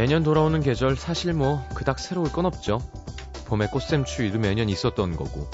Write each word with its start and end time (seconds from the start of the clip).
매년 0.00 0.22
돌아오는 0.22 0.62
계절 0.62 0.96
사실 0.96 1.34
뭐 1.34 1.62
그닥 1.74 1.98
새로울 1.98 2.32
건 2.32 2.46
없죠. 2.46 2.80
봄에 3.44 3.66
꽃샘 3.66 4.06
추위도 4.06 4.38
매년 4.38 4.70
있었던 4.70 5.14
거고 5.14 5.46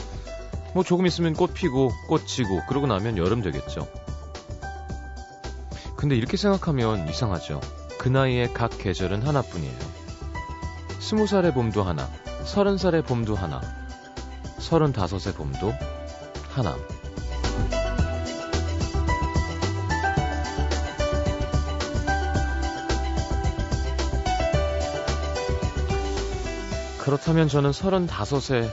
뭐 0.72 0.84
조금 0.84 1.04
있으면 1.04 1.34
꽃 1.34 1.52
피고 1.52 1.90
꽃 2.06 2.28
지고 2.28 2.64
그러고 2.68 2.86
나면 2.86 3.18
여름 3.18 3.42
되겠죠. 3.42 3.88
근데 5.96 6.14
이렇게 6.14 6.36
생각하면 6.36 7.08
이상하죠. 7.08 7.60
그 7.98 8.08
나이에 8.08 8.46
각 8.54 8.70
계절은 8.78 9.26
하나뿐이에요. 9.26 9.78
스무 11.00 11.26
살의 11.26 11.52
봄도 11.52 11.82
하나, 11.82 12.08
서른 12.44 12.78
살의 12.78 13.02
봄도 13.02 13.34
하나, 13.34 13.60
서른 14.60 14.92
다섯의 14.92 15.34
봄도 15.34 15.74
하나. 16.50 16.76
그렇다면 27.06 27.46
저는 27.46 27.72
서른다섯에 27.72 28.68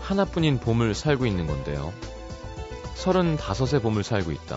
하나뿐인 0.00 0.58
봄을 0.58 0.96
살고 0.96 1.26
있는 1.26 1.46
건데요. 1.46 1.92
서른다섯의 2.96 3.80
봄을 3.82 4.02
살고 4.02 4.32
있다. 4.32 4.56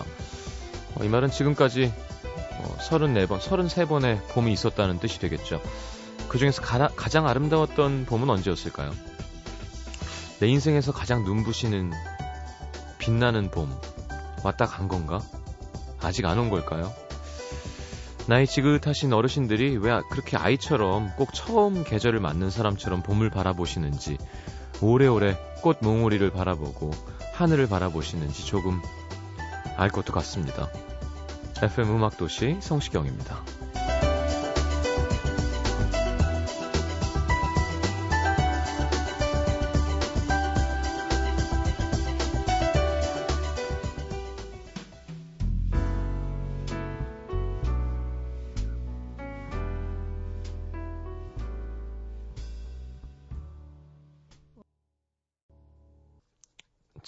어, 0.96 1.04
이 1.04 1.08
말은 1.08 1.30
지금까지 1.30 1.92
어, 2.58 2.76
34번, 2.80 3.38
33번의 3.38 4.26
봄이 4.32 4.52
있었다는 4.52 4.98
뜻이 4.98 5.20
되겠죠. 5.20 5.62
그 6.28 6.38
중에서 6.38 6.62
가장 6.62 7.28
아름다웠던 7.28 8.06
봄은 8.06 8.28
언제였을까요? 8.28 8.90
내 10.40 10.48
인생에서 10.48 10.90
가장 10.90 11.22
눈부시는 11.22 11.92
빛나는 12.98 13.52
봄 13.52 13.72
왔다 14.42 14.66
간 14.66 14.88
건가? 14.88 15.20
아직 16.00 16.26
안 16.26 16.38
온 16.38 16.50
걸까요? 16.50 16.92
나이 18.26 18.46
지긋하신 18.46 19.12
어르신들이 19.12 19.76
왜 19.78 20.00
그렇게 20.10 20.36
아이처럼 20.36 21.10
꼭 21.16 21.34
처음 21.34 21.82
계절을 21.84 22.20
맞는 22.20 22.50
사람처럼 22.50 23.02
봄을 23.02 23.30
바라보시는지 23.30 24.18
오래오래 24.80 25.36
꽃 25.62 25.78
몽우리를 25.82 26.30
바라보고 26.30 26.90
하늘을 27.34 27.68
바라보시는지 27.68 28.46
조금 28.46 28.80
알 29.76 29.88
것도 29.88 30.12
같습니다. 30.12 30.68
FM 31.62 31.96
음악도시 31.96 32.58
성시경입니다. 32.60 33.59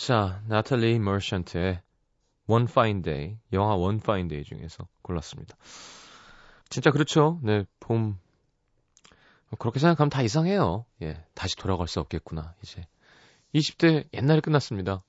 자, 0.04 0.42
나탈리 0.48 0.98
머션트의 0.98 1.80
One 2.48 2.66
Fine 2.68 3.02
Day, 3.02 3.38
영화 3.52 3.76
One 3.76 3.98
Fine 4.02 4.28
Day 4.28 4.42
중에서 4.44 4.88
골랐습니다. 5.00 5.56
진짜 6.68 6.90
그렇죠. 6.90 7.38
네, 7.44 7.64
봄. 7.78 8.18
그렇게 9.60 9.78
생각하면 9.78 10.10
다 10.10 10.22
이상해요. 10.22 10.86
예, 11.02 11.24
다시 11.34 11.54
돌아갈 11.54 11.86
수 11.86 12.00
없겠구나, 12.00 12.52
이제. 12.64 12.84
20대 13.54 14.08
옛날에 14.12 14.40
끝났습니다. 14.40 15.04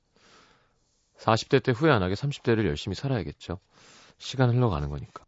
40대 1.18 1.64
때 1.64 1.72
후회 1.72 1.90
안 1.90 2.04
하게 2.04 2.14
30대를 2.14 2.68
열심히 2.68 2.94
살아야겠죠. 2.94 3.58
시간 4.20 4.52
흘러가는 4.52 4.88
거니까. 4.90 5.26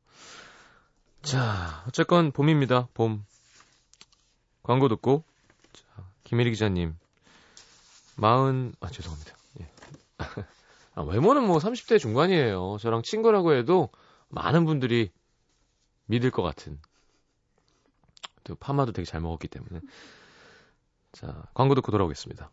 자, 1.23 1.83
어쨌건 1.87 2.31
봄입니다. 2.31 2.87
봄. 2.93 3.25
광고 4.61 4.89
듣고, 4.89 5.23
자, 5.73 6.07
김혜리 6.23 6.51
기자님. 6.51 6.95
마흔, 8.15 8.75
아, 8.79 8.91
죄송합니다. 8.91 9.35
아, 10.95 11.01
외모는 11.01 11.45
뭐 11.45 11.57
30대 11.57 11.99
중반이에요. 11.99 12.77
저랑 12.79 13.01
친구라고 13.03 13.53
해도 13.53 13.89
많은 14.29 14.65
분들이 14.65 15.11
믿을 16.05 16.31
것 16.31 16.41
같은. 16.41 16.79
또 18.43 18.55
파마도 18.55 18.91
되게 18.91 19.05
잘 19.05 19.21
먹었기 19.21 19.47
때문에. 19.47 19.81
자, 21.11 21.43
광고 21.53 21.75
듣고 21.75 21.91
돌아오겠습니다. 21.91 22.49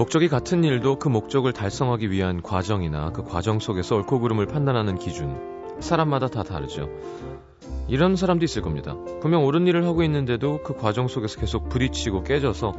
목적이 0.00 0.28
같은 0.30 0.64
일도 0.64 0.98
그 0.98 1.10
목적을 1.10 1.52
달성하기 1.52 2.10
위한 2.10 2.40
과정이나 2.40 3.10
그 3.10 3.22
과정 3.22 3.58
속에서 3.58 3.96
옳고 3.96 4.20
그름을 4.20 4.46
판단하는 4.46 4.96
기준, 4.96 5.38
사람마다 5.78 6.28
다 6.28 6.42
다르죠. 6.42 6.88
이런 7.86 8.16
사람도 8.16 8.42
있을 8.46 8.62
겁니다. 8.62 8.96
분명 9.20 9.44
옳은 9.44 9.66
일을 9.66 9.84
하고 9.84 10.02
있는데도 10.04 10.62
그 10.62 10.74
과정 10.74 11.06
속에서 11.06 11.38
계속 11.38 11.68
부딪히고 11.68 12.22
깨져서 12.22 12.72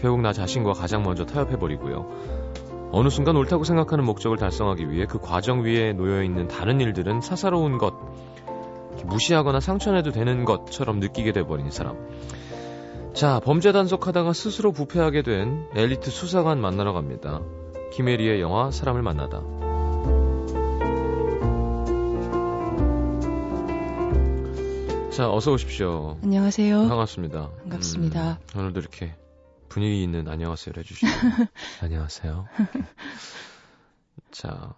결국 0.00 0.20
나 0.20 0.34
자신과 0.34 0.74
가장 0.74 1.02
먼저 1.02 1.24
타협해버리고요. 1.24 2.90
어느 2.92 3.08
순간 3.08 3.36
옳다고 3.36 3.64
생각하는 3.64 4.04
목적을 4.04 4.36
달성하기 4.36 4.90
위해 4.90 5.06
그 5.08 5.18
과정 5.18 5.64
위에 5.64 5.94
놓여있는 5.94 6.48
다른 6.48 6.82
일들은 6.82 7.22
사사로운 7.22 7.78
것, 7.78 7.94
무시하거나 9.02 9.60
상처내도 9.60 10.10
되는 10.10 10.44
것처럼 10.44 11.00
느끼게 11.00 11.32
돼버린 11.32 11.70
사람. 11.70 11.96
자, 13.16 13.40
범죄 13.40 13.72
단속하다가 13.72 14.34
스스로 14.34 14.72
부패하게 14.72 15.22
된 15.22 15.66
엘리트 15.74 16.10
수사관 16.10 16.60
만나러 16.60 16.92
갑니다. 16.92 17.40
김혜리의 17.94 18.42
영화 18.42 18.70
사람을 18.70 19.00
만나다. 19.00 19.40
자, 25.10 25.32
어서 25.32 25.52
오십시오. 25.52 26.18
안녕하세요. 26.22 26.88
반갑습니다. 26.88 27.52
반갑습니다. 27.62 28.38
음, 28.54 28.58
오늘도 28.58 28.80
이렇게 28.80 29.14
분위기 29.70 30.02
있는 30.02 30.28
안녕하세요를 30.28 30.82
해주시고. 30.82 31.08
안녕하세요. 31.80 32.46
자, 34.30 34.74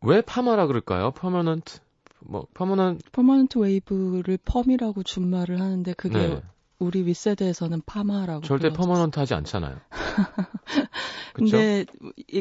왜 0.00 0.20
파마라 0.20 0.66
그럴까요? 0.66 1.12
퍼머넌트 1.12 1.78
뭐 2.20 2.46
perman 2.54 2.98
permanent 3.12 3.58
wave를 3.58 4.38
펌이라고 4.44 5.02
준말을 5.02 5.60
하는데 5.60 5.92
그게 5.94 6.18
네. 6.18 6.42
우리 6.78 7.04
윗세대에서는 7.06 7.82
파마라고 7.86 8.42
절대 8.42 8.70
permanent 8.70 9.18
하지 9.18 9.34
않잖아요. 9.34 9.76
근데 11.34 11.86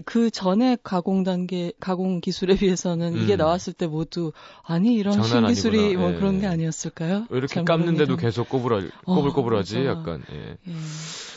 그 0.05 0.31
전에 0.31 0.77
가공 0.81 1.23
단계 1.23 1.71
가공 1.79 2.19
기술에 2.19 2.55
비해서는 2.55 3.15
음. 3.15 3.23
이게 3.23 3.35
나왔을 3.35 3.73
때 3.73 3.85
모두 3.87 4.31
아니 4.63 4.95
이런 4.95 5.21
신기술이 5.21 5.97
뭐 5.97 6.13
예. 6.13 6.15
그런 6.15 6.39
게 6.39 6.47
아니었을까요? 6.47 7.27
왜 7.29 7.37
이렇게 7.37 7.63
깎는데도 7.63 8.15
계속 8.17 8.49
꼬부라 8.49 8.81
꼬불꼬불하지 9.05 9.79
어, 9.79 9.85
약간 9.85 10.23
예. 10.31 10.57
예. 10.67 10.73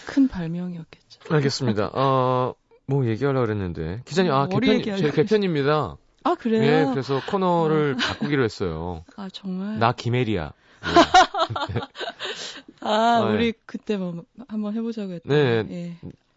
큰 0.07 0.29
발명이었겠죠. 0.29 1.21
알겠습니다. 1.35 1.91
어 1.95 2.55
뭐 2.91 3.07
얘기하려고 3.07 3.47
그랬는데 3.47 4.03
기자님 4.05 4.33
아 4.33 4.49
개편 4.49 4.83
제 4.83 5.11
개편입니다. 5.13 5.97
아, 6.23 6.35
그래요? 6.35 6.63
예, 6.63 6.85
그래서 6.91 7.21
코너를 7.27 7.95
어. 7.95 7.97
바꾸기로 7.97 8.45
했어요. 8.45 9.05
아, 9.17 9.29
정말? 9.33 9.79
나 9.79 9.93
김혜리야. 9.93 10.53
네. 10.83 11.81
아, 12.81 13.25
네. 13.27 13.35
우리 13.35 13.53
그때 13.67 13.97
뭐 13.97 14.23
한번 14.49 14.75
해보자고 14.75 15.13
했던. 15.13 15.33
네. 15.33 15.65
예. 15.71 15.97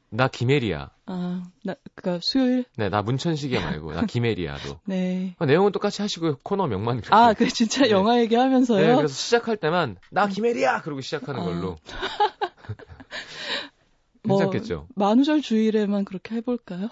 나 0.10 0.28
김혜리야. 0.28 0.92
아, 1.08 1.44
나, 1.64 1.74
그니까 1.96 2.20
수요일? 2.22 2.66
네, 2.78 2.90
나 2.90 3.02
문천식이 3.02 3.60
말고, 3.60 3.94
나 3.94 4.06
김혜리야도. 4.06 4.80
네. 4.86 5.36
아, 5.40 5.46
내용은 5.46 5.72
똑같이 5.72 6.04
하시고, 6.04 6.38
코너 6.44 6.68
명만. 6.68 7.02
그렇게. 7.02 7.16
아, 7.16 7.34
그 7.34 7.48
진짜 7.48 7.84
네. 7.84 7.90
영화 7.90 8.20
얘기하면서요? 8.20 8.88
네, 8.88 8.96
그래서 8.96 9.14
시작할 9.14 9.58
때만, 9.58 9.98
나 10.12 10.28
김혜리야! 10.28 10.82
그러고 10.82 11.02
시작하는 11.02 11.42
아. 11.42 11.44
걸로. 11.44 11.78
괜찮겠죠? 14.24 14.88
뭐, 14.96 15.10
만우절 15.10 15.42
주일에만 15.42 16.06
그렇게 16.06 16.36
해볼까요? 16.36 16.90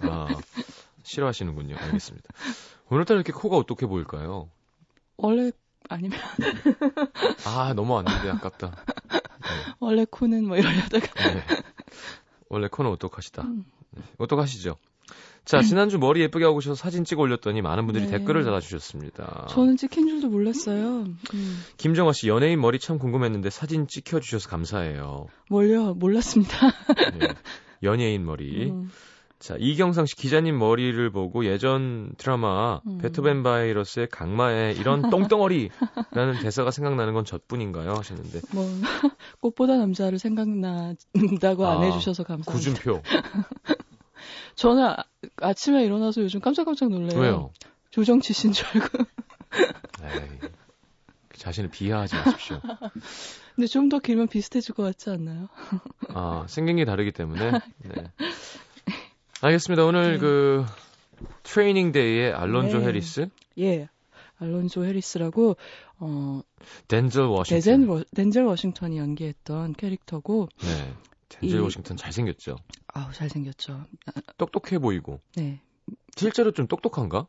아. 0.00 0.28
싫어하시는군요. 1.08 1.76
알겠습니다. 1.76 2.28
오늘따라 2.90 3.18
이렇게 3.18 3.32
코가 3.32 3.56
어떻게 3.56 3.86
보일까요? 3.86 4.50
원래 5.16 5.50
아니면 5.88 6.18
아 7.46 7.72
넘어왔는데 7.74 8.30
아깝다. 8.30 8.70
네. 9.10 9.18
원래 9.80 10.04
코는 10.08 10.46
뭐 10.46 10.56
이러려다가 10.56 11.06
네. 11.32 11.42
원래 12.48 12.68
코는 12.68 12.90
어떡하시다. 12.92 13.42
음. 13.42 13.64
네. 13.90 14.02
어떡하시죠? 14.18 14.76
자, 15.44 15.62
지난주 15.62 15.98
머리 15.98 16.20
예쁘게 16.20 16.44
하고 16.44 16.58
오셔서 16.58 16.74
사진 16.74 17.04
찍어 17.04 17.22
올렸더니 17.22 17.62
많은 17.62 17.86
분들이 17.86 18.04
네. 18.04 18.18
댓글을 18.18 18.44
달아주셨습니다. 18.44 19.46
저는 19.48 19.78
찍힌 19.78 20.06
줄도 20.06 20.28
몰랐어요. 20.28 21.04
음. 21.04 21.64
김정아 21.78 22.12
씨, 22.12 22.28
연예인 22.28 22.60
머리 22.60 22.78
참 22.78 22.98
궁금했는데 22.98 23.48
사진 23.48 23.88
찍혀 23.88 24.20
주셔서 24.20 24.50
감사해요. 24.50 25.28
뭘요? 25.48 25.94
몰랐습니다. 25.94 26.54
네. 27.18 27.28
연예인 27.82 28.26
머리. 28.26 28.70
음. 28.70 28.90
자, 29.38 29.54
이경상 29.58 30.06
씨 30.06 30.16
기자님 30.16 30.58
머리를 30.58 31.10
보고 31.10 31.44
예전 31.44 32.12
드라마 32.18 32.80
음. 32.86 32.98
베토벤 32.98 33.42
바이러스의 33.44 34.08
강마에 34.08 34.72
이런 34.72 35.02
똥덩어리라는 35.10 36.40
대사가 36.42 36.70
생각나는 36.72 37.14
건 37.14 37.24
저뿐인가요? 37.24 37.92
하셨는데. 37.94 38.40
뭐 38.52 38.64
꽃보다 39.40 39.76
남자를 39.76 40.18
생각난다고 40.18 41.66
아, 41.66 41.72
안 41.74 41.84
해주셔서 41.84 42.24
감사합니다. 42.24 42.50
구준표. 42.52 43.00
저는 44.56 44.84
아, 44.84 44.96
아침에 45.40 45.84
일어나서 45.84 46.20
요즘 46.22 46.40
깜짝깜짝 46.40 46.88
놀래요. 46.90 47.20
왜요? 47.20 47.52
조정치 47.90 48.32
씨인 48.32 48.52
줄 48.52 48.66
알고. 48.74 49.04
에이, 50.02 50.50
자신을 51.36 51.70
비하하지 51.70 52.16
마십시오. 52.16 52.60
근데 53.54 53.66
좀 53.68 53.88
더 53.88 53.98
길면 54.00 54.26
비슷해질 54.28 54.74
것 54.74 54.82
같지 54.82 55.10
않나요? 55.10 55.48
아, 56.12 56.44
생긴 56.48 56.76
게 56.76 56.84
다르기 56.84 57.12
때문에. 57.12 57.52
네. 57.52 58.12
알겠습니다. 59.40 59.84
오늘 59.84 60.14
네. 60.14 60.18
그 60.18 60.66
트레이닝 61.44 61.92
데이의 61.92 62.32
알론조 62.32 62.78
네. 62.78 62.86
해리스. 62.86 63.28
예. 63.58 63.88
알론조 64.40 64.84
해리스라고 64.84 65.56
어 65.98 66.42
덴젤 66.88 67.22
워싱턴. 67.22 68.04
덴젤 68.14 68.44
워싱턴이 68.44 68.98
연기했던 68.98 69.74
캐릭터고. 69.74 70.48
네. 70.60 70.94
덴젤 71.28 71.58
이, 71.58 71.62
워싱턴 71.62 71.96
잘생겼죠. 71.96 72.56
아우 72.88 73.12
잘생겼죠. 73.12 73.84
똑똑해 74.38 74.78
보이고. 74.78 75.20
네. 75.36 75.60
실제로 76.16 76.50
좀 76.50 76.66
똑똑한가? 76.66 77.26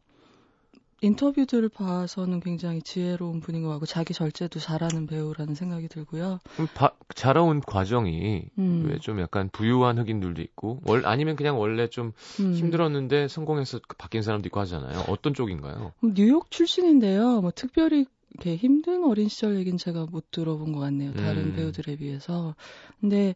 인터뷰들을 1.01 1.69
봐서는 1.69 2.40
굉장히 2.40 2.81
지혜로운 2.81 3.40
분인 3.40 3.63
것 3.63 3.69
같고 3.69 3.86
자기 3.86 4.13
절제도 4.13 4.60
잘하는 4.60 5.07
배우라는 5.07 5.56
생각이 5.56 5.88
들고요. 5.88 6.40
바, 6.75 6.92
자라온 7.16 7.62
과정이 7.62 8.46
음. 8.57 8.88
왜좀 8.90 9.19
약간 9.19 9.50
부유한 9.51 9.98
흑인들도 9.98 10.42
있고 10.42 10.81
월 10.86 11.06
아니면 11.06 11.36
그냥 11.36 11.60
원래 11.60 11.88
좀 11.88 12.12
음. 12.40 12.54
힘들었는데 12.54 13.28
성공해서 13.28 13.80
바뀐 13.98 14.22
사람도 14.22 14.48
있고 14.48 14.60
하잖아요. 14.62 15.06
어떤 15.07 15.34
쪽인가요? 15.34 15.94
뉴욕 16.01 16.51
출신인데요. 16.51 17.42
뭐 17.42 17.52
특별히 17.54 18.06
이렇게 18.31 18.56
힘든 18.56 19.04
어린 19.04 19.28
시절 19.28 19.57
얘기는 19.57 19.78
제가 19.78 20.06
못 20.06 20.31
들어본 20.31 20.72
것 20.74 20.80
같네요. 20.80 21.13
다른 21.13 21.45
음. 21.45 21.56
배우들에 21.56 21.95
비해서. 21.98 22.56
근데 23.00 23.36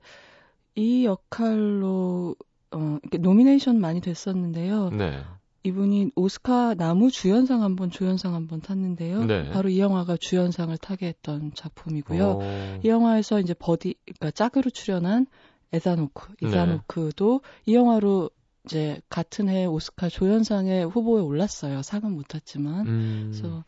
이 0.75 1.06
역할로 1.06 2.36
어, 2.71 2.98
이렇게 3.04 3.18
nomination 3.18 3.80
많이 3.80 4.01
됐었는데요. 4.01 4.89
네. 4.89 5.24
이분이 5.63 6.12
오스카 6.15 6.75
남우 6.75 7.10
주연상 7.10 7.63
한 7.63 7.75
번, 7.75 7.89
조연상 7.89 8.33
한 8.36 8.48
번 8.48 8.60
탔는데요. 8.62 9.24
네. 9.25 9.50
바로 9.51 9.69
이 9.69 9.80
영화가 9.80 10.18
주연상을 10.18 10.77
타게 10.77 11.07
했던 11.07 11.54
작품이고요. 11.56 12.27
오. 12.30 12.42
이 12.83 12.88
영화에서 12.88 13.39
이제 13.39 13.54
buddy, 13.54 13.95
그러니까 14.06 14.31
짝으로 14.31 14.69
출연한 14.69 15.25
에단 15.72 15.97
호크, 15.97 16.36
네. 16.42 16.48
에단 16.50 16.83
호크도 16.83 17.42
네. 17.44 17.71
이 17.71 17.75
영화로 17.75 18.30
이제 18.65 19.01
같은 19.10 19.50
해 19.50 19.65
오스카 19.65 20.10
조연상의 20.10 20.86
후보에 20.86 21.21
올랐어요. 21.21 21.81
상은 21.81 22.12
못 22.13 22.27
탔지만. 22.27 22.88
음. 22.88 23.31
그래서 23.31 23.63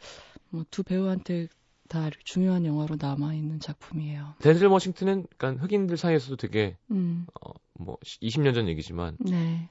뭐 0.50 0.64
두 0.72 0.84
배우한테 0.84 1.48
다 1.88 2.10
중요한 2.24 2.66
영화로 2.66 2.96
남아 3.00 3.34
있는 3.36 3.60
작품이에요. 3.60 4.36
덴젤 4.40 4.68
워싱턴은 4.68 5.28
그러니까 5.38 5.64
흑인들 5.64 5.98
사이에서도 5.98 6.36
되게 6.38 6.78
음. 6.92 7.26
어, 7.42 7.52
뭐 7.74 7.98
20년 8.04 8.54
전 8.54 8.68
얘기지만 8.68 9.18
네. 9.20 9.70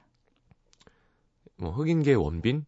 뭐 1.56 1.70
흑인계 1.70 2.14
원빈 2.14 2.66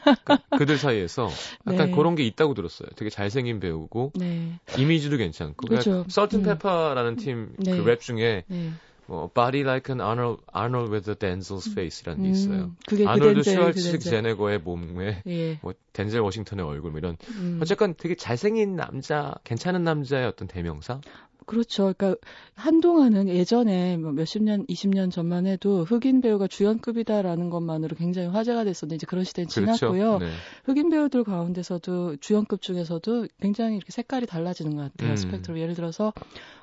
그러니까 0.00 0.38
그들 0.58 0.78
사이에서 0.78 1.28
약간 1.66 1.90
네. 1.90 1.96
그런 1.96 2.14
게 2.14 2.24
있다고 2.24 2.54
들었어요. 2.54 2.88
되게 2.96 3.10
잘생긴 3.10 3.60
배우고 3.60 4.12
네. 4.14 4.58
이미지도 4.78 5.16
괜찮고. 5.16 5.68
그렇죠. 5.68 6.04
Salt-N-Pepa라는 6.08 7.12
음. 7.12 7.16
팀 7.16 7.39
그 7.39 7.62
네. 7.64 7.84
랩 7.84 8.00
중에 8.00 8.44
네. 8.46 8.72
뭐 9.06 9.30
Body 9.32 9.62
Like 9.62 9.90
an 9.92 10.02
Arnold, 10.02 10.42
Arnold 10.54 10.92
with 10.92 11.10
a 11.10 11.16
Denzel's 11.16 11.70
Face라는 11.72 12.24
게 12.24 12.30
있어요. 12.30 12.64
음, 12.64 12.76
그게 12.86 13.06
아놀드 13.06 13.42
슈왈츠 13.42 14.00
제네거의 14.00 14.58
몸에 14.58 15.22
예. 15.26 15.58
뭐 15.62 15.72
덴젤 15.94 16.20
워싱턴의 16.20 16.64
얼굴 16.66 16.90
뭐 16.90 16.98
이런 16.98 17.16
음. 17.30 17.58
어쨌건 17.62 17.94
되게 17.94 18.14
잘생긴 18.14 18.76
남자, 18.76 19.34
괜찮은 19.44 19.82
남자의 19.82 20.26
어떤 20.26 20.46
대명사. 20.46 21.00
그렇죠. 21.48 21.92
그러니까 21.96 22.20
한동안은 22.54 23.28
예전에 23.28 23.96
뭐 23.96 24.12
몇십 24.12 24.42
년, 24.44 24.64
이십 24.68 24.90
년 24.90 25.10
전만 25.10 25.46
해도 25.46 25.84
흑인 25.84 26.20
배우가 26.20 26.46
주연급이다라는 26.46 27.50
것만으로 27.50 27.96
굉장히 27.96 28.28
화제가 28.28 28.64
됐었는데 28.64 28.96
이제 28.96 29.06
그런 29.06 29.24
시대는 29.24 29.48
그렇죠. 29.48 29.76
지났고요. 29.76 30.18
네. 30.18 30.30
흑인 30.64 30.90
배우들 30.90 31.24
가운데서도 31.24 32.16
주연급 32.16 32.62
중에서도 32.62 33.26
굉장히 33.40 33.76
이렇게 33.76 33.90
색깔이 33.90 34.26
달라지는 34.26 34.76
것 34.76 34.92
같아요. 34.92 35.10
음. 35.10 35.16
스펙트럼 35.16 35.58
예를 35.58 35.74
들어서 35.74 36.12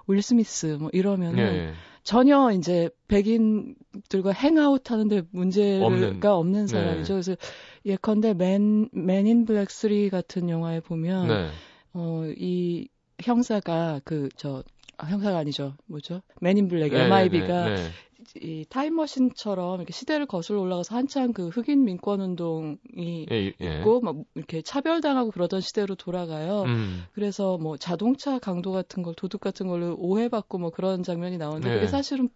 윌 0.07 0.21
스미스 0.21 0.77
뭐 0.79 0.89
이러면은 0.93 1.35
네. 1.35 1.73
전혀 2.05 2.51
이제 2.51 2.91
백인들과 3.07 4.31
hang 4.31 4.66
out 4.66 4.91
하는데 4.91 5.23
문제가 5.31 5.87
없는, 5.87 6.23
없는 6.23 6.67
사람이죠. 6.67 7.15
네. 7.15 7.21
그래서 7.21 7.35
예컨대 7.83 8.35
Men, 8.35 8.87
Men 8.93 9.24
in 9.24 9.45
Black 9.45 9.71
3 9.71 10.09
같은 10.11 10.47
영화에 10.47 10.81
보면, 10.81 11.27
네. 11.27 11.49
어, 11.93 12.23
이 12.37 12.87
형사가 13.21 14.01
그, 14.03 14.29
저, 14.35 14.63
아, 14.97 15.05
형사가 15.07 15.37
아니죠. 15.37 15.73
뭐죠? 15.87 16.21
맨인 16.41 16.67
블랙, 16.67 16.91
네, 16.91 17.05
MIB가 17.05 17.69
네, 17.69 17.75
네. 17.75 17.81
이 18.41 18.65
타임머신처럼 18.69 19.79
이렇게 19.79 19.93
시대를 19.93 20.25
거슬러 20.25 20.59
올라가서 20.61 20.95
한창 20.95 21.31
그 21.31 21.49
흑인 21.49 21.83
민권 21.83 22.21
운동이 22.21 23.27
예, 23.31 23.53
예. 23.61 23.79
있고 23.79 24.01
막 24.01 24.15
이렇게 24.33 24.61
차별당하고 24.61 25.31
그러던 25.31 25.61
시대로 25.61 25.95
돌아가요. 25.95 26.63
음. 26.63 27.03
그래서 27.13 27.57
뭐 27.57 27.77
자동차 27.77 28.39
강도 28.39 28.71
같은 28.71 29.03
걸 29.03 29.13
도둑 29.15 29.41
같은 29.41 29.67
걸로 29.67 29.95
오해받고 29.97 30.57
뭐 30.57 30.69
그런 30.71 31.03
장면이 31.03 31.37
나오는데 31.37 31.69
예. 31.69 31.75
그게 31.75 31.87
사실은 31.87 32.29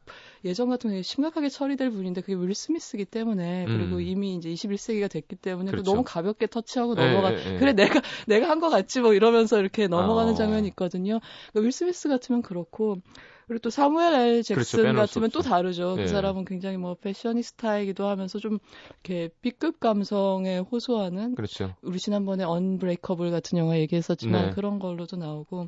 예전 0.46 0.70
같은 0.70 0.92
게 0.92 1.02
심각하게 1.02 1.50
처리될 1.50 1.92
분인데 1.92 2.22
그게 2.22 2.34
윌 2.34 2.54
스미스기 2.54 3.06
때문에 3.06 3.66
그리고 3.66 3.98
음. 3.98 4.02
이미 4.02 4.36
이제 4.36 4.50
21세기가 4.50 5.10
됐기 5.10 5.36
때문에 5.36 5.72
그렇죠. 5.72 5.92
너무 5.92 6.04
가볍게 6.04 6.48
터치하고 6.48 6.96
예, 6.98 7.08
넘어가 7.08 7.34
예, 7.34 7.56
예. 7.56 7.58
그래 7.58 7.74
내가 7.74 8.02
내가 8.28 8.50
한것 8.50 8.72
같지 8.72 9.02
뭐 9.02 9.14
이러면서 9.14 9.60
이렇게 9.60 9.88
넘어가는 9.88 10.34
아. 10.34 10.36
장면이 10.36 10.68
있거든요. 10.70 11.20
그러니까 11.52 11.66
윌 11.66 11.72
스미스 11.72 12.10
같으면 12.10 12.42
그렇고 12.42 13.02
그리고 13.50 13.62
또 13.62 13.72
사무엘 13.72 14.14
L 14.14 14.44
잭슨 14.44 14.84
그렇죠, 14.84 14.96
같으면 14.96 15.32
또 15.32 15.42
다르죠. 15.42 15.96
그 15.96 16.02
네. 16.02 16.04
그 16.04 16.08
사람은 16.10 16.46
굉장히 16.46 16.78
뭐 16.78 16.94
패셔니스타이기도 16.94 18.08
하면서 18.08 18.38
좀 18.38 18.60
이렇게 19.04 19.30
B급 19.42 19.80
감성에 19.80 20.60
호소하는 20.60 21.34
그렇죠. 21.34 21.76
우리 21.82 21.98
지난번에 21.98 22.44
Unbreakable 22.44 23.32
같은 23.32 23.58
영화 23.58 23.80
얘기했었지만 23.80 24.50
네. 24.50 24.52
그런 24.52 24.78
걸로도 24.78 25.18
나오고 25.18 25.68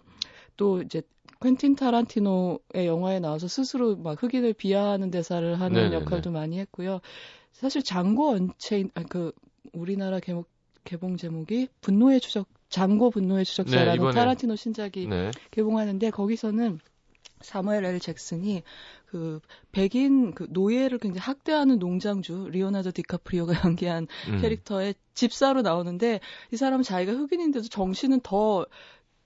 또 0.57 0.83
이제 0.83 1.01
퀸틴 1.41 1.75
타란티노의 1.75 2.85
영화에 2.85 3.19
나와서 3.19 3.47
스스로 3.47 3.95
막 3.95 4.21
흑인을 4.21 4.53
비하하는 4.53 5.11
대사를 5.11 5.59
하는 5.59 5.75
네네네. 5.75 5.89
네, 5.89 5.95
역할도 5.95 6.29
네. 6.29 6.39
많이 6.39 6.59
했고요. 6.59 7.01
사실 7.51 7.83
장고 7.83 8.29
Unchained 8.29 8.89
아, 8.93 9.03
그 9.03 9.31
우리나라 9.73 10.19
개목, 10.19 10.47
개봉 10.83 11.17
제목이 11.17 11.67
분노의 11.81 12.21
추적 12.21 12.47
장고 12.69 13.09
분노의 13.09 13.45
추적자라는 13.45 14.05
네, 14.05 14.11
타란티노 14.11 14.55
신작이 14.55 15.07
네. 15.07 15.31
개봉하는데 15.51 16.09
거기서는 16.11 16.79
사무엘 17.41 17.83
L 17.85 17.99
잭슨이 17.99 18.63
그 19.07 19.39
백인 19.71 20.33
그 20.33 20.47
노예를 20.49 20.99
굉장히 20.99 21.21
학대하는 21.21 21.79
농장주 21.79 22.49
리오나르도 22.51 22.91
디카프리오가 22.91 23.53
연기한 23.65 24.07
음. 24.29 24.37
캐릭터의 24.41 24.95
집사로 25.13 25.61
나오는데 25.61 26.19
이 26.51 26.57
사람은 26.57 26.83
자기가 26.83 27.11
흑인인데도 27.13 27.67
정신은 27.67 28.21
더 28.21 28.65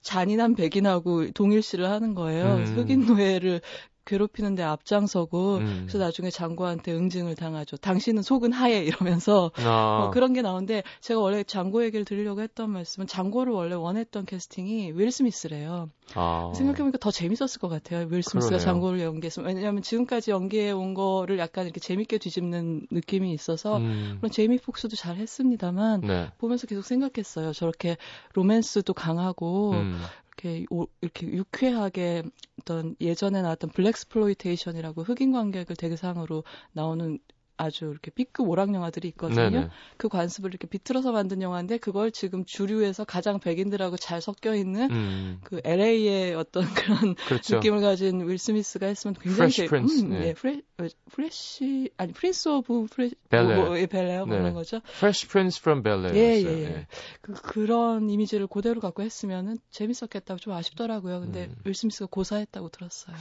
잔인한 0.05 0.53
백인하고 0.53 1.31
동일시를 1.31 1.89
하는 1.89 2.13
거예요. 2.13 2.57
음. 2.57 2.77
흑인 2.77 3.05
노예를 3.07 3.59
괴롭히는데 4.05 4.63
앞장서고 4.63 5.57
음. 5.57 5.83
그래서 5.87 5.97
나중에 5.97 6.29
장고한테 6.29 6.93
응징을 6.93 7.35
당하죠. 7.35 7.77
당신은 7.77 8.21
속은 8.21 8.51
하얘 8.51 8.83
이러면서 8.83 9.51
아. 9.65 9.99
뭐 9.99 10.11
그런 10.11 10.33
게 10.33 10.41
나오는데 10.41 10.83
제가 11.01 11.19
원래 11.19 11.43
장고 11.43 11.83
얘기를 11.83 12.05
드리려고 12.05 12.41
했던 12.41 12.69
말씀은 12.69 13.07
장고를 13.07 13.53
원래 13.53 13.75
원했던 13.75 14.25
캐스팅이 14.25 14.93
윌 14.93 15.11
스미스래요. 15.11 15.89
아. 16.13 16.51
생각해보니까 16.55 16.99
더 16.99 17.11
재밌었을 17.11 17.59
것 17.59 17.67
같아요. 17.67 18.07
윌 18.09 18.21
스미스가 18.21 18.57
그러네요. 18.57 18.59
장고를 18.59 18.99
연기했으면 19.01 19.55
왜냐하면 19.55 19.81
지금까지 19.81 20.31
연기해 20.31 20.71
온 20.71 20.93
거를 20.93 21.39
약간 21.39 21.65
이렇게 21.65 21.79
재밌게 21.79 22.19
뒤집는 22.19 22.87
느낌이 22.91 23.33
있어서 23.33 23.77
음. 23.77 24.17
물론 24.19 24.31
제이미 24.31 24.57
폭스도 24.57 24.95
잘 24.95 25.17
했습니다만 25.17 26.01
네. 26.01 26.31
보면서 26.37 26.67
계속 26.67 26.83
생각했어요. 26.83 27.53
저렇게 27.53 27.97
로맨스도 28.33 28.93
강하고 28.93 29.71
음. 29.71 30.01
이렇게 30.37 30.65
오, 30.69 30.87
이렇게 31.01 31.27
유쾌하게 31.27 32.23
어떤 32.61 32.95
예전에 33.01 33.41
나왔던 33.41 33.71
blaxploitation이라고 33.71 35.03
흑인 35.03 35.31
관객을 35.31 35.75
대상으로 35.75 36.43
나오는 36.73 37.19
아주 37.57 37.85
이렇게 37.85 38.11
B급 38.11 38.49
오락 38.49 38.73
영화들이 38.73 39.07
있거든요. 39.09 39.49
네네. 39.49 39.69
그 39.97 40.09
관습을 40.09 40.49
이렇게 40.49 40.67
비틀어서 40.67 41.11
만든 41.11 41.41
영화인데 41.41 41.77
그걸 41.77 42.11
지금 42.11 42.43
주류에서 42.45 43.05
가장 43.05 43.39
백인들하고 43.39 43.97
잘 43.97 44.21
섞여 44.21 44.55
있는 44.55 44.91
음. 44.91 45.39
그 45.43 45.61
LA의 45.63 46.35
어떤 46.35 46.63
그런 46.73 47.15
그렇죠. 47.27 47.55
느낌을 47.55 47.81
가진 47.81 48.27
윌 48.27 48.37
스미스가 48.37 48.87
했으면 48.87 49.15
굉장히 49.15 49.51
Fresh 49.51 49.65
Prince. 49.67 50.01
음, 50.01 50.09
네. 50.09 50.19
네. 50.19 50.33
Fre 50.33 50.61
어, 50.77 50.87
Fresh 51.11 51.89
아니 51.97 52.11
Prince 52.13 52.49
of 52.49 52.87
Fre 52.91 53.11
Bel 53.29 53.55
뭐, 53.55 53.79
예, 53.79 53.85
Bel-Air 53.85 54.25
뭐 54.25 54.35
네. 54.35 54.41
그런 54.41 54.53
거죠. 54.53 54.81
Fresh 54.99 55.27
Prince 55.27 55.61
from 55.61 55.83
Bel-Air. 55.83 56.13
예, 56.13 56.43
예, 56.43 56.63
예. 56.63 56.87
그 57.21 57.33
그런 57.33 58.09
이미지를 58.09 58.47
그대로 58.47 58.81
갖고 58.81 59.01
했으면은 59.01 59.57
재밌었겠다고 59.71 60.39
좀 60.39 60.53
아쉽더라고요. 60.53 61.21
근데 61.21 61.45
음. 61.45 61.55
윌 61.63 61.73
스미스가 61.73 62.07
고사했다고 62.11 62.69
들었어요. 62.69 63.15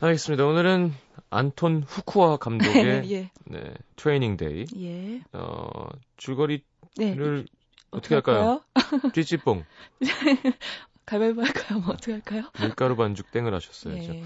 알겠습니다. 0.00 0.44
오늘은 0.44 0.92
안톤 1.34 1.82
후쿠아 1.82 2.36
감독의 2.36 3.10
예. 3.12 3.30
네, 3.46 3.74
Training 3.96 4.36
Day. 4.36 4.66
예. 4.78 5.20
어, 5.32 5.88
줄거리를 6.16 6.64
네. 6.96 7.44
어떻게 7.90 8.14
할까요? 8.14 8.62
찌찌뽕. 9.14 9.64
가위바위보 11.06 11.42
할까요? 11.42 11.80
뭐 11.80 11.94
어떻게 11.94 12.12
할까요? 12.12 12.44
밀가루 12.60 12.96
반죽 12.96 13.30
땡을 13.32 13.52
하셨어요. 13.52 13.96
예. 13.96 14.22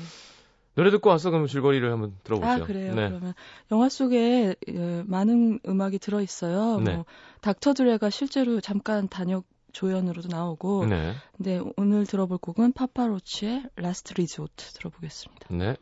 노래 0.74 0.90
듣고 0.90 1.08
와서 1.10 1.30
그럼 1.30 1.46
줄거리를 1.46 1.90
한번 1.90 2.16
들어보죠. 2.22 2.50
아, 2.50 2.58
그래요. 2.64 2.94
네. 2.94 3.08
그러면 3.08 3.34
영화 3.72 3.88
속에 3.88 4.54
예, 4.68 5.02
많은 5.06 5.58
음악이 5.66 5.98
들어 5.98 6.20
있어요. 6.20 6.78
네. 6.78 6.94
뭐 6.94 7.04
닥터 7.40 7.72
드레가 7.74 8.10
실제로 8.10 8.60
잠깐 8.60 9.08
단역 9.08 9.44
조연으로도 9.72 10.28
나오고. 10.28 10.86
네. 10.86 11.14
근데 11.36 11.60
오늘 11.76 12.06
들어볼 12.06 12.38
곡은 12.38 12.74
파파로치의 12.74 13.64
Last 13.75 14.14
Resort 14.14 14.75
들어보겠습니다. 14.74 15.48
네. 15.50 15.76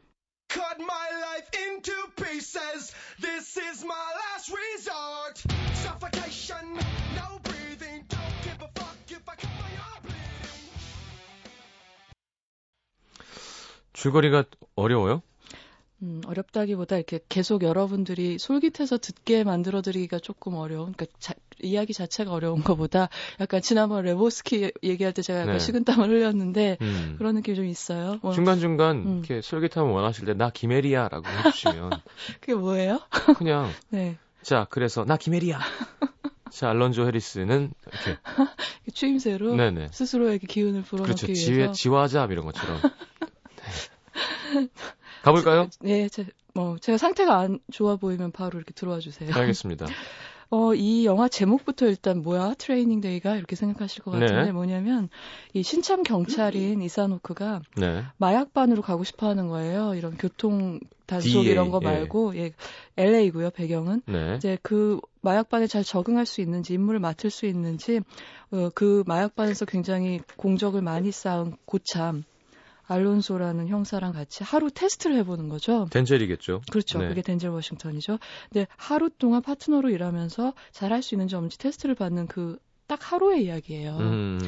Life 1.53 1.63
into 1.69 1.93
pieces. 2.17 2.93
This 3.21 3.57
is 3.57 3.85
my 3.85 3.95
last 3.95 4.51
resort. 4.51 5.43
Suffocation, 5.75 6.75
no 7.15 7.39
breathing. 7.43 8.05
Don't 8.09 8.43
give 8.43 8.63
a 8.63 8.69
fuck 8.81 8.97
if 9.09 9.29
I 9.29 9.35
cut 9.35 9.51
my 9.59 9.71
arm 9.79 10.03
bleeding. 10.03 10.71
줄거리가 13.93 14.45
어려워요? 14.77 15.23
음, 16.07 16.21
어렵다기보다 16.27 16.97
이렇게 16.97 17.19
계속 17.29 17.63
여러분들이 17.65 18.39
솔깃해서 18.39 18.99
듣게 18.99 19.43
만들어드리기가 19.43 20.21
조금 20.21 20.55
어려운, 20.55 20.93
그러니까 20.93 21.07
자, 21.19 21.35
이야기 21.61 21.93
자체가 21.93 22.33
어려운 22.33 22.63
것보다 22.63 23.09
약간 23.41 23.61
지난번 23.61 24.05
레보스키 24.05 24.71
얘기할 24.85 25.13
때 25.13 25.23
제가 25.23 25.41
약간 25.41 25.55
네. 25.55 25.59
식은땀을 25.59 26.09
흘렸는데 26.09 26.77
음. 26.81 27.15
그런 27.19 27.35
느낌이 27.35 27.57
좀 27.57 27.65
있어요. 27.67 28.19
뭐, 28.23 28.33
중간중간 28.33 28.97
음. 28.99 29.19
이렇게 29.19 29.41
솔깃함을 29.43 29.91
원하실 29.91 30.27
때 30.27 30.37
나 30.37 30.51
김혜리야라고 30.51 31.25
해주시면 31.27 31.91
그게 32.41 32.55
뭐예요? 32.55 33.01
그냥 33.39 33.71
네. 33.89 34.19
자 34.43 34.67
그래서 34.71 35.05
나 35.07 35.17
김혜리야. 35.17 35.59
자 36.51 36.69
알론조 36.71 37.07
해리스는 37.07 37.73
이렇게 37.87 38.21
추임새로 38.93 39.57
네네. 39.57 39.89
스스로에게 39.93 40.47
기운을 40.47 40.83
불어넣기 40.83 41.27
그렇죠. 41.27 41.51
위해서 41.53 41.73
지 41.73 41.83
지화자 41.85 42.31
이런 42.33 42.45
것처럼. 42.45 42.81
네. 42.83 44.69
가볼까요? 45.27 45.69
네, 45.81 46.09
제, 46.09 46.25
뭐 46.55 46.79
제가 46.79 46.99
상태가 46.99 47.39
안 47.39 47.59
좋아 47.73 47.97
보이면 47.97 48.31
바로 48.31 48.59
이렇게 48.59 48.73
들어와 48.73 49.01
주세요. 49.01 49.31
알겠습니다. 49.35 49.87
어, 50.51 50.73
이 50.75 51.05
영화 51.05 51.27
제목부터 51.27 51.87
일단 51.87 52.23
뭐야? 52.23 52.55
Training 52.55 53.01
Day가 53.01 53.35
이렇게 53.35 53.57
생각하실 53.57 54.05
것 54.05 54.13
같은데 54.13 54.45
네. 54.45 54.53
뭐냐면 54.53 55.09
이 55.53 55.65
신참 55.65 56.05
경찰인 56.05 56.81
이선 56.81 57.15
호크가 57.15 57.63
네. 57.77 58.05
마약반으로 58.19 58.83
가고 58.83 59.03
싶어 59.03 59.27
하는 59.29 59.49
거예요. 59.49 59.95
이런 59.97 60.17
교통 60.17 60.79
단속 61.07 61.43
DA, 61.43 61.51
이런 61.51 61.73
거 61.73 61.81
예. 61.83 61.87
말고 61.87 62.37
예. 62.37 62.41
예 62.45 62.53
LA고요, 62.97 63.51
배경은. 63.51 64.03
네. 64.07 64.37
이제 64.37 64.57
그 64.63 65.01
마약반에 65.23 65.67
잘 65.67 65.83
적응할 65.83 66.25
수 66.25 66.41
있는지 66.41 66.75
임무를 66.75 67.01
맡을 67.01 67.31
수 67.31 67.47
있는지 67.47 68.01
어, 68.53 68.71
그 68.73 69.03
마약반에서 69.07 69.65
굉장히 69.65 70.21
공적을 70.37 70.81
많이 70.83 71.11
쌓은 71.11 71.57
고참 71.65 72.23
알론소라는 72.87 73.69
형사랑 73.69 74.13
같이 74.13 74.45
하루 74.45 74.71
테스트를 74.71 75.17
해보는 75.19 75.49
거죠. 75.49 75.89
덴젤이겠죠. 75.91 76.63
그렇죠. 76.71 76.99
네. 76.99 77.09
그게 77.09 77.23
덴젤 77.23 77.51
워싱턴이죠. 77.51 78.19
근데 78.53 78.67
하루 78.77 79.11
동안 79.11 79.43
파트너로 79.43 79.91
일하면서 79.91 80.55
잘할 80.73 81.03
수 81.03 81.15
있는지 81.15 81.35
없는지 81.35 81.59
테스트를 81.59 81.95
받는 81.95 82.27
그 82.27 82.59
딱 82.87 83.13
하루의 83.13 83.45
이야기예요. 83.45 83.97
음. 83.99 84.39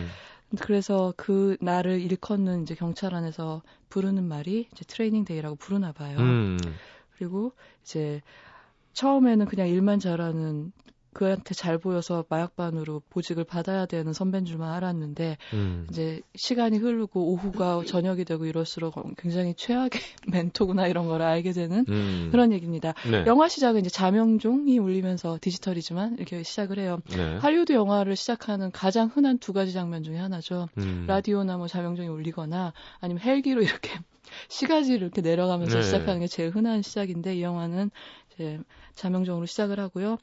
그래서 0.61 1.12
그 1.16 1.57
날을 1.61 2.00
일컫는 2.00 2.62
이제 2.62 2.75
경찰 2.75 3.14
안에서 3.14 3.62
부르는 3.90 4.25
말이 4.25 4.68
이제 4.73 4.85
Training 4.87 5.25
Day라고 5.25 5.57
부르나 5.57 5.92
봐요. 5.92 6.18
음. 6.18 6.59
그리고 7.16 7.52
이제 7.83 8.23
처음에는 8.95 9.47
그냥 9.47 9.68
일만 9.68 9.99
잘하는 9.99 10.73
그한테 11.18 11.52
잘 11.52 11.78
보여서 11.78 12.25
마약반으로 12.28 13.02
보직을 13.10 13.42
받아야 13.42 13.87
되는 13.87 14.12
선배인 14.12 14.44
줄만 14.44 14.72
알았는데 14.72 15.37
음. 15.52 15.84
이제 15.90 16.20
시간이 16.37 16.78
흐르고 16.78 17.32
오후가 17.32 17.82
저녁이 17.84 18.25
되고 18.25 18.46
이럴수록 18.46 18.94
굉장히 19.16 19.54
최악의 19.56 19.90
멘토구나 20.32 20.87
이런 20.87 21.08
걸 21.08 21.22
알게 21.22 21.50
되는 21.50 21.84
음. 21.88 22.28
그런 22.30 22.52
얘기입니다. 22.52 22.94
네. 23.10 23.25
영화 23.26 23.48
시작은 23.48 23.80
이제 23.80 23.90
자명종이 23.90 24.78
울리면서 24.78 25.38
디지털이지만 25.40 26.18
이렇게 26.18 26.44
시작을 26.44 26.78
해요. 26.78 27.00
네. 27.10 27.38
할리우드 27.38 27.72
영화를 27.72 28.14
시작하는 28.14 28.70
가장 28.70 29.10
흔한 29.12 29.38
두 29.38 29.52
가지 29.52 29.72
장면 29.72 30.04
중에 30.04 30.18
하나죠. 30.18 30.68
음. 30.78 31.06
라디오나 31.08 31.56
뭐 31.56 31.66
자명종이 31.66 32.06
울리거나 32.06 32.72
아니면 33.00 33.20
헬기로 33.25 33.62
이렇게 33.62 33.90
시가지를 34.46 35.02
이렇게 35.02 35.20
내려가면서 35.20 35.78
네. 35.78 35.82
시작하는 35.82 36.20
게 36.20 36.28
제일 36.28 36.50
흔한 36.50 36.82
시작인데 36.82 37.37
이 37.37 37.42
영화는 37.42 37.90
이제 38.38 38.61
자명종으로 38.95 39.47
시작을 39.47 39.80
하고요. 39.80 40.18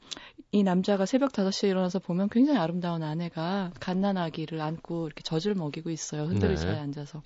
이 0.50 0.62
남자가 0.62 1.04
새벽 1.04 1.32
5시에 1.32 1.68
일어나서 1.68 1.98
보면 1.98 2.30
굉장히 2.30 2.58
아름다운 2.58 3.02
아내가 3.02 3.72
갓난아기를 3.78 4.58
안고 4.60 5.06
이렇게 5.06 5.22
젖을 5.22 5.54
먹이고 5.54 5.90
있어요. 5.90 6.22
흔들의자에 6.24 6.72
네. 6.72 6.78
앉아서. 6.78 7.22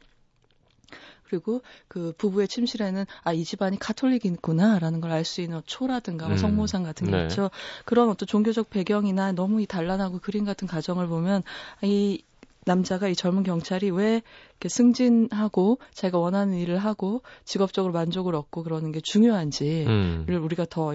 그리고 1.28 1.62
그 1.86 2.12
부부의 2.18 2.48
침실에는 2.48 3.06
아 3.22 3.32
이 3.32 3.44
집안이 3.44 3.78
카톨릭이구나라는 3.78 5.00
걸 5.00 5.12
알 5.12 5.24
수 5.24 5.40
있는 5.40 5.62
초라든가 5.64 6.26
뭐 6.26 6.34
음. 6.34 6.38
성모상 6.38 6.82
같은 6.82 7.06
게 7.08 7.16
네. 7.16 7.22
있죠. 7.22 7.50
그런 7.84 8.08
어떤 8.08 8.26
종교적 8.26 8.68
배경이나 8.68 9.30
너무 9.30 9.62
이 9.62 9.66
단란하고 9.66 10.18
그림 10.18 10.44
같은 10.44 10.66
가정을 10.66 11.06
보면 11.06 11.44
이 11.82 12.24
남자가 12.66 13.08
이 13.08 13.14
젊은 13.14 13.42
경찰이 13.42 13.90
왜 13.90 14.22
이렇게 14.50 14.68
승진하고 14.68 15.78
자기가 15.94 16.18
원하는 16.18 16.54
일을 16.54 16.78
하고 16.78 17.22
직업적으로 17.44 17.92
만족을 17.92 18.34
얻고 18.34 18.62
그러는 18.62 18.92
게 18.92 19.00
중요한지를 19.00 19.88
음. 19.88 20.40
우리가 20.42 20.66
더 20.68 20.94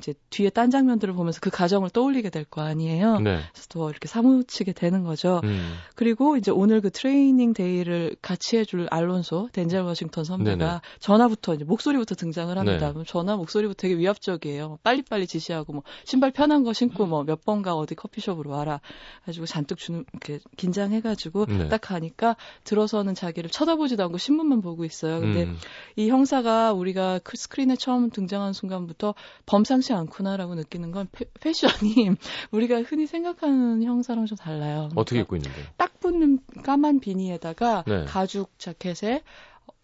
이제 0.00 0.14
뒤에 0.30 0.50
딴 0.50 0.70
장면들을 0.70 1.14
보면서 1.14 1.38
그 1.40 1.50
가정을 1.50 1.90
떠올리게 1.90 2.30
될 2.30 2.44
거 2.50 2.62
아니에요. 2.62 3.20
네. 3.20 3.40
그래서 3.52 3.66
더 3.68 3.90
이렇게 3.90 4.08
사무치게 4.08 4.72
되는 4.72 5.04
거죠. 5.04 5.40
음. 5.44 5.74
그리고 5.94 6.36
이제 6.36 6.50
오늘 6.50 6.80
그 6.80 6.90
트레이닝 6.90 7.52
데이를 7.52 8.16
같이 8.22 8.56
해줄 8.56 8.88
알론소 8.90 9.50
덴젤 9.52 9.82
워싱턴 9.82 10.24
선배가 10.24 10.56
네네. 10.66 10.80
전화부터 10.98 11.54
이제 11.54 11.64
목소리부터 11.64 12.14
등장을 12.16 12.56
합니다. 12.58 12.92
네. 12.96 13.04
전화 13.06 13.36
목소리부터 13.36 13.80
되게 13.82 13.96
위압적이에요. 13.98 14.78
빨리빨리 14.82 15.26
지시하고 15.26 15.72
뭐 15.74 15.82
신발 16.04 16.30
편한 16.32 16.64
거 16.64 16.72
신고 16.72 17.06
뭐 17.06 17.22
몇 17.24 17.44
번가 17.44 17.74
어디 17.76 17.94
커피숍으로 17.94 18.50
와라. 18.50 18.80
가지고 19.26 19.46
잔뜩 19.46 19.78
주는 19.78 20.04
이렇게 20.12 20.40
긴장해가지고 20.56 21.46
네. 21.46 21.68
딱 21.68 21.80
가니까 21.80 22.36
들어서는 22.64 23.14
자기를 23.14 23.50
쳐다보지도 23.50 24.02
않고 24.04 24.18
신문만 24.18 24.62
보고 24.62 24.84
있어요. 24.84 25.20
근데 25.20 25.44
음. 25.44 25.56
이 25.96 26.08
형사가 26.08 26.72
우리가 26.72 27.20
그 27.22 27.36
스크린에 27.36 27.76
처음 27.76 28.10
등장한 28.10 28.52
순간부터 28.54 29.14
범상 29.46 29.82
치 29.90 29.92
심상치 29.92 29.92
않구나라고 29.92 30.54
느끼는 30.54 30.92
건 30.92 31.08
패션이 31.12 32.10
우리가 32.52 32.82
흔히 32.82 33.06
생각하는 33.06 33.82
형사랑 33.82 34.26
좀 34.26 34.38
달라요. 34.38 34.88
어떻게 34.94 35.20
입고 35.20 35.36
있는데? 35.36 35.56
딱 35.76 35.98
붙는 35.98 36.38
까만 36.62 37.00
비니에다가 37.00 37.84
네. 37.86 38.04
가죽 38.04 38.56
자켓에 38.58 39.22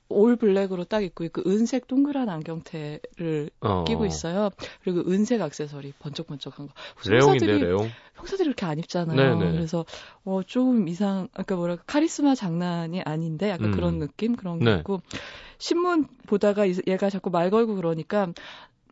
all 0.09 0.37
black으로 0.37 0.85
딱 0.85 1.03
입고 1.03 1.25
있고 1.25 1.43
은색 1.47 1.89
동그란 1.89 2.29
안경테를 2.29 3.51
어. 3.61 3.85
끼고 3.85 4.07
있어요. 4.07 4.51
그리고 4.85 5.01
은색 5.01 5.41
액세서리 5.41 5.95
번쩍번쩍한 5.99 6.69
거. 6.69 6.73
레옹인데 7.11 7.59
레옹. 7.59 7.91
형사들이 8.15 8.47
이렇게 8.47 8.65
안 8.65 8.79
입잖아요. 8.79 9.17
네네. 9.17 9.53
그래서 9.53 9.85
어 10.25 10.43
조금 10.45 10.87
이상 10.87 11.29
아까 11.35 11.57
뭐랄까 11.57 11.83
카리스마 11.87 12.37
장난이 12.37 13.03
아닌데 13.03 13.51
약간 13.51 13.67
음. 13.67 13.71
그런 13.73 13.99
느낌 13.99 14.37
그런 14.37 14.61
게 14.61 14.65
네. 14.67 14.77
있고 14.79 15.01
신문 15.59 16.07
보다가 16.27 16.67
얘가 16.87 17.11
자꾸 17.11 17.31
말 17.31 17.51
걸고 17.51 17.75
그러니까 17.75 18.33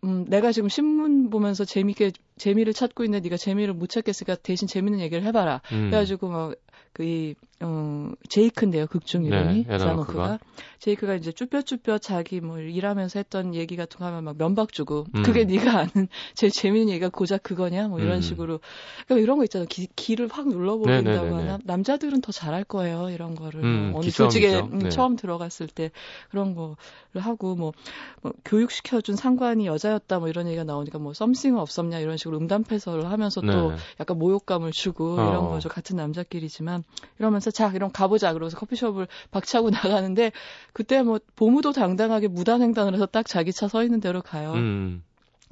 음, 0.04 0.24
내가 0.28 0.52
지금 0.52 0.68
신문 0.68 1.30
보면서 1.30 1.64
재미있게 1.64 2.12
재미를 2.36 2.72
찾고 2.72 3.04
있는데 3.04 3.24
네가 3.24 3.36
재미를 3.36 3.74
못 3.74 3.88
찾겠으니까 3.88 4.36
대신 4.36 4.68
재밌는 4.68 5.00
얘기를 5.00 5.22
해봐라. 5.24 5.62
음. 5.72 5.90
그래가지고 5.90 6.28
막 6.28 6.54
그 6.94 7.02
이 7.02 7.34
어, 7.64 8.12
제이크인데요, 8.28 8.86
극중 8.86 9.24
이름이. 9.24 9.64
네, 9.66 9.78
자노크가. 9.78 10.38
제이크가 10.78 11.14
이제 11.14 11.32
쭈뼛쭈뼛 11.32 12.00
자기 12.02 12.40
뭐 12.40 12.58
일하면서 12.58 13.18
했던 13.18 13.54
얘기 13.54 13.76
같은 13.76 13.98
거 13.98 14.04
하면 14.04 14.24
막 14.24 14.36
면박 14.36 14.72
주고, 14.72 15.06
음. 15.14 15.22
그게 15.22 15.44
네가 15.44 15.78
아는 15.78 16.08
제일 16.34 16.52
재밌는 16.52 16.90
얘기가 16.90 17.08
고작 17.08 17.42
그거냐? 17.42 17.88
뭐 17.88 18.00
이런 18.00 18.16
음. 18.16 18.20
식으로. 18.20 18.60
그러니까 19.06 19.22
이런 19.22 19.38
거 19.38 19.44
있잖아. 19.44 19.64
기, 19.64 19.88
기를 19.96 20.28
확 20.30 20.48
눌러버린다고 20.48 21.26
네, 21.26 21.32
하나? 21.32 21.58
남자들은 21.64 22.20
더 22.20 22.32
잘할 22.32 22.64
거예요, 22.64 23.08
이런 23.10 23.34
거를. 23.34 23.64
음, 23.64 23.90
뭐 23.92 24.00
어느 24.00 24.10
조직에 24.10 24.60
음, 24.60 24.78
네. 24.80 24.88
처음 24.90 25.16
들어갔을 25.16 25.66
때 25.66 25.90
그런 26.30 26.54
거를 26.54 26.76
하고, 27.16 27.54
뭐, 27.56 27.72
뭐 28.20 28.32
교육시켜준 28.44 29.16
상관이 29.16 29.66
여자였다, 29.66 30.18
뭐 30.18 30.28
이런 30.28 30.46
얘기가 30.48 30.64
나오니까 30.64 30.98
뭐 30.98 31.14
썸씽은 31.14 31.56
없었냐, 31.58 31.98
이런 32.00 32.16
식으로 32.16 32.38
음담패설을 32.38 33.10
하면서 33.10 33.40
또 33.40 33.70
네. 33.70 33.76
약간 34.00 34.18
모욕감을 34.18 34.72
주고 34.72 35.18
어. 35.18 35.28
이런 35.28 35.48
거죠. 35.48 35.68
같은 35.68 35.96
남자끼리지만. 35.96 36.84
이러면서 37.18 37.50
자, 37.54 37.70
이럼 37.70 37.90
가보자. 37.92 38.32
그러면서 38.34 38.58
커피숍을 38.58 39.06
박차고 39.30 39.70
나가는데 40.04 40.32
그때 40.74 41.02
뭐 41.02 41.18
보무도 41.36 41.72
당당하게 41.72 42.28
무단 42.28 42.60
횡단을 42.60 42.92
해서 42.94 43.06
딱 43.06 43.26
자기 43.26 43.52
차 43.52 43.68
서 43.68 43.82
있는 43.82 44.00
대로 44.00 44.20
가요. 44.20 44.52
음. 44.52 45.02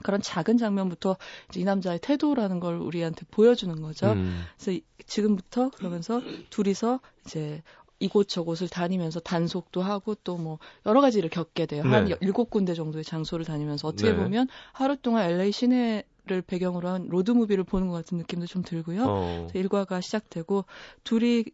그런 0.03 0.21
작은 0.21 0.59
장면부터 0.59 1.17
이 1.57 1.65
남자의 1.65 1.99
태도라는 2.01 2.61
걸 2.61 2.77
우리한테 2.77 3.25
보여주는 3.31 3.81
거죠. 3.81 4.13
음. 4.13 4.43
그래서 4.59 4.81
지금부터 5.07 5.71
그러면서 5.71 6.21
둘이서 6.51 7.01
이제 7.25 7.63
이곳저곳을 8.01 8.69
다니면서 8.69 9.21
단속도 9.21 9.81
하고 9.81 10.17
또 10.17 10.37
뭐 10.37 10.59
여러 10.87 11.01
가지를 11.01 11.31
겪게 11.31 11.67
돼요. 11.67 11.85
네. 11.85 11.89
한 11.91 12.09
일곱 12.21 12.51
군데 12.51 12.75
정도의 12.75 13.05
장소를 13.05 13.45
다니면서 13.45 13.87
어떻게 13.89 14.11
네. 14.11 14.17
보면 14.17 14.49
하루 14.73 14.97
동안 14.97 15.31
LA 15.31 15.53
시내 15.53 16.05
를 16.25 16.41
배경으로 16.41 16.89
한 16.89 17.09
로드 17.09 17.33
무비를 17.33 17.65
보는 17.65 17.89
것 17.89 17.95
같은 17.95 18.17
느낌도 18.19 18.47
좀 18.47 18.63
들고요. 18.63 19.05
어. 19.09 19.49
일과가 19.55 20.01
시작되고 20.01 20.65
둘이 21.03 21.45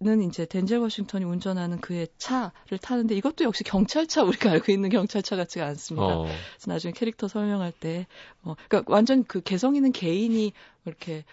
는 0.00 0.22
이제 0.22 0.46
덴젤 0.46 0.78
워싱턴이 0.78 1.24
운전하는 1.24 1.80
그의 1.80 2.06
차를 2.18 2.78
타는데 2.80 3.16
이것도 3.16 3.44
역시 3.44 3.64
경찰차 3.64 4.22
우리가 4.22 4.52
알고 4.52 4.70
있는 4.70 4.90
경찰차 4.90 5.34
같지가 5.34 5.66
않습니다. 5.66 6.06
어. 6.06 6.22
그래서 6.22 6.70
나중에 6.70 6.92
캐릭터 6.92 7.26
설명할 7.26 7.72
때, 7.72 8.06
어, 8.42 8.54
그러니까 8.68 8.92
완전 8.92 9.24
그 9.24 9.40
개성 9.40 9.74
있는 9.74 9.90
개인이 9.90 10.52
이렇게 10.84 11.24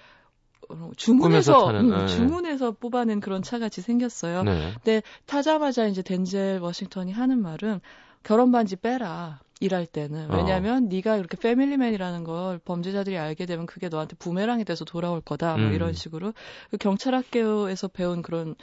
어, 0.69 0.89
주문해서 0.97 1.65
타는, 1.65 1.93
음, 1.93 1.99
네. 1.99 2.07
주문해서 2.07 2.71
뽑아낸 2.71 3.19
그런 3.19 3.43
차같이 3.43 3.81
생겼어요. 3.81 4.41
네. 4.41 4.73
근데 4.73 5.03
타자마자 5.27 5.85
이제 5.85 6.01
덴젤 6.01 6.57
워싱턴이 6.57 7.11
하는 7.11 7.43
말은 7.43 7.81
결혼 8.23 8.51
반지 8.51 8.75
빼라. 8.75 9.41
일할 9.61 9.85
때는 9.85 10.31
어. 10.31 10.37
왜냐하면 10.37 10.85
어. 10.85 10.87
네가 10.89 11.15
이렇게 11.17 11.37
패밀리맨이라는 11.37 12.23
걸 12.25 12.59
범죄자들이 12.59 13.17
알게 13.17 13.45
되면 13.45 13.65
그게 13.65 13.87
너한테 13.87 14.15
부메랑이 14.17 14.65
돼서 14.65 14.83
돌아올 14.83 15.21
거다 15.21 15.55
뭐 15.57 15.67
음. 15.67 15.73
이런 15.73 15.93
식으로 15.93 16.33
그 16.71 16.77
경찰 16.77 17.15
학교에서 17.15 17.87
배운 17.87 18.21
그런 18.21 18.55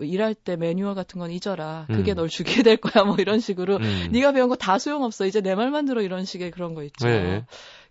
일할 0.00 0.34
때 0.34 0.56
매뉴얼 0.56 0.94
같은 0.96 1.20
건 1.20 1.30
잊어라 1.30 1.86
그게 1.88 2.14
음. 2.14 2.16
널 2.16 2.28
죽이게 2.28 2.62
될 2.64 2.76
거야 2.76 3.04
뭐 3.04 3.16
이런 3.18 3.38
식으로 3.38 3.76
음. 3.76 4.08
네가 4.10 4.32
배운 4.32 4.48
거 4.48 4.56
다 4.56 4.78
소용없어 4.78 5.26
이제 5.26 5.40
내 5.40 5.54
말만 5.54 5.86
들어 5.86 6.02
이런 6.02 6.24
식의 6.24 6.50
그런 6.50 6.74
거 6.74 6.82
있죠 6.84 7.06
네. 7.06 7.44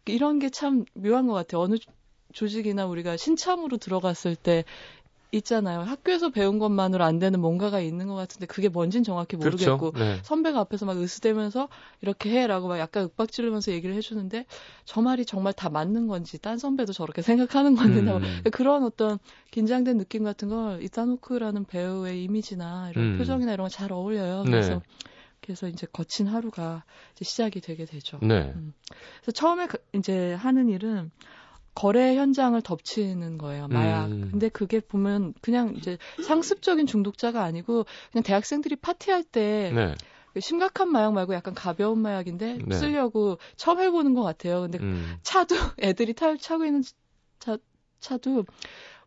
이런 0.06 0.40
게 0.40 0.50
참 0.50 0.84
묘한 0.94 1.28
것 1.28 1.34
같아요 1.34 1.62
어느 1.62 1.76
조직이나 2.34 2.86
우리가 2.86 3.18
신참으로 3.18 3.78
들어갔을 3.78 4.36
때 4.36 4.64
있잖아요. 5.32 5.82
학교에서 5.82 6.30
배운 6.30 6.60
것만으로 6.60 7.04
안 7.04 7.20
되는 7.20 7.40
뭔가가 7.40 7.80
있는 7.80 8.08
것 8.08 8.16
같은데 8.16 8.46
그게 8.46 8.70
뭔진 8.70 9.04
정확히 9.04 9.38
그렇죠. 9.38 9.72
모르겠고 9.78 9.92
그렇죠. 9.92 10.12
네. 10.14 10.20
선배가 10.24 10.60
앞에서 10.60 10.86
막 10.86 10.98
으스대면서 11.02 11.70
이렇게 12.02 12.30
해라고 12.30 12.68
막 12.68 12.80
약간 12.80 13.04
윽박 13.04 13.32
지르면서 13.32 13.72
얘기를 13.72 13.96
해주는데 13.96 14.46
저 14.86 15.02
말이 15.02 15.26
정말 15.26 15.54
다 15.54 15.70
맞는 15.70 16.08
건지 16.08 16.38
딴 16.40 16.58
선배도 16.58 16.94
저렇게 16.94 17.22
생각하는 17.24 17.76
건지 17.76 18.00
음. 18.00 18.42
그런 18.52 18.84
어떤 18.84 19.20
긴장된 19.52 19.98
느낌 19.98 20.24
같은 20.24 20.50
걸 20.50 20.84
이타노크라는 20.84 21.66
배우의 21.66 22.24
이미지나 22.24 22.90
이런 22.92 23.14
음. 23.14 23.18
표정이나 23.18 23.54
이런 23.54 23.66
거 23.66 23.72
잘 23.72 23.92
어울려요. 23.94 24.44
네. 24.44 24.52
그래서 24.52 24.82
그래서 25.40 25.68
이제 25.68 25.88
거친 25.92 26.28
하루가 26.28 26.84
이제 27.14 27.26
시작이 27.26 27.62
되게 27.62 27.86
되죠. 27.86 28.20
네. 28.22 28.52
음. 28.56 28.74
그래서 29.22 29.32
처음에 29.32 29.66
그 29.68 29.78
이제 29.94 30.34
하는 30.34 30.70
일은 30.70 31.10
거래 31.74 32.16
현장을 32.16 32.62
덮치는 32.62 33.38
거예요, 33.38 33.68
마약. 33.68 34.08
음. 34.08 34.30
근데 34.32 34.50
그게 34.50 34.80
보면 34.80 35.34
그냥 35.42 35.74
이제 35.78 35.98
상습적인 36.26 36.86
중독자가 36.86 37.44
아니고 37.44 37.86
그냥 38.12 38.24
대학생들이 38.24 38.76
파티할 38.76 39.24
때 39.24 39.72
네. 39.74 39.96
심각한 40.40 40.90
마약 40.92 41.14
말고 41.14 41.34
약간 41.34 41.54
가벼운 41.54 42.00
마약인데 42.00 42.60
네. 42.66 42.76
쓰려고 42.76 43.38
처음 43.56 43.80
해보는 43.80 44.14
것 44.14 44.24
같아요. 44.24 44.62
근데 44.62 44.80
음. 44.80 45.18
차도 45.24 45.56
애들이 45.82 46.14
타, 46.14 46.36
차고 46.36 46.66
있는 46.66 46.84
차, 47.40 47.58
차도 48.00 48.46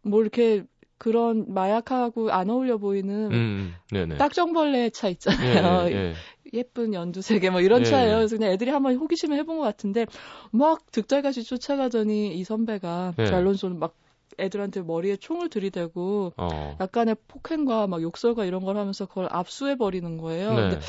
뭐 0.03 0.21
이렇게 0.23 0.65
그런 0.99 1.53
마약하고 1.53 2.31
안 2.31 2.49
어울려 2.51 2.79
보이는 2.79 3.33
음, 3.33 3.75
딱정벌레 4.17 4.91
차 4.91 5.09
있잖아요. 5.09 5.91
예, 5.91 5.93
예, 5.93 6.15
예. 6.55 6.59
예쁜 6.59 6.95
연두색의 6.95 7.51
뭐 7.51 7.61
이런 7.61 7.81
예. 7.81 7.85
차예요. 7.85 8.17
그래서 8.17 8.37
그냥 8.37 8.53
애들이 8.53 8.71
한번 8.71 8.97
호기심을 8.97 9.37
해본 9.39 9.59
것 9.59 9.65
같은데 9.65 10.07
막 10.51 10.91
득달같이 10.93 11.45
쫓아가더니 11.45 12.35
이 12.35 12.45
선배가 12.45 13.15
예. 13.19 13.25
알론소는 13.25 13.79
막 13.79 13.95
애들한테 14.39 14.83
머리에 14.83 15.17
총을 15.17 15.49
들이대고 15.49 16.33
어. 16.37 16.77
약간의 16.81 17.17
폭행과 17.29 17.87
막 17.87 18.03
욕설과 18.03 18.45
이런 18.45 18.65
걸 18.65 18.77
하면서 18.77 19.07
그걸 19.07 19.29
압수해 19.31 19.77
버리는 19.77 20.17
거예요. 20.19 20.55
네. 20.55 20.71
근데 20.71 20.81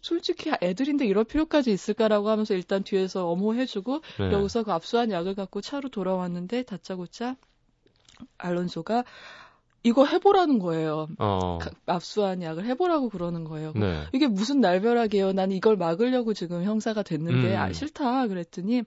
솔직히 0.00 0.50
애들인데 0.62 1.06
이럴 1.06 1.24
필요까지 1.24 1.70
있을까라고 1.72 2.28
하면서 2.28 2.54
일단 2.54 2.82
뒤에서 2.82 3.28
엄호해주고 3.28 4.00
네. 4.18 4.32
여기서 4.32 4.62
그 4.62 4.72
압수한 4.72 5.10
약을 5.10 5.34
갖고 5.34 5.60
차로 5.60 5.88
돌아왔는데 5.88 6.62
다짜고짜 6.62 7.36
알론소가 8.38 9.04
이거 9.82 10.04
해보라는 10.04 10.58
거예요. 10.58 11.08
어. 11.18 11.58
압수한 11.86 12.42
약을 12.42 12.66
해보라고 12.66 13.08
그러는 13.08 13.44
거예요. 13.44 13.72
네. 13.74 14.02
이게 14.12 14.26
무슨 14.26 14.60
날벼락이에요. 14.60 15.32
난 15.32 15.50
이걸 15.52 15.76
막으려고 15.76 16.34
지금 16.34 16.64
형사가 16.64 17.02
됐는데 17.02 17.54
음. 17.54 17.58
아, 17.58 17.72
싫다 17.72 18.26
그랬더니 18.28 18.82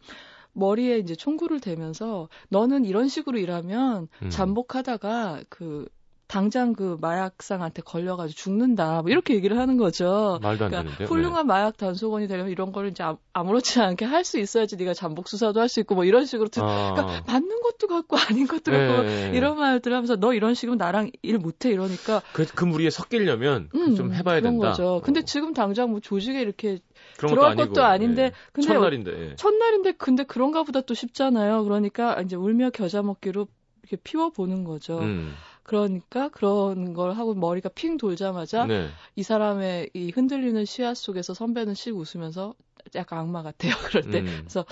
머리에 0.53 0.99
이제 0.99 1.15
총구를 1.15 1.59
대면서 1.59 2.29
너는 2.49 2.85
이런 2.85 3.07
식으로 3.07 3.39
일하면 3.39 4.07
음. 4.21 4.29
잠복하다가 4.29 5.41
그 5.49 5.87
당장 6.27 6.73
그 6.73 6.97
마약상한테 6.99 7.81
걸려가지고 7.83 8.35
죽는다. 8.35 9.01
뭐 9.03 9.11
이렇게 9.11 9.35
얘기를 9.35 9.57
하는 9.59 9.77
거죠. 9.77 10.39
말도 10.41 10.65
안 10.65 10.71
그러니까 10.71 10.93
되는데. 10.95 11.05
훌륭한 11.05 11.45
네. 11.45 11.53
마약 11.53 11.77
단속원이 11.77 12.27
되려면 12.27 12.51
이런 12.51 12.71
거를 12.71 12.89
이제 12.89 13.03
아무렇지 13.33 13.81
않게 13.81 14.05
할 14.05 14.23
수 14.23 14.39
있어야지 14.39 14.77
네가 14.77 14.93
잠복 14.93 15.27
수사도 15.27 15.59
할 15.59 15.67
수 15.69 15.79
있고 15.81 15.95
뭐 15.95 16.05
이런 16.05 16.25
식으로 16.25 16.47
들, 16.49 16.63
아. 16.63 16.93
그러니까 16.95 17.23
맞는 17.31 17.61
것도 17.61 17.87
같고 17.87 18.17
아닌 18.17 18.47
것도 18.47 18.71
네. 18.71 18.87
같고 18.87 19.03
네. 19.03 19.31
이런 19.35 19.57
말들 19.57 19.93
하면서 19.93 20.15
너 20.15 20.33
이런 20.33 20.53
식으로 20.55 20.75
나랑 20.75 21.11
일 21.21 21.37
못해 21.37 21.69
이러니까 21.69 22.21
그, 22.33 22.45
그 22.45 22.65
무리에 22.65 22.89
섞이려면 22.89 23.69
음, 23.75 23.95
좀 23.95 24.13
해봐야 24.13 24.39
그런 24.39 24.53
된다. 24.53 24.69
거죠. 24.69 25.01
근데 25.03 25.19
어. 25.19 25.23
지금 25.23 25.53
당장 25.53 25.91
뭐 25.91 25.99
조직에 25.99 26.39
이렇게 26.41 26.79
들어갈 27.17 27.55
것도, 27.55 27.69
것도 27.73 27.83
아닌데 27.83 28.23
예. 28.25 28.31
근데 28.53 28.67
첫날인데 28.73 29.29
예. 29.31 29.35
첫날인데 29.35 29.91
근데 29.93 30.23
그런가 30.23 30.63
보다 30.63 30.81
또 30.81 30.93
쉽잖아요. 30.93 31.63
그러니까 31.65 32.19
이제 32.21 32.35
울며 32.35 32.69
겨자 32.69 33.03
먹기로 33.03 33.47
이렇게 33.83 33.97
피워 34.03 34.29
보는 34.29 34.63
거죠. 34.63 34.99
음. 34.99 35.33
그러니까 35.63 36.29
그런 36.29 36.93
걸 36.93 37.13
하고 37.13 37.33
머리가 37.33 37.69
핑 37.69 37.97
돌자마자 37.97 38.65
네. 38.65 38.89
이 39.15 39.23
사람의 39.23 39.91
이 39.93 40.11
흔들리는 40.11 40.63
시야 40.65 40.93
속에서 40.93 41.33
선배는 41.33 41.73
씩 41.73 41.95
웃으면서 41.95 42.53
약간 42.95 43.19
악마 43.19 43.43
같아요. 43.43 43.71
그럴 43.87 44.03
때. 44.11 44.19
음. 44.19 44.25
그래서 44.41 44.65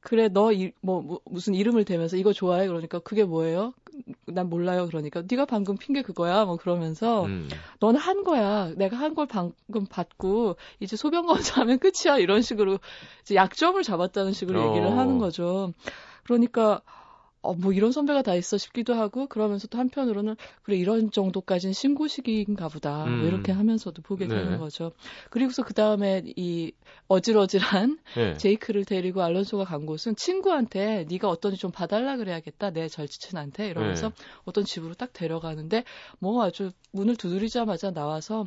그래 0.00 0.28
너뭐 0.28 0.52
뭐, 0.80 1.20
무슨 1.24 1.54
이름을 1.54 1.84
대면서 1.84 2.16
이거 2.16 2.32
좋아해 2.32 2.66
그러니까 2.68 2.98
그게 3.00 3.24
뭐예요? 3.24 3.74
난 4.26 4.48
몰라요 4.48 4.86
그러니까 4.86 5.24
네가 5.28 5.44
방금 5.44 5.76
핑계 5.76 6.02
그거야 6.02 6.44
뭐 6.44 6.56
그러면서 6.56 7.24
음. 7.24 7.48
너는 7.80 7.98
한 7.98 8.22
거야 8.22 8.70
내가 8.76 8.96
한 8.96 9.14
걸 9.14 9.26
방금 9.26 9.86
받고 9.90 10.56
이제 10.78 10.94
소변 10.94 11.26
검사하면 11.26 11.80
끝이야 11.80 12.18
이런 12.18 12.42
식으로 12.42 12.78
이제 13.22 13.34
약점을 13.34 13.82
잡았다는 13.82 14.32
식으로 14.32 14.62
어. 14.62 14.68
얘기를 14.68 14.96
하는 14.96 15.18
거죠 15.18 15.72
그러니까 16.22 16.80
어, 17.48 17.54
뭐 17.54 17.72
이런 17.72 17.92
선배가 17.92 18.20
다 18.20 18.34
있어 18.34 18.58
싶기도 18.58 18.92
하고 18.92 19.26
그러면서 19.26 19.68
또 19.68 19.78
한편으로는 19.78 20.36
그래 20.62 20.76
이런 20.76 21.10
정도까지는 21.10 21.72
신고식인가 21.72 22.68
보다 22.68 23.06
뭐 23.06 23.06
음. 23.06 23.18
뭐 23.20 23.26
이렇게 23.26 23.52
하면서도 23.52 24.02
보게 24.02 24.26
네. 24.26 24.34
되는 24.34 24.58
거죠. 24.58 24.92
그리고서 25.30 25.64
그 25.64 25.72
다음에 25.72 26.22
이 26.36 26.72
어질어질한 27.08 27.98
네. 28.16 28.34
제이크를 28.36 28.84
데리고 28.84 29.22
알론소가 29.22 29.64
간 29.64 29.86
곳은 29.86 30.16
친구한테 30.16 31.06
네가 31.08 31.30
어떤지 31.30 31.56
좀 31.56 31.70
봐달라 31.70 32.18
그래야겠다 32.18 32.70
내 32.70 32.86
절친한테 32.86 33.68
이러면서 33.68 34.08
네. 34.08 34.14
어떤 34.44 34.64
집으로 34.64 34.92
딱 34.92 35.14
데려가는데 35.14 35.84
뭐 36.18 36.42
아주 36.44 36.70
문을 36.92 37.16
두드리자마자 37.16 37.92
나와서 37.92 38.46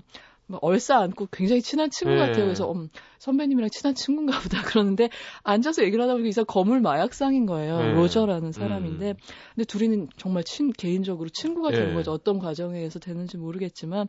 얼싸 0.62 1.00
안고 1.00 1.28
굉장히 1.32 1.62
친한 1.62 1.90
친구 1.90 2.14
네. 2.14 2.20
같아요. 2.20 2.46
그래서 2.46 2.72
음, 2.72 2.90
선배님이랑 3.20 3.70
친한 3.70 3.96
친구인가 3.96 4.40
보다 4.40 4.62
그러는데 4.64 5.10
앉아서 5.44 5.84
얘기를 5.84 6.04
하다 6.04 6.14
보니까 6.14 6.30
이사 6.30 6.44
거물 6.44 6.82
마약상인 6.82 7.46
거예요. 7.46 7.80
네. 7.80 7.94
로저라는 7.94 8.52
사람인데 8.52 9.12
음. 9.12 9.16
근데 9.56 9.66
둘이는 9.66 10.08
정말 10.18 10.44
친 10.44 10.72
개인적으로 10.72 11.30
친구가 11.30 11.72
되는 11.72 11.90
네. 11.90 11.94
거죠. 11.94 12.12
어떤 12.12 12.40
과정에 12.40 12.78
의해서 12.78 13.00
되는지 13.00 13.38
모르겠지만 13.38 14.08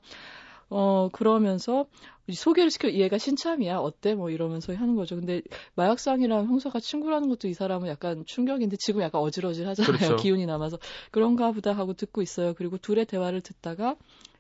어 0.71 1.11
그러면서 1.13 1.87
소개를 2.33 2.71
시켜 2.71 2.91
얘가 2.91 3.19
신참이야 3.19 3.79
어때 3.79 4.15
뭐 4.15 4.31
이러면서 4.31 4.73
하는 4.75 4.97
거죠. 4.97 5.17
근데 5.17 5.43
마약상이랑 5.75 6.47
형사가 6.47 6.81
친구라는 6.81 7.29
것도 7.29 7.49
이 7.49 7.55
사람은 7.55 7.89
약간 7.89 8.25
충격인데 8.27 8.77
지금 8.79 9.03
약간 9.03 9.21
어질어질 9.21 9.69
하잖아요. 9.69 9.97
그렇죠. 9.97 10.17
기운이 10.23 10.47
남아서 10.47 10.79
그런가 11.11 11.53
보다 11.53 11.73
하고 11.73 11.93
듣고 11.93 12.23
있어요. 12.23 12.55
그리고 12.55 12.79
둘의 12.79 13.05
대화를 13.07 13.41
듣다가 13.43 13.97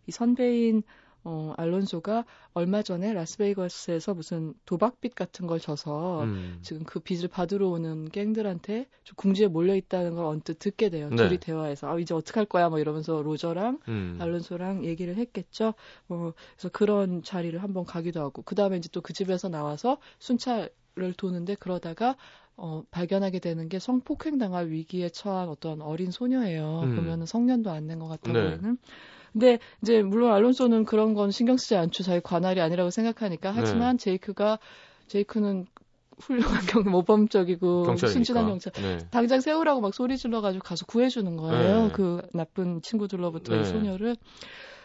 이 0.06 0.12
선배인 0.12 0.82
어, 1.24 1.52
알론소가 1.56 2.24
얼마 2.52 2.82
전에 2.82 3.12
라스베이거스에서 3.12 4.14
무슨 4.14 4.54
도박빚 4.66 5.14
같은 5.14 5.46
걸 5.46 5.60
져서 5.60 6.24
음. 6.24 6.58
지금 6.62 6.84
그 6.84 6.98
빚을 7.00 7.28
받으러 7.28 7.68
오는 7.68 8.08
갱들한테 8.10 8.86
좀 9.04 9.14
궁지에 9.16 9.46
몰려 9.46 9.74
있다는 9.76 10.14
걸 10.14 10.24
언뜻 10.26 10.58
듣게 10.58 10.88
돼요. 10.90 11.08
네. 11.10 11.16
둘이 11.16 11.38
대화에서 11.38 11.88
아 11.88 11.98
이제 11.98 12.12
어떡할 12.14 12.46
거야 12.46 12.68
뭐 12.68 12.78
이러면서 12.80 13.22
로저랑 13.22 13.78
음. 13.88 14.18
알론소랑 14.20 14.84
얘기를 14.84 15.16
했겠죠. 15.16 15.74
뭐 16.08 16.34
그래서 16.56 16.68
그런 16.72 17.22
자리를 17.22 17.62
한번 17.62 17.84
가기도 17.84 18.20
하고 18.20 18.42
그 18.42 18.54
다음에 18.54 18.76
이제 18.78 18.88
또 18.92 19.00
그 19.02 19.12
집에서 19.12 19.48
나와서 19.48 19.98
순찰을 20.18 21.12
도는데 21.16 21.54
그러다가 21.56 22.16
어, 22.56 22.82
발견하게 22.90 23.38
되는 23.38 23.68
게 23.68 23.78
성폭행 23.78 24.38
당할 24.38 24.68
위기에 24.68 25.08
처한 25.08 25.48
어떤 25.48 25.80
어린 25.80 26.10
소녀예요. 26.10 26.80
음. 26.84 26.96
보면은 26.96 27.26
성년도 27.26 27.70
안 27.70 27.86
된 27.86 27.98
것 27.98 28.08
같아 28.08 28.32
네. 28.32 28.42
보이는. 28.42 28.76
근데 29.32 29.58
이제 29.82 30.02
물론 30.02 30.32
알론소는 30.32 30.84
그런 30.84 31.14
건 31.14 31.30
신경 31.30 31.56
쓰지 31.56 31.74
않죠. 31.76 32.02
자기 32.02 32.20
관할이 32.20 32.60
아니라고 32.60 32.90
생각하니까. 32.90 33.52
네. 33.52 33.56
하지만 33.58 33.96
네. 33.96 34.04
제이크가 34.04 34.58
제이크는 35.08 35.66
훌륭한 36.18 36.66
경 36.66 36.84
모범적이고 36.90 37.84
경찰이니까. 37.84 38.12
순진한 38.12 38.46
경찰. 38.46 38.72
네. 38.74 38.98
당장 39.10 39.40
세우라고 39.40 39.80
막 39.80 39.94
소리 39.94 40.16
질러가지고 40.18 40.62
가서 40.62 40.86
구해주는 40.86 41.36
거예요. 41.36 41.86
네. 41.86 41.92
그 41.92 42.22
나쁜 42.32 42.82
친구들로부터 42.82 43.54
이 43.54 43.58
네. 43.58 43.64
소녀를. 43.64 44.16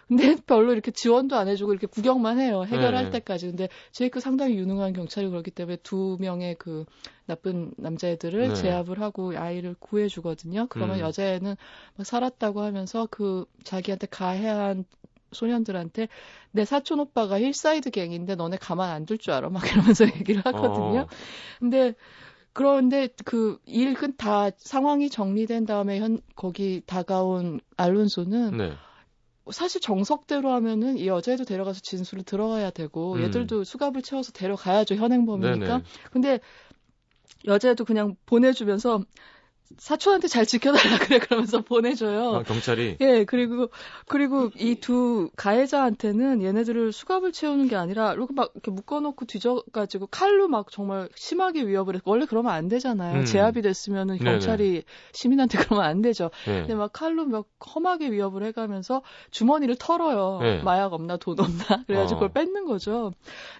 근데 0.08 0.36
별로 0.46 0.72
이렇게 0.72 0.91
지원도 0.91 1.36
안 1.36 1.48
해주고 1.48 1.72
이렇게 1.74 1.88
구경만 1.88 2.39
해요. 2.39 2.63
해결할 2.65 3.06
네. 3.06 3.10
때까지. 3.10 3.48
근데 3.48 3.67
제이크 3.91 4.20
상당히 4.20 4.56
유능한 4.56 4.93
경찰이 4.93 5.28
그렇기 5.30 5.52
때문에 5.52 5.78
두 5.84 6.17
명의 6.20 6.56
그 6.56 6.86
나쁜 7.26 7.74
남자애들을 7.78 8.48
네. 8.50 8.54
제압을 8.54 9.02
하고 9.02 9.34
아이를 9.38 9.76
구해주거든요. 9.80 10.67
그러면 10.70 10.98
음. 10.98 11.02
여자애는 11.02 11.56
막 11.98 12.06
살았다고 12.06 12.62
하면서 12.62 13.08
그 13.12 13.46
자기한테 13.63 14.08
가해한 14.08 14.86
소년들한테 15.34 16.08
내 16.52 16.63
사촌 16.63 17.02
오빠가 17.02 17.38
힐사이드 17.39 17.91
갱인데 17.91 18.36
너네 18.36 18.58
가만 18.58 18.89
안 18.91 19.06
둘 19.06 19.17
줄 19.17 19.34
알아? 19.34 19.50
막 19.50 19.65
이러면서 19.70 20.06
얘기를 20.15 20.41
하거든요. 20.46 21.02
어. 21.02 21.08
근데 21.60 21.93
그런데 22.54 23.10
그 23.26 23.60
일은 23.65 24.15
다 24.17 24.50
상황이 24.58 25.10
정리된 25.10 25.65
다음에 25.65 26.00
현 26.00 26.20
거기 26.36 26.82
다가온 26.86 27.60
알론소는 27.78 28.58
네. 28.58 28.74
사실 29.51 29.81
정석대로 29.81 30.51
하면은 30.51 30.97
이 30.97 31.07
여자애도 31.07 31.45
데려가서 31.45 31.79
진술을 31.81 32.23
들어가야 32.23 32.71
되고 32.71 33.13
음. 33.13 33.23
얘들도 33.23 33.63
수갑을 33.63 34.01
채워서 34.01 34.31
데려가야죠 34.31 34.95
현행범이니까. 34.95 35.65
네네. 35.65 35.83
근데 36.12 36.39
여자애도 37.45 37.86
그냥 37.86 38.15
보내주면서 38.25 39.03
사촌한테 39.77 40.27
잘 40.27 40.45
지켜달라 40.45 40.97
그래 40.99 41.19
그러면서 41.19 41.62
보내줘요. 41.62 42.36
아, 42.38 42.43
경찰이. 42.43 42.97
예 43.01 43.25
그리고 43.25 43.69
그리고 44.08 44.49
이 44.56 44.75
두 44.80 45.30
가해자한테는 45.36 46.41
얘네들을 46.41 46.93
수갑을 46.93 47.32
채우는 47.32 47.67
게 47.67 47.75
아니라 47.75 48.13
이렇게 48.13 48.34
막 48.34 48.51
이렇게 48.53 48.71
묶어놓고 48.71 49.25
뒤져가지고 49.25 50.08
칼로 50.08 50.47
막 50.47 50.71
정말 50.71 51.10
심하게 51.15 51.67
위협을 51.67 51.95
해. 51.95 51.99
원래 52.06 52.25
그러면 52.25 52.53
안 52.53 52.67
되잖아요. 52.69 53.19
음. 53.19 53.25
제압이 53.25 53.62
됐으면은 53.62 54.17
경찰이 54.19 54.63
네네. 54.69 54.84
시민한테 55.12 55.58
그러면 55.60 55.86
안 55.86 56.01
되죠. 56.01 56.30
네. 56.45 56.60
근데 56.62 56.75
막 56.75 56.93
칼로 56.93 57.25
막 57.25 57.47
험하게 57.75 58.12
위협을 58.12 58.43
해가면서 58.43 59.01
주머니를 59.32 59.75
털어요. 59.77 60.39
네. 60.41 60.62
마약 60.63 60.93
없나 60.93 61.17
돈 61.17 61.39
없나 61.39 61.84
그래가지고 61.88 62.17
어. 62.17 62.30
그걸 62.30 62.30
뺏는 62.45 62.65
거죠. 62.65 63.12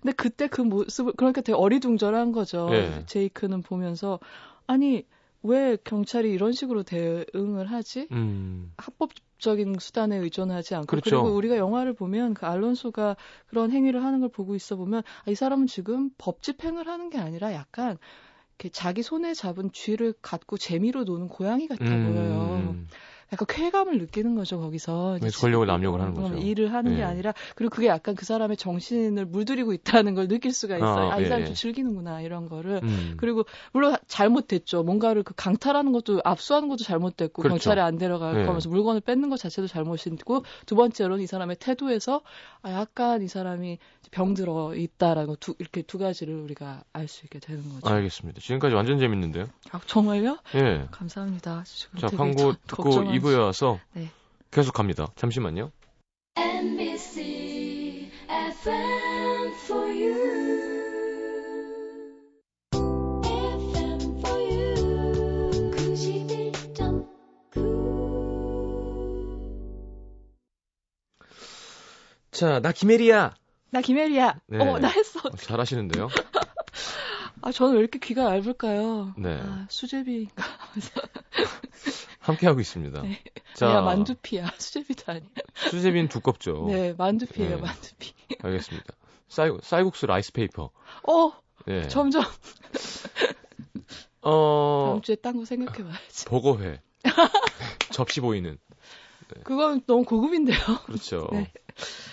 근데 0.02 0.14
그때 0.16 0.48
그 0.48 0.62
모습을 0.62 1.14
그러니까 1.18 1.42
되게 1.42 1.58
어리둥절한 1.58 2.32
거죠. 2.32 2.70
네. 2.70 3.04
제이크는 3.08 3.62
보면서 3.64 4.20
아니. 4.68 5.04
왜 5.44 5.78
경찰이 5.84 6.32
이런 6.32 6.52
식으로 6.52 6.84
대응을 6.84 7.70
하지? 7.72 8.08
음. 8.12 8.74
합법적인 8.78 9.78
수단에 9.80 10.18
의존하지 10.18 10.76
않고 10.76 10.88
그렇죠. 10.88 11.10
그리고 11.10 11.36
우리가 11.36 11.58
영화를 11.58 11.94
보면 11.94 12.34
그 12.34 12.46
알론소가 12.46 13.16
그런 13.48 13.72
행위를 13.72 14.04
하는 14.04 14.20
걸 14.20 14.30
보고 14.30 14.56
있어 14.56 14.76
보면 14.76 15.04
아, 15.26 15.32
이 15.32 15.36
사람은 15.36 15.68
지금 15.68 16.10
법 16.18 16.42
집행을 16.42 16.88
하는 16.88 17.10
게 17.10 17.18
아니라 17.18 17.54
약간 17.54 17.98
이렇게 18.58 18.70
자기 18.70 19.04
손에 19.04 19.34
잡은 19.34 19.72
쥐를 19.72 20.14
갖고 20.22 20.58
재미로 20.58 21.04
노는 21.04 21.28
고양이 21.28 21.68
같아 21.68 21.86
음. 21.86 22.06
보여요. 22.06 22.76
약간 23.34 23.46
쾌감을 23.48 23.98
느끼는 23.98 24.36
거죠 24.36 24.60
거기서. 24.60 25.20
권력을 25.40 25.68
남용을 25.68 26.00
하는 26.00 26.14
거죠. 26.14 26.36
일을 26.36 26.74
하는 26.74 26.92
네. 26.92 26.98
게 26.98 27.04
아니라 27.04 27.34
그리고 27.56 27.76
그게 27.76 27.88
약간 27.88 28.16
그 28.16 28.26
사람의 28.26 28.58
정신을 28.58 29.26
물들이고 29.26 29.74
있다는 29.74 30.16
걸 30.16 30.28
느낄 30.28 30.54
수가 30.54 30.78
있어요. 30.78 31.10
아, 31.12 31.16
아, 31.16 31.20
이 31.20 31.26
사람 31.26 31.44
좀 31.44 31.52
예. 31.52 31.54
즐기는구나 31.54 32.22
이런 32.22 32.48
거를. 32.48 32.80
음. 32.84 33.16
그리고 33.18 33.46
물론 33.74 33.96
잘못됐죠. 34.08 34.84
뭔가를 34.84 35.24
그 35.24 35.34
강탈하는 35.36 35.92
것도 35.92 36.22
압수하는 36.24 36.70
것도 36.70 36.84
잘못됐고 36.84 37.42
그렇죠. 37.42 37.56
경찰에 37.56 37.82
안 37.82 37.98
데려갈 37.98 38.36
네. 38.36 38.46
거면서 38.46 38.70
물건을 38.70 39.02
뺏는 39.02 39.30
것 39.30 39.38
자체도 39.38 39.68
잘못이고 39.68 40.46
두 40.66 40.76
번째로는 40.76 41.24
이 41.24 41.28
사람의 41.28 41.58
태도에서 41.60 42.22
아 42.62 42.72
약간 42.72 43.22
이 43.22 43.28
사람이 43.28 43.80
병들어 44.12 44.76
있다라는 44.76 45.36
두, 45.42 45.54
이렇게 45.60 45.82
두 45.82 45.98
가지를 45.98 46.36
우리가 46.36 46.84
알 46.94 47.08
수 47.08 47.26
있게 47.26 47.40
되는 47.40 47.64
거죠. 47.70 47.88
알겠습니다. 47.94 48.42
지금까지 48.42 48.76
완전 48.76 49.00
재밌는데요. 49.00 49.48
아, 49.72 49.80
정말요? 49.86 50.38
예. 50.56 50.88
감사합니다. 50.92 51.64
자, 52.00 52.08
광고 52.16 52.54
듣고 52.68 53.04
2부에 53.20 53.40
와서 53.40 53.80
네. 53.94 54.10
계속 54.52 54.74
갑니다. 54.74 55.08
잠시만요. 55.16 55.72
MBC 56.36 58.12
FM 58.30 59.54
for 59.66 59.88
you. 59.90 60.68
자, 72.38 72.60
나 72.60 72.72
김혜리야. 72.72 73.34
나 73.72 73.82
김혜리야. 73.82 74.36
네. 74.46 74.60
어, 74.60 74.78
나 74.78 74.90
했어. 74.90 75.22
어, 75.24 75.36
잘하시는데요. 75.36 76.08
아, 77.42 77.52
저는 77.52 77.74
왜 77.74 77.80
이렇게 77.80 77.98
귀가 77.98 78.26
얇을까요? 78.26 79.16
네. 79.18 79.40
아, 79.42 79.66
수제비인가 79.72 80.44
함께하고 82.28 82.60
있습니다. 82.60 83.02
네. 83.04 83.24
자. 83.54 83.68
야, 83.72 83.82
만두피야. 83.82 84.52
수제비도 84.60 85.12
아니야. 85.12 85.30
수제비는 85.56 86.10
두껍죠. 86.10 86.66
네, 86.70 86.94
만두피예요, 86.98 87.56
네. 87.56 87.62
만두피. 87.62 88.14
알겠습니다. 88.44 88.94
쌀, 89.30 89.58
쌀국수 89.62 90.06
rice 90.08 90.34
paper. 90.34 90.70
어, 91.08 91.32
네. 91.66 91.88
점점. 91.88 92.24
어. 94.22 94.86
다음 94.90 95.02
주에 95.02 95.16
딴 95.16 95.38
거 95.38 95.46
생각해봐야지. 95.46 96.26
복어회. 96.26 96.82
접시 97.92 98.20
보이는. 98.20 98.58
네. 99.34 99.42
그건 99.44 99.82
너무 99.86 100.04
고급인데요. 100.04 100.58
그렇죠. 100.86 101.28
네. 101.32 101.52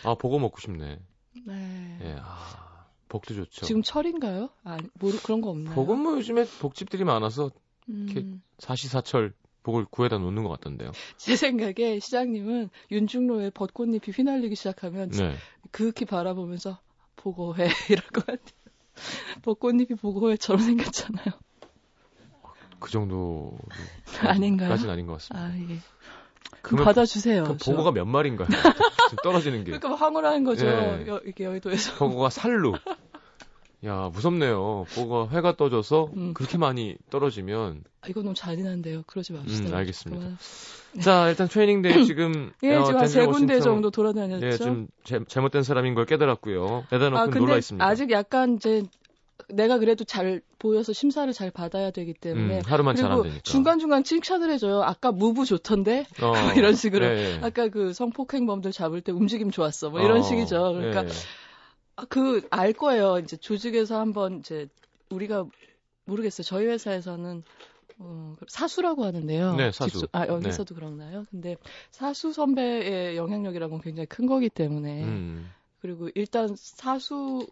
아, 0.05 0.15
복어 0.15 0.39
먹고 0.39 0.61
싶네. 0.61 0.99
네. 1.47 1.99
예, 2.03 2.17
아, 2.21 2.87
복도 3.09 3.35
좋죠. 3.35 3.67
지금 3.67 3.83
철인가요? 3.83 4.51
아, 4.65 4.79
뭐 4.95 5.13
그런 5.25 5.41
거 5.41 5.51
없나요? 5.51 5.75
복은 5.75 5.99
뭐 5.99 6.15
요즘에 6.17 6.45
복집들이 6.61 7.05
많아서 7.05 7.51
이렇게 7.87 8.21
음. 8.21 8.43
사시사철 8.59 9.35
복을 9.65 9.87
구해다 9.91 10.19
놓는 10.19 10.45
것 10.45 10.51
같던데요. 10.51 10.93
제 11.19 11.35
생각에 11.35 11.99
시장님은 11.99 12.71
윤중로에 12.93 13.51
벚꽃잎이 13.51 14.01
휘날리기 14.15 14.55
시작하면 14.55 15.11
네. 15.11 15.35
그윽히 15.73 16.05
바라보면서 16.05 16.79
보고해 17.17 17.67
이럴 17.91 18.07
것 18.09 18.25
같아요. 18.25 18.55
벚꽃잎이 19.43 19.97
보고해처럼 20.01 20.63
생겼잖아요. 20.63 21.27
그 22.79 22.91
정도 22.91 23.59
아닌가요? 24.21 24.73
아닌 24.73 25.07
것 25.07 25.15
같습니다. 25.15 25.47
아, 25.47 25.59
예. 25.59 25.79
그럼 26.61 26.85
받아주세요. 26.85 27.45
그 27.45 27.57
보고가 27.57 27.93
몇 27.93 28.05
마리인가요? 28.05 28.49
지금 28.49 29.23
떨어지는 29.23 29.65
게. 29.65 29.73
그러니까 29.73 29.95
황홀한 29.95 30.45
거죠. 30.45 30.67
네. 30.67 31.07
여, 31.09 31.21
이게 31.27 31.45
여의도에서. 31.45 31.97
보고가 31.97 32.31
살루. 32.31 32.75
야 33.87 34.11
무섭네요. 34.13 34.87
복어가 34.95 35.29
회가 35.35 35.57
떠져서 35.57 36.11
음. 36.17 36.35
그렇게 36.35 36.57
많이 36.57 36.97
떨어지면. 37.11 37.85
아, 38.01 38.07
이거 38.09 38.23
너무 38.23 38.35
잔인한데요. 38.35 39.03
그러지 39.07 39.33
맙시다. 39.33 39.71
음, 39.71 39.75
알겠습니다. 39.75 40.27
네. 40.27 40.35
자 41.03 41.29
일단 41.29 41.49
Training 41.49 41.90
Day 41.90 42.05
지금 42.07 42.53
예, 42.63 42.77
어, 42.77 42.85
지금 42.85 43.07
세 43.07 43.27
군데 43.27 43.61
정도 43.61 43.91
돌아다녔죠. 43.91 44.47
예, 44.47 44.57
좀 44.57 44.87
제, 45.03 45.21
잘못된 45.27 45.63
사람인 45.65 45.95
걸 45.95 46.07
깨달았고요. 46.07 46.87
대단히 46.89 47.17
아, 47.17 47.27
놀라 47.27 47.57
있습니다. 47.57 47.85
아직 47.85 48.11
약간 48.11 48.55
이제 48.55 48.85
내가 49.49 49.79
그래도 49.79 50.05
잘 50.05 50.41
보여서 50.59 50.93
심사를 50.93 51.31
잘 51.33 51.51
받아야 51.51 51.91
되기 51.91 52.15
때문에 52.15 52.59
음, 52.59 52.63
하루만 52.65 52.97
잘안 52.97 53.23
되니까 53.23 53.41
중간 53.43 53.79
중간 53.79 54.05
칭찬을 54.05 54.51
해줘요. 54.53 54.83
아까 54.83 55.13
move 55.13 55.45
좋던데 55.45 56.07
어, 56.23 56.33
이런 56.57 56.75
식으로 56.75 57.07
네. 57.07 57.41
아까 57.43 57.69
그 57.69 57.93
성폭행범들 57.93 58.73
잡을 58.73 59.01
때 59.01 59.13
움직임 59.13 59.51
좋았어 59.51 59.91
뭐 59.91 60.01
이런 60.01 60.19
어, 60.19 60.23
식이죠. 60.23 60.75
그러니까 60.75 61.03
네. 61.03 61.13
그 62.09 62.47
알 62.51 62.73
거예요. 62.73 63.19
이제 63.19 63.37
조직에서 63.37 63.99
한번 63.99 64.39
이제 64.41 64.69
우리가 65.11 65.47
모르겠어요. 66.05 66.45
저희 66.45 66.67
회사에서는 66.67 67.43
어, 67.99 68.37
사수라고 68.49 69.05
하는데요. 69.05 69.55
네, 69.55 69.71
사수. 69.71 69.91
집수, 69.91 70.09
아, 70.13 70.27
여기서도 70.27 70.75
네. 70.75 70.81
그렇나요? 70.81 71.25
근데 71.31 71.57
사수 71.91 72.33
선배의 72.33 73.17
영향력이라고 73.17 73.79
굉장히 73.81 74.07
큰 74.07 74.27
거기 74.27 74.49
때문에. 74.49 75.05
음. 75.05 75.51
그리고 75.81 76.09
일단 76.15 76.55
사수 76.57 77.47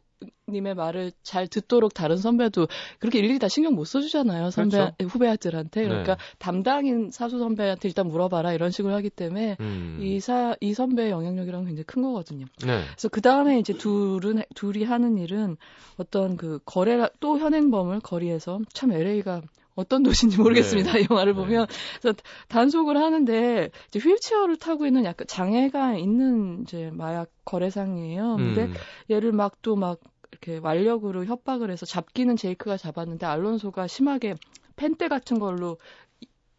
님의 0.49 0.75
말을 0.75 1.13
잘 1.23 1.47
듣도록 1.47 1.95
다른 1.95 2.17
선배도 2.17 2.67
그렇게 2.99 3.19
일일이 3.19 3.39
다 3.39 3.49
신경 3.49 3.75
못 3.75 3.85
써주잖아요. 3.85 4.51
선배 4.51 4.79
그렇죠. 4.79 4.95
후배들한테 5.09 5.85
그러니까 5.85 6.17
네. 6.17 6.23
담당인 6.39 7.11
사수 7.11 7.39
선배한테 7.39 7.89
일단 7.89 8.09
물어봐라 8.09 8.53
이런 8.53 8.71
식으로 8.71 8.95
하기 8.95 9.11
때문에 9.11 9.57
음. 9.61 9.99
이사 10.03 10.57
이 10.61 10.75
선배의 10.75 11.11
영향력이랑 11.11 11.65
굉장히 11.65 11.85
큰 11.85 12.03
거거든요. 12.03 12.47
네. 12.67 12.83
그래서 12.91 13.09
그 13.09 13.21
다음에 13.21 13.59
이제 13.59 13.73
둘은 13.73 14.43
둘이 14.55 14.85
하는 14.85 15.17
일은 15.19 15.57
어떤 15.97 16.37
그 16.37 16.59
거래 16.65 17.09
또 17.21 17.39
현행범을 17.39 18.01
거리에서 18.01 18.61
참 18.73 18.93
LA가 18.93 19.43
어떤 19.75 20.03
도시인지 20.03 20.39
모르겠습니다. 20.39 20.93
네. 20.93 21.01
이 21.01 21.07
영화를 21.11 21.35
네. 21.35 21.41
보면. 21.41 21.67
네. 21.67 21.75
그래서 22.01 22.17
단속을 22.49 22.97
하는데 22.97 23.71
이제 23.89 23.99
휠체어를 23.99 24.57
타고 24.57 24.87
있는 24.87 25.05
약간 25.05 25.27
장애가 25.27 25.97
있는 25.97 26.63
이제 26.63 26.91
마약 26.93 27.31
거래상이에요. 27.45 28.37
근데 28.37 28.65
음. 28.65 28.75
얘를 29.11 29.33
막 29.33 29.63
또막 29.63 30.01
막 30.03 30.12
이렇게 30.33 30.59
완력으로 30.59 31.25
협박을 31.25 31.71
해서 31.71 31.87
잡기는 31.87 32.37
제이크가 32.37 32.77
잡았는데 32.77 33.27
알론소가 33.27 33.87
심하게 33.87 34.35
펜대 34.77 35.09
같은 35.09 35.39
걸로 35.39 35.79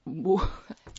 뭐 0.06 0.38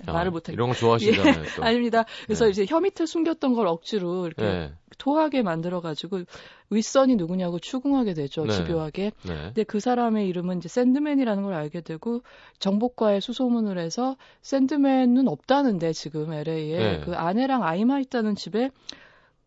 아, 0.06 0.12
말을 0.12 0.30
못해 0.30 0.52
이런 0.52 0.68
거 0.70 0.74
좋아하시잖아요. 0.74 1.44
예, 1.44 1.62
아닙니다. 1.62 2.04
그래서 2.24 2.46
네. 2.46 2.50
이제 2.50 2.66
혀 2.66 2.80
밑에 2.80 3.06
숨겼던 3.06 3.54
걸 3.54 3.66
억지로 3.66 4.26
이렇게 4.26 4.42
네. 4.42 4.72
토하게 4.98 5.42
만들어 5.42 5.80
가지고 5.80 6.22
윗선이 6.70 7.16
누구냐고 7.16 7.58
추궁하게 7.58 8.14
되죠. 8.14 8.44
네. 8.44 8.52
집요하게. 8.52 9.12
네. 9.26 9.34
근데 9.34 9.64
그 9.64 9.78
사람의 9.78 10.26
이름은 10.28 10.58
이제 10.58 10.68
샌드맨이라는 10.68 11.42
걸 11.42 11.54
알게 11.54 11.82
되고 11.82 12.22
정보과에 12.58 13.20
수소문을 13.20 13.78
해서 13.78 14.16
샌드맨은 14.42 15.28
없다는데 15.28 15.92
지금 15.92 16.32
LA에 16.32 16.78
네. 16.78 17.00
그 17.04 17.14
아내랑 17.14 17.62
아이만 17.62 18.00
있다는 18.00 18.34
집에 18.34 18.70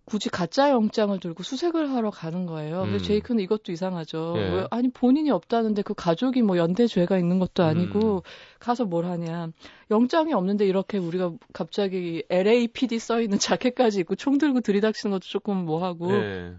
굳이 0.07 0.29
가짜 0.29 0.69
영장을 0.71 1.19
들고 1.19 1.43
수색을 1.43 1.91
하러 1.91 2.11
가는 2.11 2.45
거예요. 2.45 2.83
음. 2.83 2.91
근데 2.91 3.03
제이크는 3.03 3.43
이것도 3.43 3.73
이상하죠. 3.73 4.35
예. 4.37 4.41
왜, 4.41 4.67
아니 4.71 4.89
본인이 4.89 5.29
없다는데 5.31 5.81
그 5.81 5.93
가족이 5.93 6.43
뭐 6.43 6.57
연대 6.57 6.87
죄가 6.87 7.17
있는 7.17 7.39
것도 7.39 7.63
아니고 7.63 8.15
음. 8.15 8.21
가서 8.59 8.85
뭘 8.85 9.05
하냐. 9.05 9.49
영장이 9.91 10.31
없는데 10.31 10.65
이렇게 10.65 10.97
우리가 10.97 11.33
갑자기 11.51 12.23
LAPD 12.29 12.99
써 12.99 13.19
있는 13.19 13.37
자켓까지 13.37 13.99
입고 13.99 14.15
총 14.15 14.37
들고 14.37 14.61
들이닥치는 14.61 15.11
것도 15.11 15.25
조금 15.27 15.65
뭐하고. 15.65 16.13
예. 16.13 16.53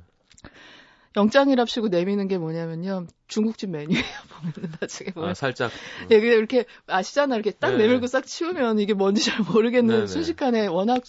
영장이랍시고 1.16 1.88
내미는 1.88 2.28
게 2.28 2.36
뭐냐면요. 2.38 3.06
중국집 3.28 3.70
메뉴예요. 3.70 4.04
보면 4.28 4.72
나중에 4.80 5.10
보면. 5.10 5.30
아, 5.30 5.34
살짝. 5.34 5.72
예, 6.10 6.20
그냥 6.20 6.36
이렇게 6.36 6.64
아시잖아. 6.86 7.34
이렇게 7.34 7.50
딱 7.50 7.72
네. 7.72 7.78
내밀고 7.78 8.06
싹 8.06 8.26
치우면 8.26 8.78
이게 8.78 8.94
뭔지 8.94 9.24
잘 9.24 9.40
모르겠는 9.40 9.94
네, 9.94 10.00
네. 10.02 10.06
순식간에 10.06 10.66
워낙 10.66 11.02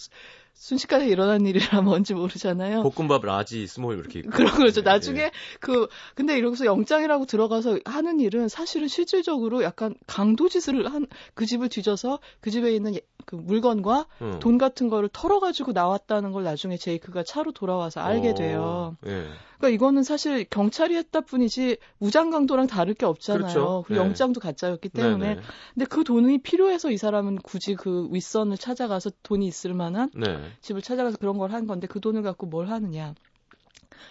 순식간에 0.54 1.06
일어난 1.08 1.44
일이라 1.46 1.82
뭔지 1.82 2.14
모르잖아요. 2.14 2.82
볶음밥 2.82 3.24
large 3.24 3.66
small 3.66 3.98
이렇게 3.98 4.22
그런 4.22 4.52
거죠. 4.56 4.82
나중에 4.82 5.20
예. 5.20 5.30
그 5.60 5.88
근데 6.14 6.36
이러고서 6.36 6.64
영장이라고 6.64 7.26
들어가서 7.26 7.78
하는 7.84 8.20
일은 8.20 8.48
사실은 8.48 8.88
실질적으로 8.88 9.62
약간 9.62 9.94
강도짓을 10.06 10.92
한 10.92 11.06
그 11.34 11.46
집을 11.46 11.68
뒤져서 11.68 12.18
그 12.40 12.50
집에 12.50 12.74
있는 12.74 12.94
그 13.24 13.36
물건과 13.36 14.06
음. 14.22 14.38
돈 14.40 14.58
같은 14.58 14.88
거를 14.88 15.08
털어가지고 15.12 15.72
나왔다는 15.72 16.32
걸 16.32 16.44
나중에 16.44 16.76
제이크가 16.76 17.22
차로 17.22 17.52
돌아와서 17.52 18.00
알게 18.00 18.30
어, 18.30 18.34
돼요. 18.34 18.96
예. 19.06 19.26
그러니까 19.58 19.74
이거는 19.74 20.02
사실 20.02 20.44
경찰이 20.48 20.96
했다 20.96 21.20
뿐이지 21.20 21.76
무장강도랑 21.98 22.66
다를 22.66 22.94
게 22.94 23.04
없잖아요. 23.04 23.42
그렇죠. 23.42 23.84
그 23.86 23.92
네. 23.92 23.98
영장도 23.98 24.40
가짜였기 24.40 24.88
때문에. 24.88 25.34
네네. 25.34 25.40
근데 25.74 25.84
그 25.86 26.02
돈이 26.02 26.38
필요해서 26.38 26.90
이 26.90 26.96
사람은 26.96 27.36
굳이 27.36 27.74
그 27.74 28.08
윗선을 28.10 28.56
찾아가서 28.56 29.10
돈이 29.22 29.46
있을 29.46 29.74
만한 29.74 30.10
네. 30.14 30.39
집을 30.60 30.82
찾아가서 30.82 31.16
그런 31.18 31.38
걸 31.38 31.50
한 31.52 31.66
건데 31.66 31.86
그 31.86 32.00
돈을 32.00 32.22
갖고 32.22 32.46
뭘 32.46 32.68
하느냐. 32.68 33.14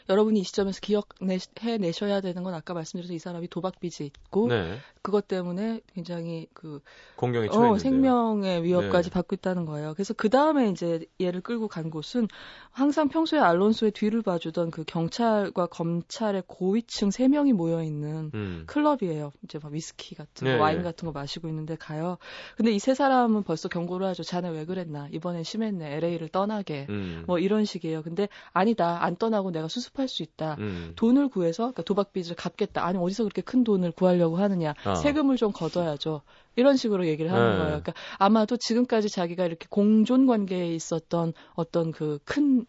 여러분이 0.09 0.39
이 0.41 0.43
시점에서 0.43 0.79
기억해 0.81 1.77
내셔야 1.79 2.19
되는 2.19 2.43
건 2.43 2.53
아까 2.53 2.73
말씀드렸던 2.73 3.15
이 3.15 3.19
사람이 3.19 3.47
도박 3.47 3.79
빚이 3.79 4.05
있고 4.05 4.47
네. 4.47 4.77
그것 5.01 5.27
때문에 5.27 5.81
굉장히 5.93 6.47
그 6.53 6.81
공경에 7.15 7.47
처해 7.49 7.69
어, 7.69 7.77
생명의 7.77 8.63
위협까지 8.63 9.09
네. 9.09 9.13
받고 9.13 9.35
있다는 9.35 9.65
거예요. 9.65 9.93
그래서 9.93 10.13
그 10.13 10.29
다음에 10.29 10.69
이제 10.69 11.05
얘를 11.21 11.41
끌고 11.41 11.67
간 11.69 11.89
곳은 11.89 12.27
항상 12.71 13.07
평소에 13.07 13.39
알론소의 13.39 13.91
뒤를 13.91 14.21
봐주던 14.21 14.71
그 14.71 14.83
경찰과 14.83 15.67
검찰의 15.67 16.43
고위층 16.47 17.11
세 17.11 17.27
명이 17.29 17.53
모여 17.53 17.81
있는 17.83 18.31
음. 18.33 18.63
클럽이에요. 18.67 19.31
이제 19.43 19.59
막 19.61 19.71
위스키 19.71 20.15
같은 20.15 20.45
네. 20.45 20.57
와인 20.57 20.83
같은 20.83 21.05
거 21.05 21.11
마시고 21.13 21.47
있는데 21.47 21.75
가요. 21.77 22.17
근데 22.57 22.71
이 22.71 22.79
세 22.79 22.95
사람은 22.95 23.43
벌써 23.43 23.69
경고를 23.69 24.07
하죠. 24.07 24.23
자네 24.23 24.49
왜 24.49 24.65
그랬나? 24.65 25.07
이번엔 25.11 25.43
심했네. 25.43 25.97
LA를 25.97 26.29
떠나게. 26.29 26.87
음. 26.89 27.23
뭐 27.27 27.37
이런 27.39 27.65
식이에요. 27.65 28.01
근데 28.01 28.27
아니다. 28.51 29.03
안 29.03 29.15
떠나고 29.15 29.51
내가 29.51 29.67
수 29.67 29.78
습할 29.79 30.07
수 30.07 30.21
있다. 30.23 30.55
음. 30.59 30.93
돈을 30.95 31.29
구해서 31.29 31.63
그러니까 31.63 31.83
도박 31.83 32.13
빚을 32.13 32.35
갚겠다. 32.35 32.85
아니 32.85 32.97
어디서 32.97 33.23
그렇게 33.23 33.41
큰 33.41 33.63
돈을 33.63 33.91
구하려고 33.93 34.37
하느냐. 34.37 34.73
어. 34.85 34.95
세금을 34.95 35.37
좀 35.37 35.51
걷어야죠. 35.51 36.21
이런 36.55 36.75
식으로 36.77 37.07
얘기를 37.07 37.31
하는 37.31 37.51
네. 37.51 37.55
거예요. 37.57 37.67
그러니까 37.81 37.93
아마도 38.17 38.57
지금까지 38.57 39.09
자기가 39.09 39.45
이렇게 39.45 39.65
공존 39.69 40.27
관계에 40.27 40.73
있었던 40.75 41.33
어떤 41.55 41.91
그 41.91 42.19
큰 42.25 42.65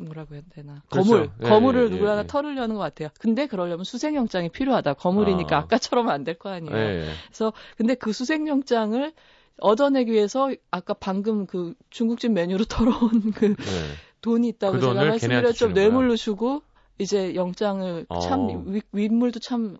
뭐라고 0.00 0.34
해야 0.36 0.42
되나 0.54 0.82
그렇죠. 0.90 1.10
거물 1.10 1.30
예, 1.42 1.48
거물을 1.48 1.86
예, 1.86 1.88
누구나 1.94 2.18
예, 2.20 2.26
털으려는 2.26 2.76
것 2.76 2.80
같아요. 2.82 3.08
근데 3.18 3.46
그러려면 3.46 3.82
수색영장이 3.84 4.50
필요하다. 4.50 4.94
거물이니까 4.94 5.56
아. 5.58 5.66
까처럼 5.66 6.08
안 6.08 6.22
될 6.22 6.38
거 6.38 6.50
아니에요. 6.50 6.76
예, 6.76 7.08
그래서 7.26 7.52
근데 7.76 7.94
그 7.96 8.12
수색영장을 8.12 9.12
얻어내기 9.60 10.12
위해서 10.12 10.52
아까 10.70 10.94
방금 10.94 11.46
그 11.46 11.74
중국집 11.90 12.30
메뉴로 12.30 12.64
털어온 12.70 13.32
그 13.32 13.56
네. 13.56 13.56
돈이 14.20 14.48
있다고 14.48 14.74
그 14.74 14.80
제가 14.80 14.94
말씀드렸죠. 14.94 15.52
좀 15.52 15.72
뇌물로 15.74 16.16
주고 16.16 16.62
이제 16.98 17.34
영장을 17.34 18.06
어. 18.08 18.20
참 18.20 18.72
윗, 18.72 18.84
윗물도 18.92 19.40
참 19.40 19.78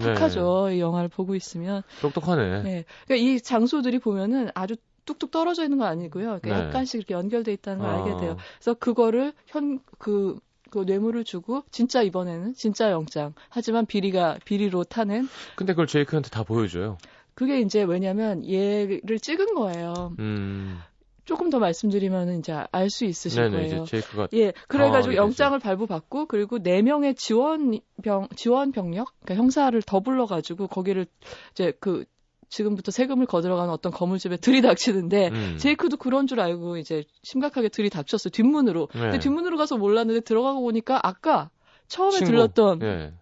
탁하죠. 0.00 0.66
네. 0.68 0.76
이 0.76 0.80
영화를 0.80 1.08
보고 1.08 1.34
있으면. 1.34 1.82
똑똑하네. 2.00 2.62
네. 2.62 2.84
그러니까 3.06 3.28
이 3.28 3.40
장소들이 3.40 3.98
보면은 3.98 4.50
아주 4.54 4.76
뚝뚝 5.04 5.30
떨어져 5.30 5.64
있는 5.64 5.78
거 5.78 5.84
아니고요. 5.84 6.38
그러니까 6.40 6.48
네. 6.48 6.66
약간씩 6.66 6.98
이렇게 6.98 7.14
연결돼 7.14 7.52
있다는 7.52 7.80
걸 7.80 7.90
아. 7.90 7.98
알게 7.98 8.16
돼요. 8.20 8.36
그래서 8.58 8.74
그거를 8.74 9.32
현, 9.46 9.80
그, 9.98 10.38
그 10.70 10.80
뇌물을 10.80 11.24
주고 11.24 11.64
진짜 11.70 12.02
이번에는 12.02 12.54
진짜 12.54 12.90
영장. 12.90 13.34
하지만 13.48 13.84
비리가 13.84 14.38
비리로 14.44 14.84
타는. 14.84 15.28
근데 15.56 15.72
그걸 15.72 15.86
제이크한테 15.86 16.30
다 16.30 16.42
보여줘요. 16.42 16.96
그게 17.34 17.60
이제 17.60 17.82
왜냐면 17.82 18.48
얘를 18.48 19.18
찍은 19.20 19.54
거예요. 19.54 20.14
음. 20.20 20.78
조금 21.24 21.50
더 21.50 21.58
말씀드리면 21.58 22.38
이제 22.38 22.52
알 22.70 22.90
수 22.90 23.04
있으실 23.04 23.50
네네, 23.50 23.68
거예요. 23.68 23.84
제이크가 23.84 24.28
예, 24.34 24.52
그래가지고 24.68 25.14
영장을 25.14 25.58
발부받고 25.58 26.26
그리고 26.26 26.58
네 26.58 26.82
명의 26.82 27.14
지원 27.14 27.80
병 28.02 28.28
지원 28.36 28.72
병력, 28.72 29.08
그러니까 29.22 29.42
형사를 29.42 29.80
더 29.82 30.00
불러가지고 30.00 30.68
거기를 30.68 31.06
이제 31.52 31.72
그 31.80 32.04
지금부터 32.50 32.92
세금을 32.92 33.26
거들어가는 33.26 33.72
어떤 33.72 33.90
건물집에 33.90 34.36
들이닥치는데 34.36 35.28
음. 35.32 35.56
제이크도 35.58 35.96
그런 35.96 36.26
줄 36.26 36.40
알고 36.40 36.76
이제 36.76 37.04
심각하게 37.22 37.68
들이닥쳤어요 37.68 38.30
뒷문으로. 38.30 38.88
네. 38.92 39.00
근데 39.00 39.18
뒷문으로 39.18 39.56
가서 39.56 39.76
몰랐는데 39.76 40.20
들어가고 40.20 40.60
보니까 40.60 41.00
아까 41.02 41.50
처음에 41.88 42.18
친구. 42.18 42.32
들렀던 42.32 42.78
네. 42.78 43.12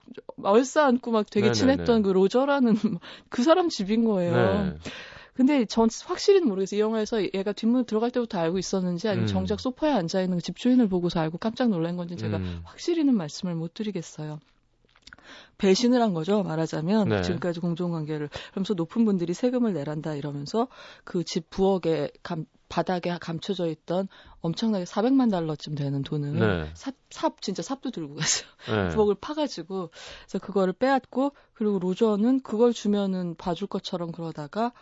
얼싸 0.43 0.85
안고 0.87 1.12
막 1.12 1.31
되게 1.31 1.47
네네네. 1.47 1.55
친했던 1.55 2.03
그 2.03 2.11
로저라는 2.11 2.75
그 3.31 3.43
사람 3.43 3.69
집인 3.69 4.05
거예요. 4.05 4.35
네. 4.35 4.75
근데 5.35 5.64
전 5.64 5.88
확실히는 6.05 6.47
모르겠어요. 6.47 6.79
이 6.79 6.81
영화에서 6.81 7.23
얘가 7.35 7.53
뒷문 7.53 7.87
들어갈 7.87 8.11
때부터 8.11 8.38
알고 8.38 8.59
있었는지 8.59 9.09
아니면 9.09 9.25
음. 9.25 9.33
정작 9.33 9.61
소파에 9.61 9.92
앉아 9.92 10.21
있는 10.21 10.37
그 10.38 10.42
집주인을 10.42 10.88
보고서 10.88 11.21
알고 11.21 11.38
깜짝 11.38 11.71
놀란 11.71 11.97
건지 11.97 12.16
제가 12.16 12.37
음. 12.37 12.61
확실히는 12.64 13.14
말씀을 13.14 13.55
못 13.55 13.73
드리겠어요. 13.75 14.40
배신을 15.59 16.03
한 16.03 16.12
거죠. 16.12 16.42
말하자면 16.42 17.09
네. 17.09 17.23
지금까지 17.23 17.61
공정관계를 17.61 18.29
그러면서 18.51 18.75
높은 18.75 19.05
분들이 19.05 19.33
세금을 19.33 19.73
내란다 19.73 20.14
이러면서 20.14 20.68
그 21.05 21.23
집 21.25 21.49
부엌에 21.51 22.11
감, 22.23 22.45
바닥에 22.68 23.16
감춰져 23.21 23.68
있던 23.68 24.09
엄청나게 24.40 24.85
400만 24.85 25.31
달러쯤 25.31 25.75
되는 25.75 26.03
돈을 26.03 26.38
네. 26.38 26.71
삽, 26.75 26.95
삽 27.11 27.40
진짜 27.40 27.62
삽도 27.62 27.90
들고 27.90 28.16
갔어요. 28.16 28.49
네. 28.66 28.88
부엌을 28.97 29.14
파가지고 29.21 29.90
그래서 30.23 30.38
그거를 30.38 30.73
빼앗고 30.73 31.33
그리고 31.55 31.79
로저는 31.79 32.40
그걸 32.40 32.73
주면은 32.73 33.35
봐줄 33.37 33.68
것처럼 33.68 34.11
그러다가 34.11 34.73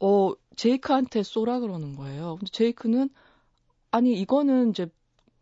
어, 0.00 0.32
제이크한테 0.56 1.22
쏘라 1.22 1.60
그러는 1.60 1.96
거예요. 1.96 2.36
근데 2.38 2.50
제이크는 2.50 3.10
아니 3.90 4.12
이거는 4.20 4.70
이제 4.70 4.88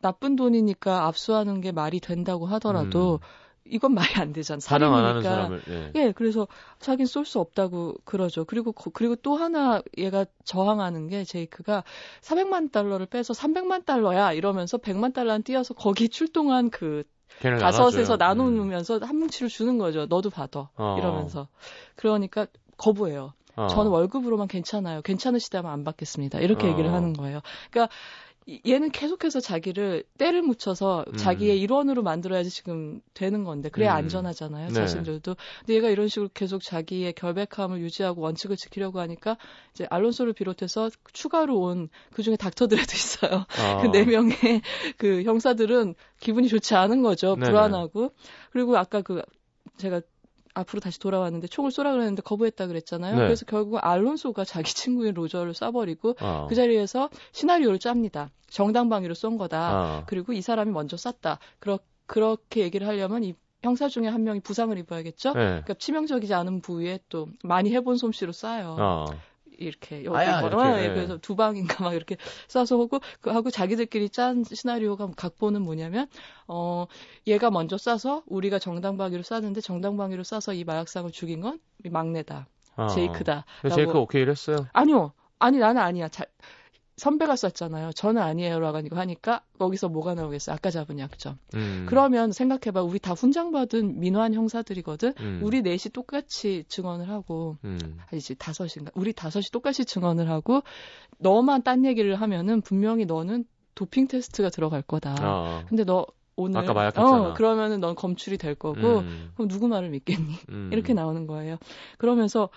나쁜 0.00 0.36
돈이니까 0.36 1.06
압수하는 1.06 1.60
게 1.60 1.72
말이 1.72 2.00
된다고 2.00 2.46
하더라도 2.46 3.14
음. 3.14 3.26
이건 3.68 3.94
말이 3.94 4.14
안 4.16 4.32
되잖아. 4.32 4.60
사랑 4.60 4.94
안 4.94 5.04
하는 5.04 5.22
사람을. 5.22 5.62
예. 5.68 5.92
예 5.96 6.12
그래서 6.12 6.46
자긴 6.78 7.06
쏠수 7.06 7.40
없다고 7.40 7.96
그러죠. 8.04 8.44
그리고 8.44 8.72
그리고 8.72 9.16
또 9.16 9.34
하나 9.34 9.82
얘가 9.98 10.24
저항하는 10.44 11.08
게 11.08 11.24
제이크가 11.24 11.82
400만 12.20 12.70
달러를 12.70 13.06
빼서 13.06 13.32
300만 13.34 13.84
달러야 13.84 14.32
이러면서 14.32 14.78
100만 14.78 15.12
달러는 15.12 15.42
띄어서 15.42 15.74
거기 15.74 16.08
출동한 16.08 16.70
그 16.70 17.02
가섯에서 17.40 18.16
나누면서 18.16 18.98
음. 18.98 19.02
한 19.02 19.16
뭉치를 19.16 19.48
주는 19.48 19.78
거죠. 19.78 20.06
너도 20.06 20.30
받아. 20.30 20.70
어. 20.76 20.96
이러면서. 20.98 21.48
그러니까 21.96 22.46
거부해요. 22.76 23.32
어. 23.56 23.68
저는 23.68 23.90
월급으로만 23.90 24.48
괜찮아요. 24.48 25.02
괜찮으시다면 25.02 25.70
안 25.70 25.84
받겠습니다. 25.84 26.40
이렇게 26.40 26.66
어. 26.66 26.70
얘기를 26.70 26.92
하는 26.92 27.12
거예요. 27.12 27.40
그러니까 27.70 27.92
얘는 28.64 28.92
계속해서 28.92 29.40
자기를 29.40 30.04
때를 30.18 30.40
묻혀서 30.42 31.04
음. 31.08 31.16
자기의 31.16 31.60
일원으로 31.60 32.04
만들어야지 32.04 32.50
지금 32.50 33.00
되는 33.12 33.42
건데 33.42 33.68
그래야 33.70 33.94
음. 33.94 33.96
안전하잖아요 33.96 34.68
네. 34.68 34.72
자신들도 34.72 35.36
근데 35.60 35.74
얘가 35.74 35.88
이런 35.88 36.06
식으로 36.06 36.30
계속 36.32 36.62
자기의 36.62 37.14
결백함을 37.14 37.80
유지하고 37.80 38.20
원칙을 38.20 38.56
지키려고 38.56 39.00
하니까 39.00 39.36
이제 39.74 39.88
알론소를 39.90 40.32
비롯해서 40.32 40.90
추가로 41.12 41.58
온 41.58 41.88
그중에 42.12 42.36
닥터들에도 42.36 42.86
있어요 42.94 43.46
아. 43.58 43.82
그네 43.82 44.04
명의 44.04 44.36
그 44.96 45.24
형사들은 45.24 45.96
기분이 46.20 46.46
좋지 46.46 46.76
않은 46.76 47.02
거죠 47.02 47.34
네네. 47.34 47.50
불안하고 47.50 48.12
그리고 48.52 48.78
아까 48.78 49.02
그 49.02 49.22
제가 49.76 50.00
앞으로 50.56 50.80
다시 50.80 50.98
돌아왔는데 50.98 51.48
총을 51.48 51.70
쏘라 51.70 51.92
그랬는데 51.92 52.22
거부했다 52.22 52.66
그랬잖아요. 52.66 53.14
네. 53.16 53.20
그래서 53.20 53.44
결국 53.44 53.78
알론소가 53.78 54.44
자기 54.44 54.72
친구인 54.74 55.14
로저를 55.14 55.52
쏴버리고 55.52 56.16
어. 56.20 56.46
그 56.48 56.54
자리에서 56.54 57.10
시나리오를 57.32 57.78
짭니다. 57.78 58.30
정당방위로 58.48 59.14
쏜 59.14 59.36
거다. 59.36 59.80
어. 59.80 60.02
그리고 60.06 60.32
이 60.32 60.40
사람이 60.40 60.72
먼저 60.72 60.96
쐈다. 60.96 61.38
그러, 61.58 61.78
그렇게 62.06 62.62
얘기를 62.62 62.86
하려면 62.86 63.22
이 63.22 63.34
형사 63.62 63.88
중에 63.88 64.06
한 64.08 64.24
명이 64.24 64.40
부상을 64.40 64.76
입어야겠죠. 64.78 65.32
네. 65.34 65.40
그러니까 65.40 65.74
치명적이지 65.74 66.32
않은 66.32 66.60
부위에 66.60 67.00
또 67.08 67.28
많이 67.42 67.74
해본 67.74 67.96
솜씨로 67.96 68.32
쏴요. 68.32 68.76
어. 68.78 69.06
이렇게 69.58 70.04
여기 70.04 70.16
아야, 70.16 70.40
이렇게, 70.40 70.64
네. 70.88 70.88
그래서 70.94 71.18
두 71.18 71.36
방인가 71.36 71.84
막 71.84 71.94
이렇게 71.94 72.16
쏴서 72.48 72.80
하고 72.80 73.00
그 73.20 73.30
하고 73.30 73.50
자기들끼리 73.50 74.10
짠 74.10 74.44
시나리오가 74.44 75.08
각본은 75.16 75.62
뭐냐면 75.62 76.08
어 76.46 76.86
얘가 77.26 77.50
먼저 77.50 77.76
쏴서 77.76 78.22
우리가 78.26 78.58
정당방위로 78.58 79.22
쐈는데 79.22 79.60
정당방위로 79.60 80.22
쏴서 80.22 80.56
이 80.56 80.64
마약상을 80.64 81.10
죽인 81.10 81.40
건 81.40 81.58
막내다 81.84 82.46
아, 82.76 82.88
제이크다. 82.88 83.44
제이크 83.74 83.98
오케이를 83.98 84.32
했어요? 84.32 84.66
아니요, 84.72 85.12
아니 85.38 85.58
나는 85.58 85.80
아니야. 85.80 86.08
자, 86.08 86.24
선배가 86.96 87.36
썼잖아요. 87.36 87.92
저는 87.92 88.22
아니에요라고 88.22 88.96
하니까 88.96 89.42
거기서 89.58 89.88
뭐가 89.88 90.14
나오겠어요? 90.14 90.54
아까 90.54 90.70
잡은 90.70 90.98
약점. 90.98 91.38
음. 91.54 91.86
그러면 91.88 92.32
생각해봐. 92.32 92.82
우리 92.82 92.98
다 92.98 93.12
훈장 93.12 93.52
받은 93.52 94.00
민환 94.00 94.32
형사들이거든. 94.32 95.12
음. 95.20 95.40
우리 95.42 95.60
넷이 95.60 95.92
똑같이 95.92 96.64
증언을 96.68 97.10
하고 97.10 97.58
음. 97.64 97.78
아니지 98.10 98.36
다섯인가? 98.36 98.92
우리 98.94 99.12
다섯이 99.12 99.44
똑같이 99.52 99.84
증언을 99.84 100.30
하고 100.30 100.62
너만 101.18 101.62
딴 101.62 101.84
얘기를 101.84 102.14
하면은 102.16 102.62
분명히 102.62 103.04
너는 103.04 103.44
도핑 103.74 104.08
테스트가 104.08 104.48
들어갈 104.48 104.80
거다. 104.80 105.16
아. 105.20 105.64
근데 105.68 105.84
너 105.84 106.06
오늘 106.34 106.60
아까 106.60 106.72
마약했잖아. 106.72 107.30
어, 107.30 107.34
그러면은 107.34 107.80
넌 107.80 107.94
검출이 107.94 108.38
될 108.38 108.54
거고 108.54 108.98
음. 109.00 109.32
그럼 109.34 109.48
누구 109.48 109.68
말을 109.68 109.90
믿겠니? 109.90 110.34
음. 110.50 110.70
이렇게 110.72 110.94
나오는 110.94 111.26
거예요. 111.26 111.58
그러면서 111.98 112.48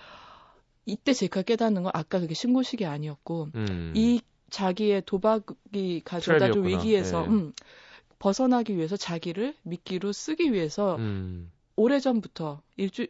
이때 0.90 1.12
제가 1.12 1.42
깨닫는 1.42 1.82
건 1.82 1.92
아까 1.94 2.20
그게 2.20 2.34
신고식이 2.34 2.84
아니었고 2.86 3.48
음. 3.54 3.92
이 3.94 4.20
자기의 4.50 5.02
도박이 5.06 6.02
가져다 6.04 6.50
준. 6.52 6.66
위기에서 6.66 7.22
네. 7.22 7.28
음, 7.28 7.52
벗어나기 8.18 8.76
위해서 8.76 8.96
자기를 8.96 9.54
미끼로 9.62 10.12
쓰기 10.12 10.52
위해서 10.52 10.96
음. 10.96 11.50
오래 11.76 11.98
전부터 11.98 12.60
일주 12.76 13.06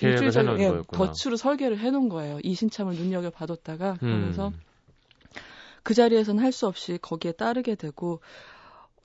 일주일 0.00 0.30
전에 0.30 0.62
예. 0.62 0.82
덫으로 0.92 1.36
설계를 1.36 1.78
해놓은 1.78 2.08
거예요. 2.08 2.38
이 2.42 2.54
신참을 2.54 2.94
눈여겨 2.94 3.30
봐뒀다가 3.30 3.96
그러면서 3.98 4.48
음. 4.48 4.60
그 5.82 5.92
자리에서는 5.92 6.42
할 6.42 6.50
수 6.52 6.66
없이 6.66 6.98
거기에 7.02 7.32
따르게 7.32 7.74
되고 7.74 8.20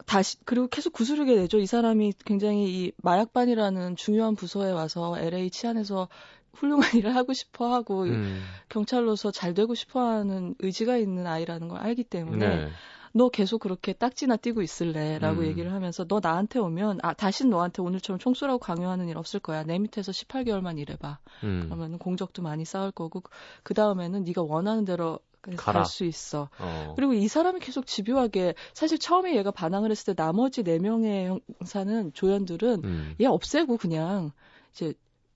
다시 0.06 0.38
그리고 0.46 0.68
계속 0.68 0.94
구스르게 0.94 1.36
되죠. 1.36 1.60
이 1.60 1.66
사람이 1.66 2.14
굉장히 2.26 2.70
이 2.86 2.92
마약반이라는 3.04 3.98
중요한 3.98 4.36
부서에 4.36 4.72
와서 4.72 5.18
LA 5.20 5.50
치안에서 5.50 6.08
훌륭한 6.54 6.80
일을 7.04 7.16
하고 7.16 7.34
싶어 7.34 7.74
하고 7.74 8.04
음. 8.04 8.42
경찰로서 8.70 9.32
잘 9.32 9.54
되고 9.54 9.76
싶어 9.76 10.02
하는 10.02 10.56
의지가 10.60 10.98
있는 10.98 11.28
아이라는 11.28 11.68
걸 11.68 11.80
알기 11.80 12.04
때문에 12.04 12.48
네. 12.48 12.70
너 13.14 13.30
계속 13.30 13.60
그렇게 13.60 13.94
딱지나 13.94 14.38
띄고 14.38 14.62
있을래 14.62 15.20
라고 15.20 15.42
음. 15.42 15.46
얘기를 15.48 15.74
하면서 15.74 16.06
너 16.06 16.20
나한테 16.22 16.60
오면 16.60 17.00
아 17.02 17.14
다신 17.14 17.50
너한테 17.50 17.82
오늘처럼 17.82 18.20
총 18.20 18.34
쏘라고 18.34 18.60
강요하는 18.60 19.08
일 19.08 19.18
없을 19.18 19.40
거야. 19.40 19.64
내 19.64 19.80
밑에서 19.80 20.12
18개월만 20.12 20.78
일해봐. 20.78 21.20
음. 21.44 21.62
그러면 21.66 21.98
공적도 21.98 22.42
많이 22.42 22.66
쌓을 22.66 22.92
거고 22.92 23.24
그 23.64 23.74
다음에는 23.74 24.24
네가 24.24 24.44
원하는 24.44 24.86
대로 24.86 25.20
가라. 25.42 25.80
갈수 25.80 26.06
있어. 26.06 26.50
어. 26.60 26.94
그리고 26.96 27.14
이 27.14 27.28
사람이 27.28 27.60
계속 27.60 27.88
집요하게 27.88 28.56
사실 28.74 28.98
처음에 29.00 29.36
얘가 29.36 29.52
반항을 29.52 29.90
했을 29.90 30.14
때 30.14 30.22
나머지 30.22 30.64
네 30.64 30.80
명의 30.80 31.40
형사는 31.60 32.14
조연들은 32.14 32.82
음. 32.84 33.16
얘 33.22 33.26
없애고 33.26 33.78
그냥 33.78 34.32
이제 34.72 34.94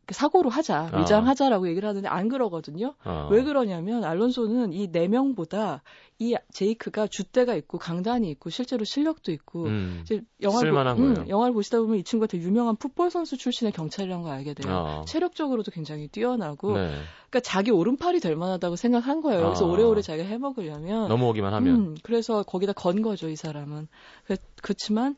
사고로 0.10 0.50
하자 0.50 0.90
아. 0.92 1.00
위장하자라고 1.00 1.68
얘기를 1.70 1.88
하는데 1.88 2.08
안 2.08 2.28
그러거든요. 2.28 2.96
어. 3.06 3.30
왜 3.32 3.44
그러냐면 3.44 4.04
알론소는 4.04 4.74
이 4.74 4.88
네 4.92 5.08
명보다 5.08 5.82
이 6.20 6.36
제이크가 6.52 7.08
줏대가 7.08 7.58
있고 7.58 7.78
강단이 7.78 8.30
있고 8.32 8.50
실제로 8.50 8.86
실력도 8.86 9.32
있고 9.32 9.66
음. 9.66 10.02
이제 10.04 10.22
영화를, 10.42 10.72
보, 10.72 11.02
음. 11.02 11.28
영화를 11.28 11.54
보시다 11.54 11.80
보면 11.80 11.98
이 11.98 12.04
친구가 12.04 12.28
되게 12.28 12.44
유명한 12.44 12.76
풋볼 12.76 13.10
선수 13.10 13.38
출신의 13.38 13.72
경찰이라는 13.74 14.24
걸 14.24 14.34
알게 14.34 14.54
돼요. 14.54 14.74
어. 14.74 15.06
체력적으로도 15.08 15.72
굉장히 15.72 16.08
뛰어나고 16.08 16.74
네. 16.74 16.90
그러니까 17.30 17.40
자기 17.42 17.72
오른팔이 17.72 18.20
될 18.20 18.36
만하다고 18.36 18.76
생각한 18.76 19.22
거예요. 19.22 19.42
그래서 19.44 19.66
아. 19.66 19.70
오래오래 19.70 20.02
자기가 20.02 20.28
해먹으려면 20.28 21.08
넘어오기만 21.08 21.54
하면 21.54 21.76
음, 21.76 21.96
그래서 22.04 22.44
거기다 22.44 22.74
건 22.74 23.02
거죠, 23.02 23.30
이 23.30 23.36
사람은. 23.36 23.88
그, 24.26 24.36
그렇지만 24.62 25.16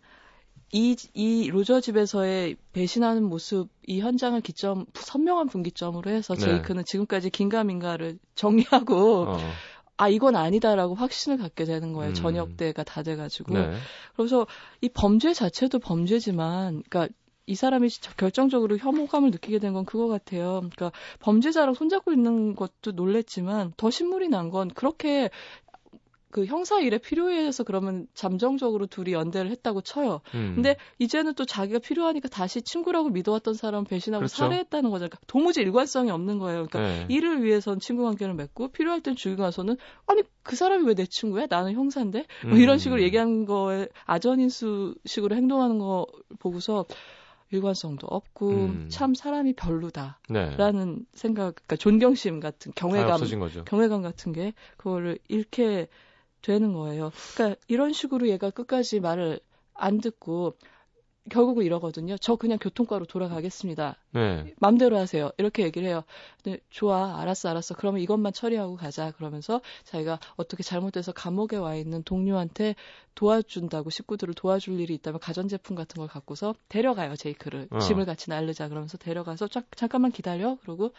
이, 0.71 0.95
이 1.13 1.49
로저 1.49 1.79
집에서의 1.79 2.57
배신하는 2.73 3.23
모습, 3.23 3.69
이 3.87 4.01
현장을 4.01 4.39
기점, 4.41 4.85
선명한 4.93 5.47
분기점으로 5.47 6.11
해서 6.11 6.35
네. 6.35 6.41
제이크는 6.41 6.83
지금까지 6.85 7.29
긴가민가를 7.29 8.19
정리하고, 8.35 9.25
어. 9.29 9.37
아, 9.97 10.09
이건 10.09 10.35
아니다라고 10.35 10.95
확신을 10.95 11.37
갖게 11.37 11.63
되는 11.63 11.93
거예요. 11.93 12.09
음. 12.09 12.13
저녁 12.13 12.57
때가 12.57 12.83
다 12.83 13.03
돼가지고. 13.03 13.53
네. 13.53 13.71
그래서 14.17 14.45
이 14.81 14.89
범죄 14.89 15.33
자체도 15.33 15.79
범죄지만, 15.79 16.83
그러니까 16.89 17.13
이 17.47 17.53
사람이 17.55 17.87
결정적으로 18.17 18.75
혐오감을 18.75 19.29
느끼게 19.29 19.59
된 19.59 19.71
건 19.73 19.85
그거 19.85 20.07
같아요. 20.07 20.61
그러니까 20.61 20.91
범죄자랑 21.19 21.75
손잡고 21.75 22.11
있는 22.11 22.55
것도 22.55 22.93
놀랬지만 22.93 23.73
더 23.77 23.91
신물이 23.91 24.29
난 24.29 24.49
건 24.49 24.69
그렇게 24.69 25.29
그 26.35 26.43
형사 26.45 26.81
일에 26.81 26.97
필요해서 26.97 27.63
그러면 27.63 28.07
잠정적으로 28.13 28.87
둘이 28.87 29.13
연대를 29.13 29.49
했다고 29.51 29.79
쳐요. 29.79 30.19
음. 30.33 30.51
근데 30.55 30.75
이제는 30.99 31.33
또 31.35 31.45
자기가 31.45 31.79
필요하니까 31.79 32.27
다시 32.27 32.61
친구라고 32.61 33.07
믿어왔던 33.07 33.53
사람 33.53 33.85
배신하고 33.85 34.19
그렇죠. 34.19 34.35
살해했다는 34.35 34.89
거잖아요. 34.89 35.07
그러니까 35.07 35.19
도무지 35.27 35.61
일관성이 35.61 36.11
없는 36.11 36.37
거예요. 36.39 36.65
그러니까 36.67 36.81
네. 36.81 37.05
일을 37.07 37.41
위해선 37.41 37.79
친구 37.79 38.03
관계를 38.03 38.33
맺고 38.33 38.67
필요할 38.73 38.99
땐 38.99 39.15
죽이고 39.15 39.43
나서는 39.43 39.77
아니 40.07 40.23
그 40.43 40.57
사람이 40.57 40.83
왜 40.85 40.93
내 40.95 41.05
친구야? 41.05 41.45
나는 41.49 41.71
형사인데 41.71 42.25
뭐 42.43 42.51
음. 42.55 42.57
이런 42.57 42.79
식으로 42.79 43.01
얘기한 43.01 43.45
거에 43.45 43.87
아전인수식으로 44.05 45.37
행동하는 45.37 45.79
거 45.79 46.05
보고서 46.39 46.83
일관성도 47.51 48.07
없고 48.07 48.49
음. 48.49 48.87
참 48.89 49.13
사람이 49.13 49.53
별로다라는 49.53 50.15
네. 50.29 51.01
생각, 51.13 51.55
그러니까 51.55 51.75
존경심 51.77 52.41
같은 52.41 52.73
다 52.73 52.87
경외감. 52.87 53.21
경외감 53.65 54.01
같은 54.01 54.33
게 54.33 54.53
그거를 54.77 55.17
잃게 55.29 55.87
되는 56.45 56.73
거예요. 56.73 57.11
그러니까 57.35 57.59
이런 57.67 57.91
식으로 57.93 58.27
얘가 58.29 58.49
끝까지 58.49 58.99
말을 58.99 59.39
안 59.73 59.99
듣고 59.99 60.55
결국은 61.31 61.65
이러거든요. 61.65 62.17
저 62.17 62.35
그냥 62.35 62.59
교통과로 62.59 63.05
돌아가겠습니다. 63.05 63.97
네. 64.11 64.53
맘대로 64.59 64.97
하세요. 64.97 65.31
이렇게 65.39 65.63
얘기를 65.63 65.87
해요. 65.87 66.03
근데 66.43 66.59
좋아, 66.69 67.19
알았어, 67.19 67.49
알았어. 67.49 67.73
그러면 67.73 68.01
이것만 68.01 68.31
처리하고 68.31 68.75
가자. 68.75 69.09
그러면서 69.11 69.59
자기가 69.85 70.19
어떻게 70.35 70.61
잘못돼서 70.61 71.13
감옥에 71.13 71.57
와 71.57 71.75
있는 71.75 72.03
동료한테 72.03 72.75
도와준다고 73.15 73.89
식구들을 73.89 74.35
도와줄 74.35 74.79
일이 74.79 74.93
있다면 74.93 75.19
가전제품 75.19 75.75
같은 75.75 75.97
걸 75.97 76.07
갖고서 76.07 76.53
데려가요, 76.69 77.15
제이크를. 77.15 77.69
어. 77.71 77.79
짐을 77.79 78.05
같이 78.05 78.29
날르자. 78.29 78.69
그러면서 78.69 78.99
데려가서 78.99 79.47
쫙, 79.47 79.65
잠깐만 79.75 80.11
기다려. 80.11 80.57
그러고 80.61 80.91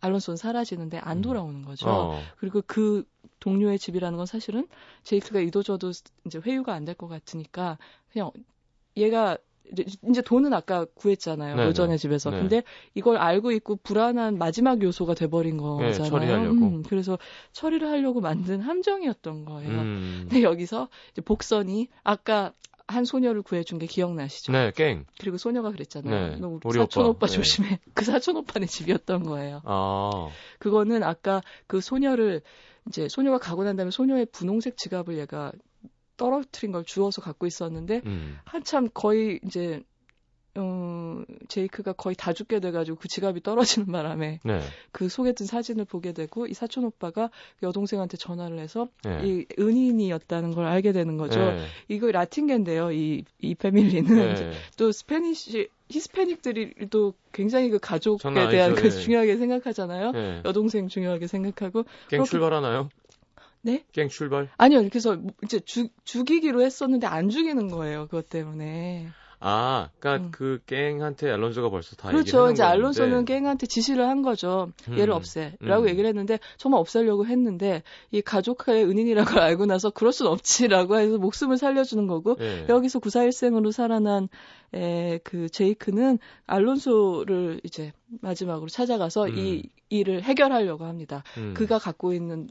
알론소는 0.00 0.36
사라지는데 0.36 0.98
안 0.98 1.18
음. 1.18 1.22
돌아오는 1.22 1.62
거죠. 1.62 1.88
어. 1.88 2.20
그리고 2.38 2.62
그 2.66 3.04
동료의 3.40 3.78
집이라는 3.78 4.16
건 4.16 4.26
사실은 4.26 4.66
제이크가 5.02 5.40
이도저도 5.40 5.92
이제 6.26 6.38
회유가 6.44 6.74
안 6.74 6.84
될 6.84 6.94
것 6.94 7.08
같으니까 7.08 7.78
그냥 8.12 8.30
얘가 8.96 9.36
이제, 9.72 10.22
돈은 10.22 10.52
아까 10.54 10.84
구했잖아요. 10.94 11.56
네네. 11.56 11.66
로전의 11.66 11.98
집에서. 11.98 12.30
네. 12.30 12.38
근데 12.38 12.62
이걸 12.94 13.16
알고 13.16 13.50
있고 13.50 13.74
불안한 13.82 14.38
마지막 14.38 14.80
요소가 14.80 15.14
돼버린 15.14 15.56
거잖아요. 15.56 15.90
네, 15.90 16.08
처리하려고. 16.08 16.54
음, 16.54 16.82
그래서 16.84 17.18
처리를 17.50 17.88
하려고 17.88 18.20
만든 18.20 18.60
함정이었던 18.60 19.44
거예요. 19.44 19.70
음. 19.70 20.26
근데 20.28 20.42
여기서 20.44 20.88
이제 21.10 21.20
복선이 21.20 21.88
아까 22.04 22.52
한 22.88 23.04
소녀를 23.04 23.42
구해준 23.42 23.78
게 23.78 23.86
기억나시죠? 23.86 24.52
네, 24.52 24.70
깽. 24.74 25.06
그리고 25.18 25.38
소녀가 25.38 25.70
그랬잖아요. 25.72 26.30
네, 26.30 26.36
너 26.36 26.60
우리 26.64 26.78
사촌 26.78 27.04
오빠. 27.04 27.10
오빠, 27.10 27.26
네. 27.26 27.32
조심해. 27.32 27.80
그 27.94 28.04
사촌 28.04 28.36
오빠네 28.36 28.66
집이었던 28.66 29.24
거예요. 29.24 29.60
아. 29.64 30.28
그거는 30.58 31.02
아까 31.02 31.42
그 31.66 31.80
소녀를 31.80 32.42
이제 32.88 33.08
소녀가 33.08 33.38
가고 33.38 33.64
난 33.64 33.76
다음에 33.76 33.90
소녀의 33.90 34.26
분홍색 34.26 34.76
지갑을 34.76 35.18
얘가 35.18 35.52
떨어뜨린 36.16 36.72
걸 36.72 36.84
주워서 36.84 37.20
갖고 37.20 37.46
있었는데 37.46 38.02
음. 38.06 38.38
한참 38.44 38.88
거의 38.94 39.40
이제 39.44 39.82
어 40.58 41.22
제이크가 41.48 41.92
거의 41.92 42.14
다 42.16 42.32
죽게 42.32 42.60
돼가지고 42.60 42.96
그 42.98 43.08
지갑이 43.08 43.42
떨어지는 43.42 43.86
바람에 43.92 44.40
네. 44.44 44.60
그 44.92 45.08
속에 45.08 45.32
든 45.32 45.46
사진을 45.46 45.84
보게 45.84 46.12
되고 46.12 46.46
이 46.46 46.54
사촌 46.54 46.84
오빠가 46.84 47.30
여동생한테 47.62 48.16
전화를 48.16 48.58
해서 48.58 48.88
네. 49.04 49.20
이 49.24 49.46
은인이었다는 49.58 50.52
걸 50.54 50.64
알게 50.66 50.92
되는 50.92 51.16
거죠. 51.16 51.38
네. 51.40 51.66
이거 51.88 52.10
라틴계인데요. 52.10 52.92
이 52.92 53.24
이 53.40 53.54
패밀리는 53.54 54.34
네. 54.34 54.50
또 54.76 54.90
스페니시 54.92 55.68
히스패닉들이 55.88 56.88
또 56.90 57.14
굉장히 57.32 57.70
그 57.70 57.78
가족에 57.78 58.48
대한. 58.48 58.74
그 58.74 58.88
네. 58.88 58.90
중요하게 58.90 59.36
생각하잖아요. 59.36 60.10
네. 60.12 60.42
여동생 60.44 60.88
중요하게 60.88 61.26
생각하고 61.28 61.84
깽 62.08 62.18
그렇게- 62.20 62.30
출발하나요? 62.30 62.88
네? 63.62 63.84
깽 63.92 64.08
출발? 64.08 64.48
아니요. 64.56 64.88
그래서 64.88 65.16
이제 65.44 65.60
죽 65.60 65.90
죽이기로 66.04 66.62
했었는데 66.62 67.06
안 67.06 67.28
죽이는 67.30 67.68
거예요. 67.68 68.06
그것 68.06 68.28
때문에. 68.28 69.08
아, 69.38 69.90
그러니까 69.98 70.26
음. 70.26 70.30
그 70.32 70.60
깽한테 70.66 71.30
알론소가 71.30 71.68
벌써 71.68 71.94
다 71.96 72.10
그렇죠. 72.10 72.50
이제 72.50 72.62
알론소는. 72.62 73.24
갱한테 73.26 73.66
지시를 73.66 74.08
한 74.08 74.22
거죠. 74.22 74.72
음. 74.88 74.98
얘를 74.98 75.12
없애라고 75.12 75.84
음. 75.84 75.88
얘기를 75.88 76.08
했는데 76.08 76.38
정말 76.56 76.80
없애려고 76.80 77.26
했는데 77.26 77.82
이 78.10 78.22
가족의 78.22 78.84
은인이라는 78.84 79.30
걸 79.30 79.42
알고 79.42 79.66
나서 79.66 79.90
그럴 79.90 80.12
순 80.12 80.26
없지라고 80.28 80.98
해서 80.98 81.18
목숨을 81.18 81.58
살려주는 81.58 82.06
거고 82.06 82.36
네. 82.36 82.66
여기서 82.68 82.98
구사일생으로 82.98 83.70
살아난 83.70 84.28
에, 84.74 85.18
그 85.24 85.48
제이크는 85.48 86.18
알론소를 86.46 87.60
이제 87.62 87.92
마지막으로 88.20 88.68
찾아가서 88.68 89.26
음. 89.26 89.34
이 89.36 89.62
일을 89.88 90.22
해결하려고 90.22 90.84
합니다. 90.84 91.22
음. 91.36 91.54
그가 91.54 91.78
갖고 91.78 92.12
있는 92.12 92.48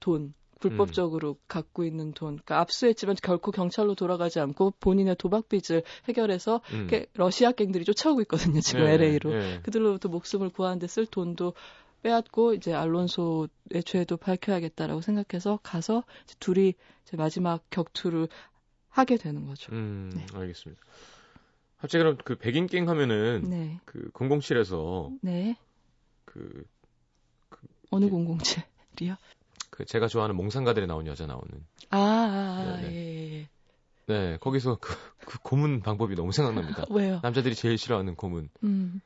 돈, 0.00 0.32
불법적으로 0.58 1.36
갖고 1.46 1.84
있는 1.84 2.12
돈, 2.12 2.36
그러니까 2.36 2.60
압수했지만 2.60 3.16
결코 3.22 3.50
경찰로 3.50 3.94
돌아가지 3.94 4.40
않고 4.40 4.74
본인의 4.80 5.16
도박 5.16 5.48
빚을 5.48 5.82
해결해서 6.08 6.60
음. 6.72 6.88
러시아 7.14 7.52
갱들이 7.52 7.84
쫓아오고 7.84 8.20
있거든요. 8.22 8.60
지금 8.60 8.84
네, 8.84 8.94
LA로. 8.94 9.30
네. 9.30 9.60
그들로부터 9.62 10.08
목숨을 10.08 10.50
구하는데 10.50 10.86
쓸 10.86 11.06
돈도 11.06 11.54
빼앗고 12.02 12.54
이제 12.54 12.72
알론소의 12.72 13.48
죄도 13.84 14.16
밝혀야겠다라고 14.16 15.00
생각해서 15.00 15.58
가서 15.62 16.04
둘이 16.38 16.74
이제 17.02 17.16
마지막 17.16 17.62
격투를 17.70 18.28
하게 18.88 19.16
되는 19.16 19.46
거죠. 19.46 19.72
음, 19.72 20.12
네. 20.14 20.26
알겠습니다. 20.32 20.80
갑자기 21.78 22.02
그럼 22.02 22.16
그 22.24 22.36
백인 22.36 22.66
갱 22.66 22.88
하면은 22.88 23.42
네. 23.48 23.80
그 23.84 24.10
007에서 24.10 25.16
네. 25.22 25.56
그, 26.24 26.64
그 27.48 27.66
어느 27.90 28.06
007이요? 28.06 29.16
그 29.78 29.84
제가 29.84 30.08
좋아하는 30.08 30.34
몽상가들이 30.34 30.88
나온 30.88 31.06
여자 31.06 31.24
나오는. 31.24 31.48
아, 31.90 31.98
아, 31.98 32.00
아 32.00 32.82
예, 32.82 33.38
예. 33.42 33.48
네, 34.06 34.36
거기서 34.40 34.78
그, 34.80 34.92
그 35.24 35.38
고문 35.38 35.82
방법이 35.82 36.16
너무 36.16 36.32
생각납니다. 36.32 36.84
왜요? 36.90 37.20
남자들이 37.22 37.54
제일 37.54 37.78
싫어하는 37.78 38.16
고문. 38.16 38.48
음. 38.64 39.00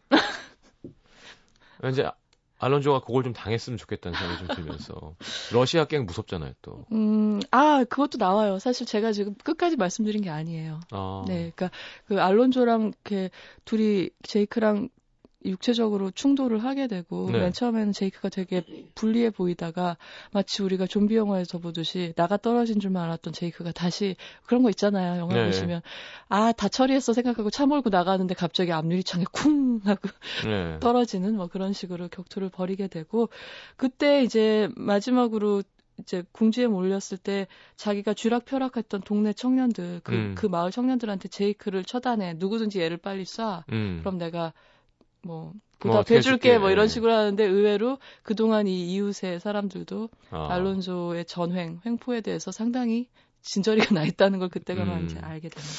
이제 1.90 2.08
알론조가 2.58 3.00
그걸 3.00 3.22
좀 3.22 3.34
당했으면 3.34 3.76
좋겠다는 3.76 4.18
생각이 4.18 4.46
좀 4.46 4.56
들면서 4.56 5.14
러시아 5.52 5.84
갱 5.84 6.06
무섭잖아요 6.06 6.54
또. 6.62 6.86
음, 6.92 7.40
아 7.50 7.84
그것도 7.84 8.16
나와요. 8.16 8.58
사실 8.58 8.86
제가 8.86 9.12
지금 9.12 9.34
끝까지 9.44 9.76
말씀드린 9.76 10.22
게 10.22 10.30
아니에요. 10.30 10.80
아. 10.90 11.24
네, 11.26 11.52
그러니까 11.54 11.70
그 12.06 12.22
알론조랑 12.22 12.92
이렇게 13.04 13.30
둘이 13.66 14.08
제이크랑 14.22 14.88
육체적으로 15.44 16.10
충돌을 16.10 16.64
하게 16.64 16.86
되고 16.86 17.30
네. 17.30 17.38
맨 17.38 17.52
처음에는 17.52 17.92
제이크가 17.92 18.28
되게 18.28 18.64
불리해 18.94 19.30
보이다가 19.30 19.96
마치 20.30 20.62
우리가 20.62 20.86
좀비 20.86 21.16
영화에서 21.16 21.58
보듯이 21.58 22.12
나가 22.16 22.36
떨어진 22.36 22.80
줄만 22.80 23.02
알았던 23.04 23.32
제이크가 23.32 23.72
다시 23.72 24.16
그런 24.46 24.62
거 24.62 24.70
있잖아요 24.70 25.20
영화 25.20 25.34
네. 25.34 25.46
보시면 25.46 25.82
아 26.28 26.52
다 26.52 26.68
처리했어 26.68 27.12
생각하고 27.12 27.50
차 27.50 27.66
몰고 27.66 27.90
나가는데 27.90 28.34
갑자기 28.34 28.72
앞유리창에 28.72 29.24
쿵 29.32 29.80
하고 29.84 30.08
네. 30.44 30.78
떨어지는 30.80 31.36
뭐 31.36 31.48
그런 31.48 31.72
식으로 31.72 32.08
격투를 32.08 32.50
벌이게 32.50 32.86
되고 32.86 33.28
그때 33.76 34.22
이제 34.22 34.68
마지막으로 34.76 35.62
이제 35.98 36.22
궁지에 36.32 36.68
몰렸을 36.68 37.18
때 37.22 37.48
자기가 37.76 38.14
쥐락펴락했던 38.14 39.02
동네 39.02 39.32
청년들 39.32 40.00
그, 40.04 40.12
음. 40.12 40.34
그 40.36 40.46
마을 40.46 40.70
청년들한테 40.70 41.28
제이크를 41.28 41.84
처단해 41.84 42.34
누구든지 42.34 42.80
얘를 42.80 42.96
빨리 42.96 43.24
쏴 43.24 43.64
음. 43.72 43.98
그럼 44.00 44.18
내가 44.18 44.52
뭐 45.24 45.52
보답해줄게 45.78 46.52
뭐, 46.52 46.60
뭐 46.60 46.70
이런 46.70 46.88
식으로 46.88 47.12
하는데 47.12 47.44
의외로 47.44 47.98
그동안 48.22 48.66
이 48.66 48.92
이웃의 48.92 49.40
사람들도 49.40 50.08
아. 50.30 50.48
알론소의 50.50 51.24
전횡 51.24 51.80
횡포에 51.84 52.20
대해서 52.20 52.52
상당히 52.52 53.08
진저리가 53.42 53.94
나 53.94 54.04
있다는 54.04 54.38
걸 54.38 54.48
그때가 54.48 54.84
음. 54.84 55.04
이제 55.06 55.18
알게 55.20 55.48
됩니다. 55.48 55.74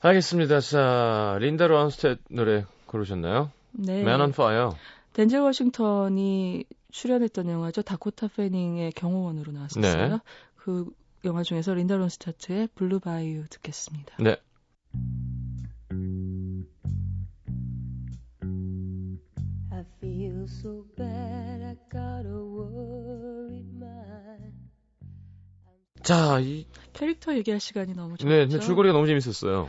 알겠습니다. 0.00 0.60
자 0.60 1.38
린다 1.40 1.66
론스텟 1.66 2.18
노래 2.30 2.64
고르셨나요? 2.86 3.50
네. 3.72 4.00
Man 4.00 4.20
on 4.20 4.30
Fire. 4.30 4.70
덴젤 5.14 5.40
워싱턴이 5.40 6.64
출연했던 6.90 7.48
영화죠. 7.48 7.82
다코타 7.82 8.28
페닝의 8.28 8.92
경호원으로 8.92 9.52
나왔었어요. 9.52 10.08
네. 10.08 10.18
그 10.56 10.86
영화 11.24 11.42
중에서 11.42 11.74
린다 11.74 11.96
론스타트의 11.96 12.68
Blue 12.74 13.00
Bayou 13.00 13.48
듣겠습니다. 13.48 14.16
네. 14.20 14.36
So 20.48 20.84
bad 20.96 21.62
I 21.62 21.76
got 21.92 22.26
a 22.26 22.40
worried 22.40 23.68
mind. 23.76 24.54
자, 26.02 26.40
이 26.40 26.66
캐릭터 26.94 27.34
얘기할 27.34 27.60
시간이 27.60 27.94
너무 27.94 28.16
좋죠. 28.16 28.28
네, 28.28 28.48
줄거리가 28.48 28.94
너무 28.94 29.06
재밌었어요. 29.06 29.68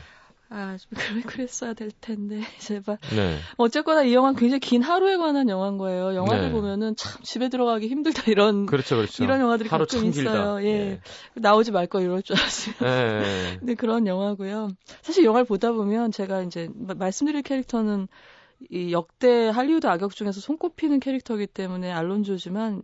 아, 0.51 0.77
그래, 0.89 1.21
그랬어야 1.21 1.73
될 1.73 1.91
텐데, 1.91 2.41
제발. 2.57 2.97
네. 3.15 3.37
어쨌거나 3.57 4.03
이 4.03 4.13
영화는 4.13 4.39
굉장히 4.39 4.59
긴 4.59 4.81
하루에 4.81 5.17
관한 5.17 5.47
영화인 5.49 5.77
거예요. 5.77 6.15
영화를 6.15 6.45
네. 6.45 6.51
보면은 6.51 6.95
참 6.95 7.21
집에 7.23 7.49
들어가기 7.49 7.87
힘들다, 7.87 8.23
이런. 8.31 8.65
그렇죠, 8.65 8.95
그렇죠. 8.95 9.23
이런 9.23 9.41
영화들이 9.41 9.69
하루 9.69 9.85
가끔 9.85 10.07
있어요. 10.07 10.63
예. 10.63 10.73
네. 10.73 11.01
나오지 11.35 11.71
말거 11.71 12.01
이럴 12.01 12.23
줄 12.23 12.37
알았어요. 12.37 12.75
네. 12.79 13.57
근데 13.59 13.75
그런 13.75 14.07
영화고요. 14.07 14.69
사실 15.03 15.23
영화를 15.23 15.45
보다 15.45 15.71
보면 15.71 16.11
제가 16.11 16.41
이제 16.41 16.69
말씀드릴 16.73 17.43
캐릭터는 17.43 18.07
이 18.69 18.91
역대 18.91 19.47
할리우드 19.47 19.87
악역 19.87 20.15
중에서 20.15 20.41
손꼽히는 20.41 20.99
캐릭터이기 20.99 21.47
때문에 21.47 21.91
알론조지만 21.91 22.83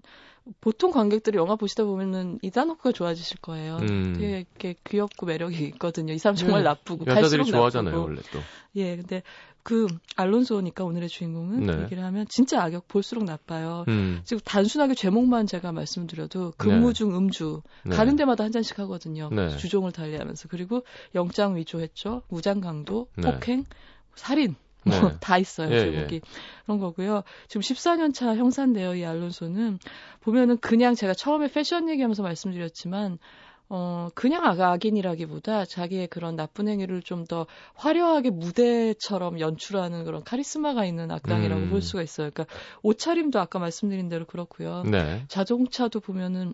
보통 0.62 0.92
관객들이 0.92 1.38
영화 1.38 1.56
보시다 1.56 1.84
보면은 1.86 2.38
이단호크가 2.42 2.92
좋아지실 2.92 3.40
거예요. 3.42 3.78
음. 3.78 4.14
되게 4.16 4.38
이렇게 4.38 4.76
귀엽고 4.84 5.26
매력이 5.26 5.66
있거든요. 5.70 6.14
이 6.14 6.20
사람 6.20 6.36
정말 6.36 6.62
음. 6.62 6.66
나쁘고 6.66 7.06
여자들이 7.08 7.46
좋아하잖아요, 7.46 7.96
나쁘고. 7.96 8.08
원래 8.08 8.22
또. 8.32 8.40
예, 8.76 8.96
근데 8.96 9.24
그 9.64 9.88
알론소니까 10.16 10.84
오늘의 10.84 11.10
주인공은 11.10 11.66
네. 11.66 11.82
얘기를 11.82 12.04
하면 12.04 12.28
진짜 12.30 12.62
악역 12.62 12.88
볼수록 12.88 13.24
나빠요. 13.24 13.86
음. 13.88 14.22
지금 14.24 14.40
단순하게 14.46 14.94
제목만 14.94 15.48
제가 15.48 15.72
말씀드려도 15.72 16.54
근무 16.58 16.90
네. 16.90 16.94
중 16.94 17.18
음주 17.18 17.64
네. 17.84 17.96
가는 17.96 18.16
데마다 18.16 18.44
한 18.44 18.52
잔씩 18.52 18.78
하거든요. 18.80 19.30
네. 19.32 19.58
주종을 19.58 19.92
달리하면서 19.92 20.50
그리고 20.50 20.86
영장 21.16 21.56
위조했죠, 21.56 22.22
무장 22.30 22.62
강도, 22.62 23.08
네. 23.18 23.32
폭행, 23.32 23.66
살인 24.14 24.56
뭐다 24.86 25.36
네. 25.36 25.42
있어요 25.42 25.74
예, 25.74 25.80
제목이 25.80 26.16
예. 26.16 26.22
그런 26.66 26.80
거고요. 26.80 27.24
지금 27.48 27.62
14년 27.62 28.14
차 28.14 28.36
형사인데요. 28.36 28.96
이 28.96 29.06
알론소는 29.06 29.80
보면은 30.22 30.58
그냥 30.58 30.96
제가 30.96 31.14
처음에 31.14 31.50
패션 31.50 31.90
얘기하면서 31.90 32.24
말씀드렸지만 32.24 33.20
어, 33.68 34.10
그냥 34.14 34.46
악인이라기보다 34.46 35.66
자기의 35.66 36.08
그런 36.08 36.36
나쁜 36.36 36.68
행위를 36.68 37.02
좀 37.02 37.26
더 37.26 37.48
화려하게 37.74 38.30
무대처럼 38.30 39.40
연출하는 39.40 40.06
그런 40.06 40.24
카리스마가 40.24 40.86
있는 40.86 41.10
악당이라고 41.12 41.62
음. 41.62 41.70
볼 41.70 41.82
수가 41.82 42.04
있어요. 42.04 42.30
그러니까 42.32 42.56
옷차림도 42.84 43.40
아까 43.40 43.58
말씀드린 43.58 44.10
대로 44.10 44.26
그렇고요. 44.26 44.84
네. 44.84 45.24
자동차도 45.28 46.02
보면은 46.02 46.54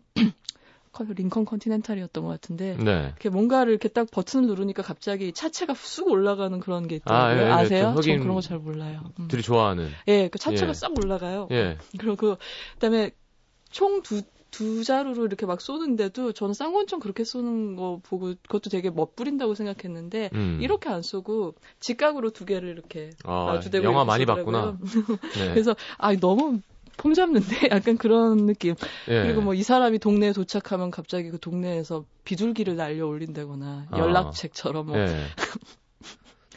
링컨 0.99 1.45
컨티넨탈이었던 1.45 2.23
것 2.23 2.29
같은데 2.29 2.75
네. 2.77 3.05
이렇게 3.07 3.29
뭔가를 3.29 3.71
이렇게 3.71 3.87
딱 3.89 4.09
버튼을 4.11 4.47
누르니까 4.47 4.83
갑자기 4.83 5.31
차체가 5.33 5.73
쑥 5.73 6.09
올라가는 6.09 6.59
그런 6.59 6.87
게 6.87 6.97
있더라고요. 6.97 7.53
아, 7.53 7.59
예, 7.59 7.63
예, 7.63 7.67
세요 7.67 7.95
전 8.01 8.19
그런 8.19 8.35
거 8.35 8.41
잘 8.41 8.59
몰라요. 8.59 9.01
음. 9.19 9.27
들이 9.27 9.41
좋아하는. 9.41 9.89
예, 10.07 10.27
그 10.27 10.37
차체가 10.39 10.69
예. 10.69 10.73
싹 10.73 10.91
올라가요. 10.97 11.47
예. 11.51 11.77
그리고 11.97 12.37
그다음에 12.73 13.11
총두 13.69 14.23
두 14.51 14.83
자루로 14.83 15.25
이렇게 15.25 15.45
막 15.45 15.61
쏘는데도 15.61 16.33
저는 16.33 16.53
쌍권총 16.53 16.99
그렇게 16.99 17.23
쏘는 17.23 17.77
거 17.77 18.01
보고 18.03 18.33
그것도 18.43 18.69
되게 18.69 18.89
멋부린다고 18.89 19.55
생각했는데 19.55 20.29
음. 20.33 20.57
이렇게 20.61 20.89
안 20.89 21.01
쏘고 21.01 21.55
직각으로 21.79 22.31
두 22.31 22.43
개를 22.45 22.67
이렇게 22.67 23.11
아, 23.23 23.45
마주대고 23.45 23.85
영화 23.85 24.03
많이 24.03 24.25
봤구나. 24.25 24.77
네. 25.39 25.49
그래서 25.51 25.73
아 25.97 26.13
너무 26.15 26.59
폼 27.01 27.13
잡는데 27.13 27.45
약간 27.71 27.97
그런 27.97 28.45
느낌. 28.45 28.75
예. 29.07 29.23
그리고 29.23 29.41
뭐 29.41 29.53
이 29.55 29.63
사람이 29.63 29.99
동네에 29.99 30.33
도착하면 30.33 30.91
갑자기 30.91 31.29
그 31.31 31.39
동네에서 31.39 32.05
비둘기를 32.23 32.75
날려 32.75 33.07
올린다거나 33.07 33.87
아. 33.91 33.97
연락책처럼 33.97 34.85
뭐. 34.87 34.97
예. 34.97 35.07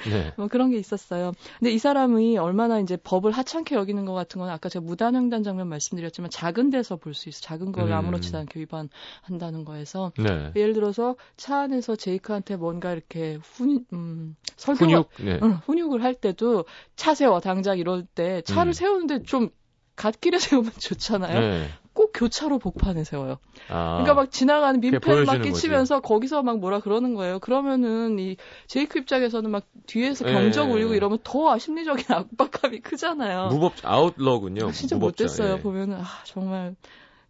네. 0.06 0.34
뭐 0.36 0.48
그런 0.48 0.70
게 0.70 0.76
있었어요. 0.76 1.32
근데 1.58 1.72
이 1.72 1.78
사람이 1.78 2.36
얼마나 2.36 2.78
이제 2.78 2.96
법을 2.98 3.32
하찮게 3.32 3.74
여기는 3.74 4.04
것 4.04 4.12
같은 4.12 4.38
건 4.38 4.50
아까 4.50 4.68
제가 4.68 4.84
무단횡단 4.84 5.42
장면 5.42 5.68
말씀드렸지만 5.68 6.28
작은 6.30 6.68
데서 6.68 6.96
볼 6.96 7.14
수 7.14 7.30
있어. 7.30 7.40
작은 7.40 7.72
걸 7.72 7.86
음. 7.88 7.92
아무렇지도 7.94 8.36
않게 8.36 8.60
위반한다는 8.60 9.64
거에서 9.64 10.12
네. 10.18 10.52
예를 10.56 10.74
들어서 10.74 11.16
차 11.38 11.60
안에서 11.60 11.96
제이크한테 11.96 12.56
뭔가 12.56 12.92
이렇게 12.92 13.38
훈, 13.42 13.86
음, 13.94 14.36
설교, 14.56 14.84
훈육, 14.84 15.08
네. 15.20 15.38
응, 15.42 15.52
훈육을 15.64 16.02
할 16.02 16.12
때도 16.14 16.66
차 16.96 17.14
세워 17.14 17.40
당장 17.40 17.78
이럴 17.78 18.04
때 18.04 18.42
차를 18.42 18.70
음. 18.70 18.72
세우는데 18.74 19.22
좀 19.22 19.48
갓길에 19.96 20.38
세우면 20.38 20.72
좋잖아요. 20.78 21.40
네. 21.40 21.68
꼭 21.92 22.10
교차로 22.12 22.58
복판에 22.58 23.04
세워요. 23.04 23.38
아, 23.68 23.98
그러니까 24.02 24.14
막 24.14 24.30
지나가는 24.32 24.80
민폐를 24.80 25.24
막 25.26 25.40
끼치면서 25.40 26.00
거지. 26.00 26.08
거기서 26.08 26.42
막 26.42 26.58
뭐라 26.58 26.80
그러는 26.80 27.14
거예요. 27.14 27.38
그러면은 27.38 28.18
이 28.18 28.36
제이크 28.66 28.98
입장에서는 28.98 29.48
막 29.48 29.64
뒤에서 29.86 30.24
경적 30.24 30.66
네. 30.66 30.72
울리고 30.74 30.94
이러면 30.94 31.18
더 31.22 31.56
심리적인 31.56 32.04
압박감이 32.10 32.80
크잖아요. 32.80 33.46
무법 33.48 33.74
아웃러군요. 33.84 34.72
진짜 34.72 34.96
못됐어요. 34.96 35.54
예. 35.54 35.60
보면은 35.60 35.98
아 36.00 36.04
정말 36.24 36.74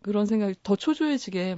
그런 0.00 0.24
생각이 0.24 0.54
더 0.62 0.76
초조해지게 0.76 1.56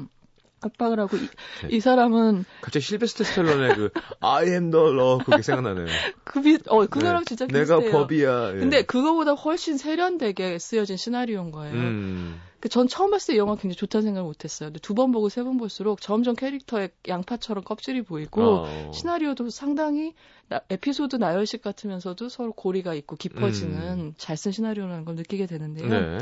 압박을 0.61 0.99
하고 1.01 1.17
이, 1.17 1.21
네. 1.21 1.69
이 1.71 1.81
사람은 1.81 2.45
갑자기 2.63 2.85
실베스트 2.85 3.25
스텔론의 3.25 3.75
그 3.77 3.91
I 4.21 4.47
am 4.49 4.71
the 4.71 4.87
law 4.87 5.23
그게 5.25 5.43
생각나네요. 5.43 5.87
그비 6.25 6.59
어 6.69 6.87
그거랑 6.87 7.19
네. 7.21 7.25
진짜 7.27 7.47
비슷해요. 7.47 7.81
내가 7.81 7.91
법이야. 7.99 8.55
예. 8.55 8.59
근데 8.59 8.83
그거보다 8.83 9.33
훨씬 9.33 9.77
세련되게 9.77 10.59
쓰여진 10.59 10.97
시나리오인 10.97 11.51
거예요. 11.51 11.75
음. 11.75 12.41
그전 12.61 12.89
처음 12.89 13.11
봤을 13.11 13.33
때이 13.33 13.39
영화 13.39 13.55
굉장히 13.55 13.75
좋다는 13.77 14.03
생각을 14.05 14.27
못했어요. 14.27 14.69
근데 14.71 14.81
두 14.81 14.95
번 14.95 15.13
보고 15.13 15.29
세 15.29 15.43
번 15.45 15.59
볼수록 15.59 16.01
점점 16.01 16.35
캐릭터의 16.35 16.89
양파처럼 17.07 17.63
껍질이 17.63 18.03
보이고 18.03 18.43
어. 18.65 18.91
시나리오도 18.95 19.51
상당히 19.51 20.15
나, 20.49 20.61
에피소드 20.71 21.17
나열식 21.17 21.61
같으면서도 21.61 22.29
서로 22.31 22.53
고리가 22.53 22.95
있고 22.95 23.17
깊어지는 23.17 23.99
음. 23.99 24.15
잘쓴 24.17 24.53
시나리오라는 24.53 25.05
걸 25.05 25.17
느끼게 25.17 25.47
되는데요. 25.47 25.89
네. 25.89 26.19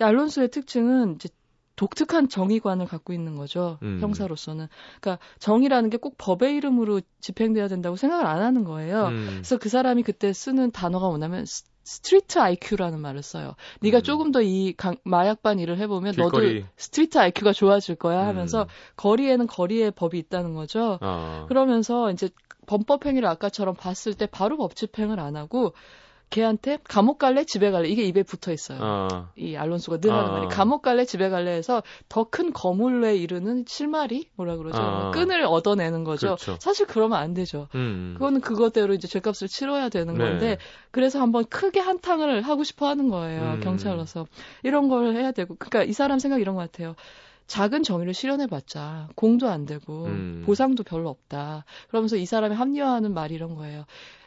알론소의 0.00 0.48
특징은 0.50 1.14
이제 1.14 1.28
독특한 1.76 2.28
정의관을 2.28 2.86
갖고 2.86 3.12
있는 3.12 3.36
거죠. 3.36 3.78
음. 3.82 3.98
형사로서는. 4.00 4.68
그러니까 5.00 5.24
정의라는 5.38 5.90
게 5.90 5.96
꼭 5.98 6.16
법의 6.18 6.56
이름으로 6.56 7.00
집행돼야 7.20 7.68
된다고 7.68 7.96
생각을 7.96 8.26
안 8.26 8.42
하는 8.42 8.64
거예요. 8.64 9.06
음. 9.06 9.26
그래서 9.34 9.56
그 9.58 9.68
사람이 9.68 10.02
그때 10.02 10.32
쓰는 10.32 10.70
단어가 10.72 11.08
뭐냐면 11.08 11.44
street 11.84 12.38
IQ라는 12.38 13.00
말을 13.00 13.22
써요. 13.22 13.54
네가 13.80 13.98
음. 13.98 14.02
조금 14.02 14.32
더 14.32 14.40
이 14.42 14.74
마약반 15.04 15.58
일을 15.58 15.78
해보면 15.78 16.12
길거리. 16.12 16.54
너도 16.60 16.66
street 16.76 17.18
IQ가 17.18 17.52
좋아질 17.52 17.96
거야 17.96 18.26
하면서 18.26 18.62
음. 18.62 18.66
거리에는 18.96 19.46
거리의 19.46 19.90
법이 19.92 20.18
있다는 20.18 20.54
거죠. 20.54 20.98
아. 21.00 21.46
그러면서 21.48 22.10
이제 22.12 22.28
범법 22.66 23.06
행위를 23.06 23.28
아까처럼 23.28 23.74
봤을 23.74 24.14
때 24.14 24.26
바로 24.26 24.56
법 24.56 24.76
집행을 24.76 25.18
안 25.18 25.34
하고 25.36 25.72
걔한테 26.32 26.78
감옥 26.84 27.18
갈래 27.18 27.44
집에 27.44 27.70
갈래 27.70 27.88
이게 27.88 28.02
입에 28.02 28.22
붙어 28.24 28.52
있어요. 28.52 28.78
어. 28.80 29.28
이 29.36 29.54
알론소가 29.54 29.98
늘 29.98 30.10
하는 30.12 30.30
어. 30.30 30.32
말이 30.32 30.48
감옥 30.48 30.82
갈래 30.82 31.04
집에 31.04 31.28
갈래 31.28 31.52
해서 31.52 31.82
더 32.08 32.24
큰 32.32 32.52
거물에 32.52 33.14
이르는 33.16 33.66
실마리 33.68 34.30
뭐라 34.36 34.56
그러죠. 34.56 34.80
어. 34.80 35.10
끈을 35.12 35.44
얻어내는 35.44 36.02
거죠. 36.02 36.28
그렇죠. 36.28 36.56
사실 36.60 36.86
그러면 36.86 37.18
안 37.18 37.34
되죠. 37.34 37.68
음. 37.74 38.14
그거는 38.14 38.40
그것대로 38.40 38.94
이제 38.94 39.06
죄값을 39.06 39.48
치러야 39.48 39.90
되는 39.90 40.14
네. 40.14 40.24
건데 40.24 40.58
그래서 40.90 41.20
한번 41.20 41.44
크게 41.44 41.78
한탕을 41.78 42.40
하고 42.42 42.64
싶어 42.64 42.88
하는 42.88 43.10
거예요. 43.10 43.42
음. 43.56 43.60
경찰로서 43.60 44.26
이런 44.62 44.88
걸 44.88 45.14
해야 45.14 45.30
되고 45.30 45.54
그러니까 45.58 45.84
이 45.84 45.92
사람 45.92 46.18
생각 46.18 46.40
이런 46.40 46.54
것 46.54 46.62
같아요. 46.62 46.94
작은 47.48 47.82
정의를 47.82 48.14
실현해봤자 48.14 49.08
공도 49.14 49.48
안 49.50 49.66
되고 49.66 50.06
음. 50.06 50.42
보상도 50.46 50.84
별로 50.84 51.10
없다. 51.10 51.66
그러면서 51.88 52.16
이 52.16 52.24
사람이 52.24 52.54
합리화하는 52.54 53.12
말이 53.12 53.34
이런 53.34 53.56
거예요. 53.56 53.84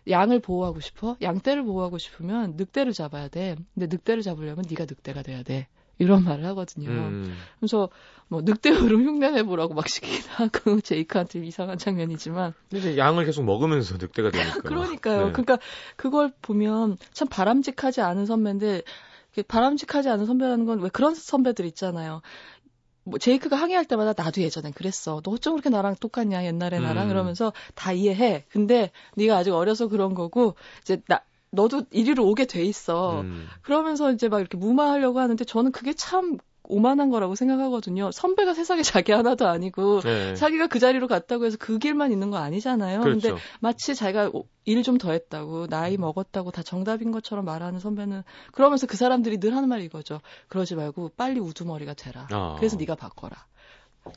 양을 0.09 0.39
보호하고 0.39 0.79
싶어? 0.79 1.17
양떼를 1.21 1.63
보호하고 1.63 1.97
싶으면 1.97 2.53
늑대를 2.57 2.93
잡아야 2.93 3.27
돼. 3.27 3.55
근데 3.73 3.87
늑대를 3.87 4.21
잡으려면 4.23 4.63
네가 4.69 4.85
늑대가 4.85 5.21
돼야 5.23 5.43
돼. 5.43 5.67
이런 5.97 6.23
말을 6.25 6.45
하거든요. 6.47 6.89
음. 6.89 7.33
그래서 7.59 7.89
뭐 8.27 8.41
늑대 8.43 8.69
으로 8.71 8.97
흉내 8.97 9.31
내 9.31 9.43
보라고 9.43 9.73
막 9.73 9.87
시키기도 9.87 10.27
하고 10.33 10.81
제이크한테 10.81 11.45
이상한 11.45 11.77
장면이지만. 11.77 12.53
근데 12.69 12.97
양을 12.97 13.25
계속 13.25 13.43
먹으면서 13.43 13.95
늑대가 13.97 14.29
되니까. 14.31 14.61
그러니까요. 14.67 15.27
네. 15.27 15.31
그러니까 15.31 15.57
그걸 15.95 16.33
보면 16.41 16.97
참 17.13 17.27
바람직하지 17.29 18.01
않은 18.01 18.25
선배인데 18.25 18.81
바람직하지 19.47 20.09
않은 20.09 20.25
선배라는 20.25 20.65
건 20.65 20.79
왜 20.81 20.89
그런 20.89 21.13
선배들 21.15 21.65
있잖아요. 21.65 22.21
뭐 23.05 23.19
제이크가 23.19 23.55
항의할 23.55 23.85
때마다 23.85 24.21
나도 24.21 24.41
예전엔 24.41 24.73
그랬어. 24.73 25.21
너 25.23 25.31
어쩜 25.31 25.53
그렇게 25.53 25.69
나랑 25.69 25.95
똑같냐 25.99 26.43
옛날에 26.43 26.79
나랑 26.79 27.05
음. 27.05 27.11
이러면서 27.11 27.53
다 27.75 27.93
이해해. 27.93 28.43
근데 28.49 28.91
네가 29.15 29.37
아직 29.37 29.51
어려서 29.51 29.87
그런 29.87 30.15
거고 30.15 30.55
이제 30.81 31.01
나 31.07 31.21
너도 31.51 31.83
이리로 31.91 32.25
오게 32.27 32.45
돼 32.45 32.63
있어. 32.63 33.21
음. 33.21 33.47
그러면서 33.61 34.11
이제 34.11 34.27
막 34.27 34.39
이렇게 34.39 34.57
무마하려고 34.57 35.19
하는데 35.19 35.45
저는 35.45 35.71
그게 35.71 35.93
참 35.93 36.37
오만한 36.69 37.09
거라고 37.09 37.35
생각하거든요. 37.35 38.11
선배가 38.11 38.53
세상에 38.53 38.81
자기 38.83 39.11
하나도 39.11 39.47
아니고 39.47 40.01
네. 40.01 40.35
자기가 40.35 40.67
그 40.67 40.79
자리로 40.79 41.07
갔다고 41.07 41.45
해서 41.45 41.57
그 41.59 41.77
길만 41.79 42.11
있는 42.11 42.29
거 42.29 42.37
아니잖아요. 42.37 43.01
그렇죠. 43.01 43.19
근데 43.29 43.41
마치 43.59 43.95
자기가 43.95 44.31
일 44.65 44.83
좀 44.83 44.97
더 44.97 45.11
했다고 45.11 45.67
나이 45.67 45.97
먹었다고 45.97 46.51
다 46.51 46.63
정답인 46.63 47.11
것처럼 47.11 47.45
말하는 47.45 47.79
선배는 47.79 48.23
그러면서 48.51 48.87
그 48.87 48.97
사람들이 48.97 49.39
늘 49.39 49.55
하는 49.55 49.69
말이 49.69 49.85
이거죠. 49.85 50.21
그러지 50.47 50.75
말고 50.75 51.11
빨리 51.17 51.39
우두머리가 51.39 51.93
되라. 51.93 52.27
아. 52.31 52.55
그래서 52.57 52.75
네가 52.77 52.95
바꿔라. 52.95 53.35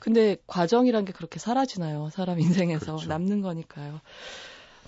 근데 0.01 0.37
과정이란 0.47 1.05
게 1.07 1.13
그렇게 1.13 1.39
사라지나요? 1.39 2.11
사람 2.13 2.39
인생에서 2.41 2.85
그렇죠. 2.97 3.09
남는 3.09 3.41
거니까요. 3.41 4.01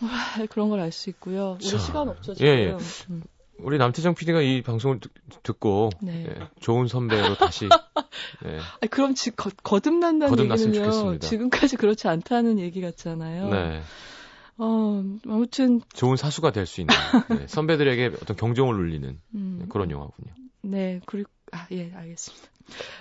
와, 0.03 0.47
그런 0.51 0.69
걸 0.71 0.81
알 0.81 0.93
수 0.93 1.11
있고요. 1.11 1.57
우리 1.61 1.69
자, 1.69 1.79
시간 1.79 2.09
없죠, 2.09 2.35
지금. 2.35 2.47
예, 2.49 2.53
예. 2.69 2.77
음. 3.11 3.23
우리 3.63 3.79
남태정 3.79 4.15
PD가 4.15 4.41
이 4.41 4.63
방송을 4.63 5.01
듣고 5.43 5.91
네. 6.03 6.27
예, 6.29 6.49
좋은 6.61 6.89
선배로 6.89 7.37
다시 7.37 7.69
네. 8.43 8.59
아니, 8.81 8.91
그럼 8.91 9.15
지, 9.15 9.31
거, 9.31 9.51
거듭난다는 9.63 10.39
얘기는요. 10.39 10.73
좋겠습니다. 10.73 11.27
지금까지 11.27 11.77
그렇지 11.77 12.09
않다는 12.09 12.59
얘기 12.59 12.81
같잖아요. 12.81 13.49
네. 13.51 13.83
어, 14.59 15.03
아무튼 15.27 15.81
좋은 15.95 16.17
사수가 16.17 16.53
될 16.53 16.67
수 16.67 16.81
있는 16.83 16.95
네, 17.31 17.47
선배들에게 17.49 18.13
어떤 18.23 18.37
경종을 18.37 18.75
울리는 18.75 19.19
음. 19.35 19.67
그런 19.71 19.91
영화군요. 19.91 20.33
네, 20.63 21.01
그리고 21.07 21.31
아, 21.53 21.67
예, 21.73 21.91
알겠습니다. 21.95 22.49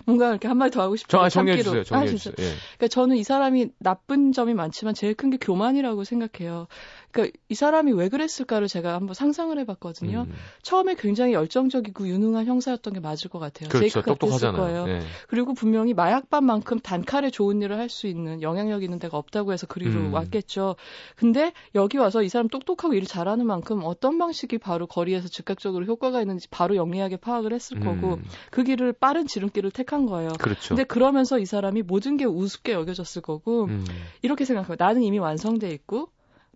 뭔가 0.05 0.30
이렇게 0.32 0.47
한 0.47 0.57
마디 0.57 0.72
더 0.72 0.82
하고 0.82 0.95
싶어요. 0.95 1.22
아, 1.22 1.30
정리해 1.30 1.62
주세요. 1.62 1.84
정리해 1.84 2.16
주세요. 2.16 2.34
예. 2.39 2.43
그러니까 2.78 2.88
저는 2.88 3.18
이 3.18 3.24
사람이 3.24 3.68
나쁜 3.78 4.32
점이 4.32 4.55
많지만 4.55 4.95
제일 4.95 5.14
큰 5.14 5.30
게 5.30 5.38
교만이라고 5.38 6.03
생각해요. 6.05 6.68
그러니까 7.12 7.38
이 7.49 7.55
사람이 7.55 7.91
왜 7.93 8.10
그랬을까를 8.10 8.68
제가 8.68 8.93
한번 8.93 9.14
상상을 9.14 9.57
해봤거든요. 9.60 10.26
음. 10.28 10.34
처음에 10.62 10.95
굉장히 10.95 11.34
열정적이고 11.34 12.07
유능한 12.07 12.45
형사였던 12.45 12.93
게 12.93 12.99
맞을 12.99 13.30
것 13.30 13.39
같아요. 13.39 13.70
그렇죠. 13.70 14.01
똑똑하잖아요. 14.01 14.62
거예요. 14.62 14.86
네. 14.86 15.01
그리고 15.28 15.53
분명히 15.53 15.93
마약반만큼 15.93 16.80
단칼에 16.80 17.30
좋은 17.30 17.62
일을 17.62 17.78
할 17.78 17.89
수 17.89 18.07
있는 18.07 18.41
영향력 18.41 18.84
있는 18.84 18.99
데가 18.99 19.18
없다고 19.18 19.51
해서 19.51 19.66
그리로 19.68 19.99
음. 19.99 20.14
왔겠죠. 20.14 20.76
근데 21.16 21.53
여기 21.76 21.97
와서 21.97 22.22
이 22.22 22.30
사람 22.30 22.47
똑똑하고 22.47 22.93
일 22.93 23.05
잘하는 23.05 23.45
만큼 23.45 23.82
어떤 23.84 24.18
방식이 24.18 24.60
바로 24.60 24.88
거리에서 24.88 25.28
즉각적으로 25.28 25.86
효과가 25.86 26.22
있는지 26.22 26.47
바로 26.49 26.76
영리하게 26.76 27.18
파악을 27.18 27.51
했을 27.51 27.78
음. 27.78 27.84
거고 28.01 28.20
그 28.51 28.64
길을 28.64 28.93
빠른 28.93 29.28
지름길을 29.28 29.72
택한 29.72 30.05
거예요. 30.05 30.30
그렇죠. 30.39 30.70
근데 30.70 30.84
그러면서 30.84 31.39
이 31.39 31.45
사람이 31.45 31.82
모든 31.82 32.18
게 32.18 32.26
우습게 32.26 32.74
여겨졌을 32.74 33.22
거고 33.22 33.66
음. 33.66 33.86
이렇게 34.22 34.45
생각해요. 34.45 34.76
나는 34.78 35.01
이미 35.01 35.18
완성돼 35.18 35.72
있고 35.72 36.10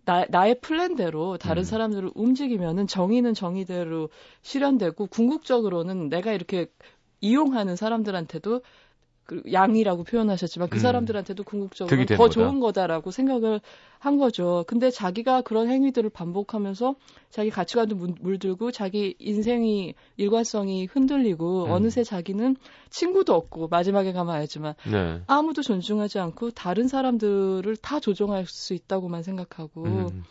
나, 0.04 0.24
나의 0.28 0.60
플랜대로 0.60 1.38
다른 1.38 1.62
음. 1.62 1.64
사람들을 1.64 2.10
움직이면은 2.14 2.86
정의는 2.86 3.34
정의대로 3.34 4.10
실현되고 4.42 5.06
궁극적으로는 5.06 6.08
내가 6.08 6.32
이렇게 6.32 6.66
이용하는 7.20 7.76
사람들한테도 7.76 8.60
그 8.60 8.68
양이라고 9.50 10.04
표현하셨지만 10.04 10.68
그 10.68 10.76
음. 10.76 10.80
사람들한테도 10.80 11.44
궁극적으로 11.44 12.04
더 12.06 12.28
좋은 12.28 12.60
거다라고 12.60 13.10
생각을 13.10 13.60
한 13.98 14.18
거죠. 14.18 14.64
근데 14.66 14.90
자기가 14.90 15.40
그런 15.40 15.68
행위들을 15.68 16.10
반복하면서 16.10 16.94
자기 17.30 17.48
가치관도 17.48 17.96
물들고 18.20 18.70
자기 18.70 19.14
인생이 19.18 19.94
일관성이 20.18 20.86
흔들리고 20.86 21.64
음. 21.64 21.70
어느새 21.70 22.04
자기는 22.04 22.56
친구도 22.90 23.34
없고 23.34 23.68
마지막에 23.68 24.12
가면 24.12 24.34
알지만 24.34 24.74
네. 24.90 25.22
아무도 25.26 25.62
존중하지 25.62 26.18
않고 26.18 26.50
다른 26.50 26.86
사람들을 26.86 27.76
다 27.78 27.98
조종할 27.98 28.46
수 28.46 28.74
있다고만 28.74 29.22
생각하고 29.22 29.84
음. 29.84 30.24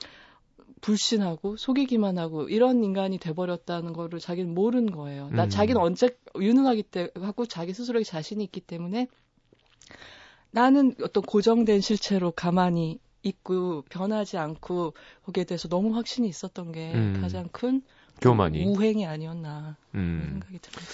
불신하고 0.84 1.56
속이기만 1.56 2.18
하고 2.18 2.50
이런 2.50 2.84
인간이 2.84 3.18
돼버렸다는 3.18 3.94
거를 3.94 4.20
자기는 4.20 4.54
모르는 4.54 4.92
거예요. 4.92 5.30
나 5.32 5.46
음. 5.46 5.50
자기는 5.50 5.80
언제 5.80 6.18
유능하기 6.38 6.84
때문에 6.84 7.12
갖고 7.16 7.46
자기 7.46 7.74
스스로에 7.74 8.04
자신이 8.04 8.44
있기 8.44 8.60
때문에 8.60 9.08
나는 10.52 10.94
어떤 11.02 11.24
고정된 11.24 11.80
실체로 11.80 12.32
가만히 12.32 13.00
있고 13.24 13.84
변하지 13.90 14.38
않고 14.38 14.94
거기에 15.26 15.46
대해서 15.46 15.70
너무 15.70 15.96
확신이 15.96 16.28
있었던 16.28 16.74
게 16.74 16.94
음. 16.94 17.20
가장 17.22 17.48
큰 17.54 17.82
교만이 18.22 18.66
우행이 18.66 19.06
아니었나 19.06 19.78
음. 19.96 20.28
생각이 20.32 20.60
듭니다. 20.60 20.92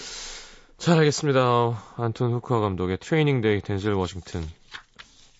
잘 0.78 0.98
알겠습니다. 0.98 1.94
안톤 1.96 2.32
후쿠아 2.32 2.60
감독의 2.60 2.98
Training 2.98 3.40
Day 3.40 3.60
덴젤 3.60 3.92
워싱턴 3.94 4.44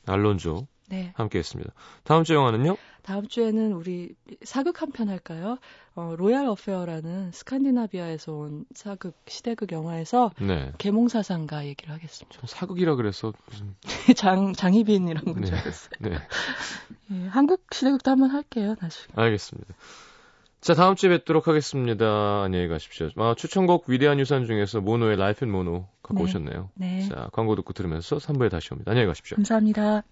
알론조 0.06 0.66
네. 0.90 1.12
함께했습니다. 1.14 1.72
다음 2.04 2.24
주 2.24 2.34
영화는요? 2.34 2.76
다음 3.02 3.26
주에는 3.26 3.72
우리 3.72 4.14
사극 4.44 4.82
한 4.82 4.90
편 4.90 5.08
할까요? 5.08 5.56
어, 5.94 6.14
Royal 6.18 6.46
Affair라는 6.46 7.32
스칸디나비아에서 7.32 8.32
온 8.32 8.64
사극 8.74 9.14
시대극 9.26 9.72
영화에서 9.72 10.32
네. 10.40 10.72
계몽사상가 10.78 11.64
얘기를 11.66 11.94
하겠습니다. 11.94 12.40
사극이라 12.46 12.96
그래서 12.96 13.32
무슨 13.48 13.74
장 14.16 14.52
장희빈이란 14.52 15.24
건줄 15.24 15.44
네. 15.54 15.60
알았어요. 15.60 15.90
네. 16.00 16.10
예, 17.12 17.26
한국 17.28 17.62
시대극도 17.72 18.10
한번 18.10 18.30
할게요, 18.30 18.74
나중에. 18.80 19.06
알겠습니다. 19.16 19.74
자, 20.60 20.74
다음 20.74 20.94
주에 20.94 21.08
뵙도록 21.08 21.48
하겠습니다. 21.48 22.42
안녕히 22.42 22.68
가십시오. 22.68 23.08
아, 23.16 23.34
추천곡 23.34 23.84
위대한 23.88 24.20
유산 24.20 24.44
중에서 24.44 24.82
모노의 24.82 25.16
Life 25.16 25.46
in 25.46 25.50
Mono 25.50 25.86
갖고 26.02 26.18
네. 26.18 26.22
오셨네요. 26.24 26.70
네. 26.74 27.08
자, 27.08 27.30
광고 27.32 27.56
듣고 27.56 27.72
들으면서 27.72 28.16
3부에 28.18 28.50
다시 28.50 28.68
옵니다. 28.74 28.90
안녕히 28.90 29.06
가십시오. 29.08 29.36
감사합니다. 29.36 30.02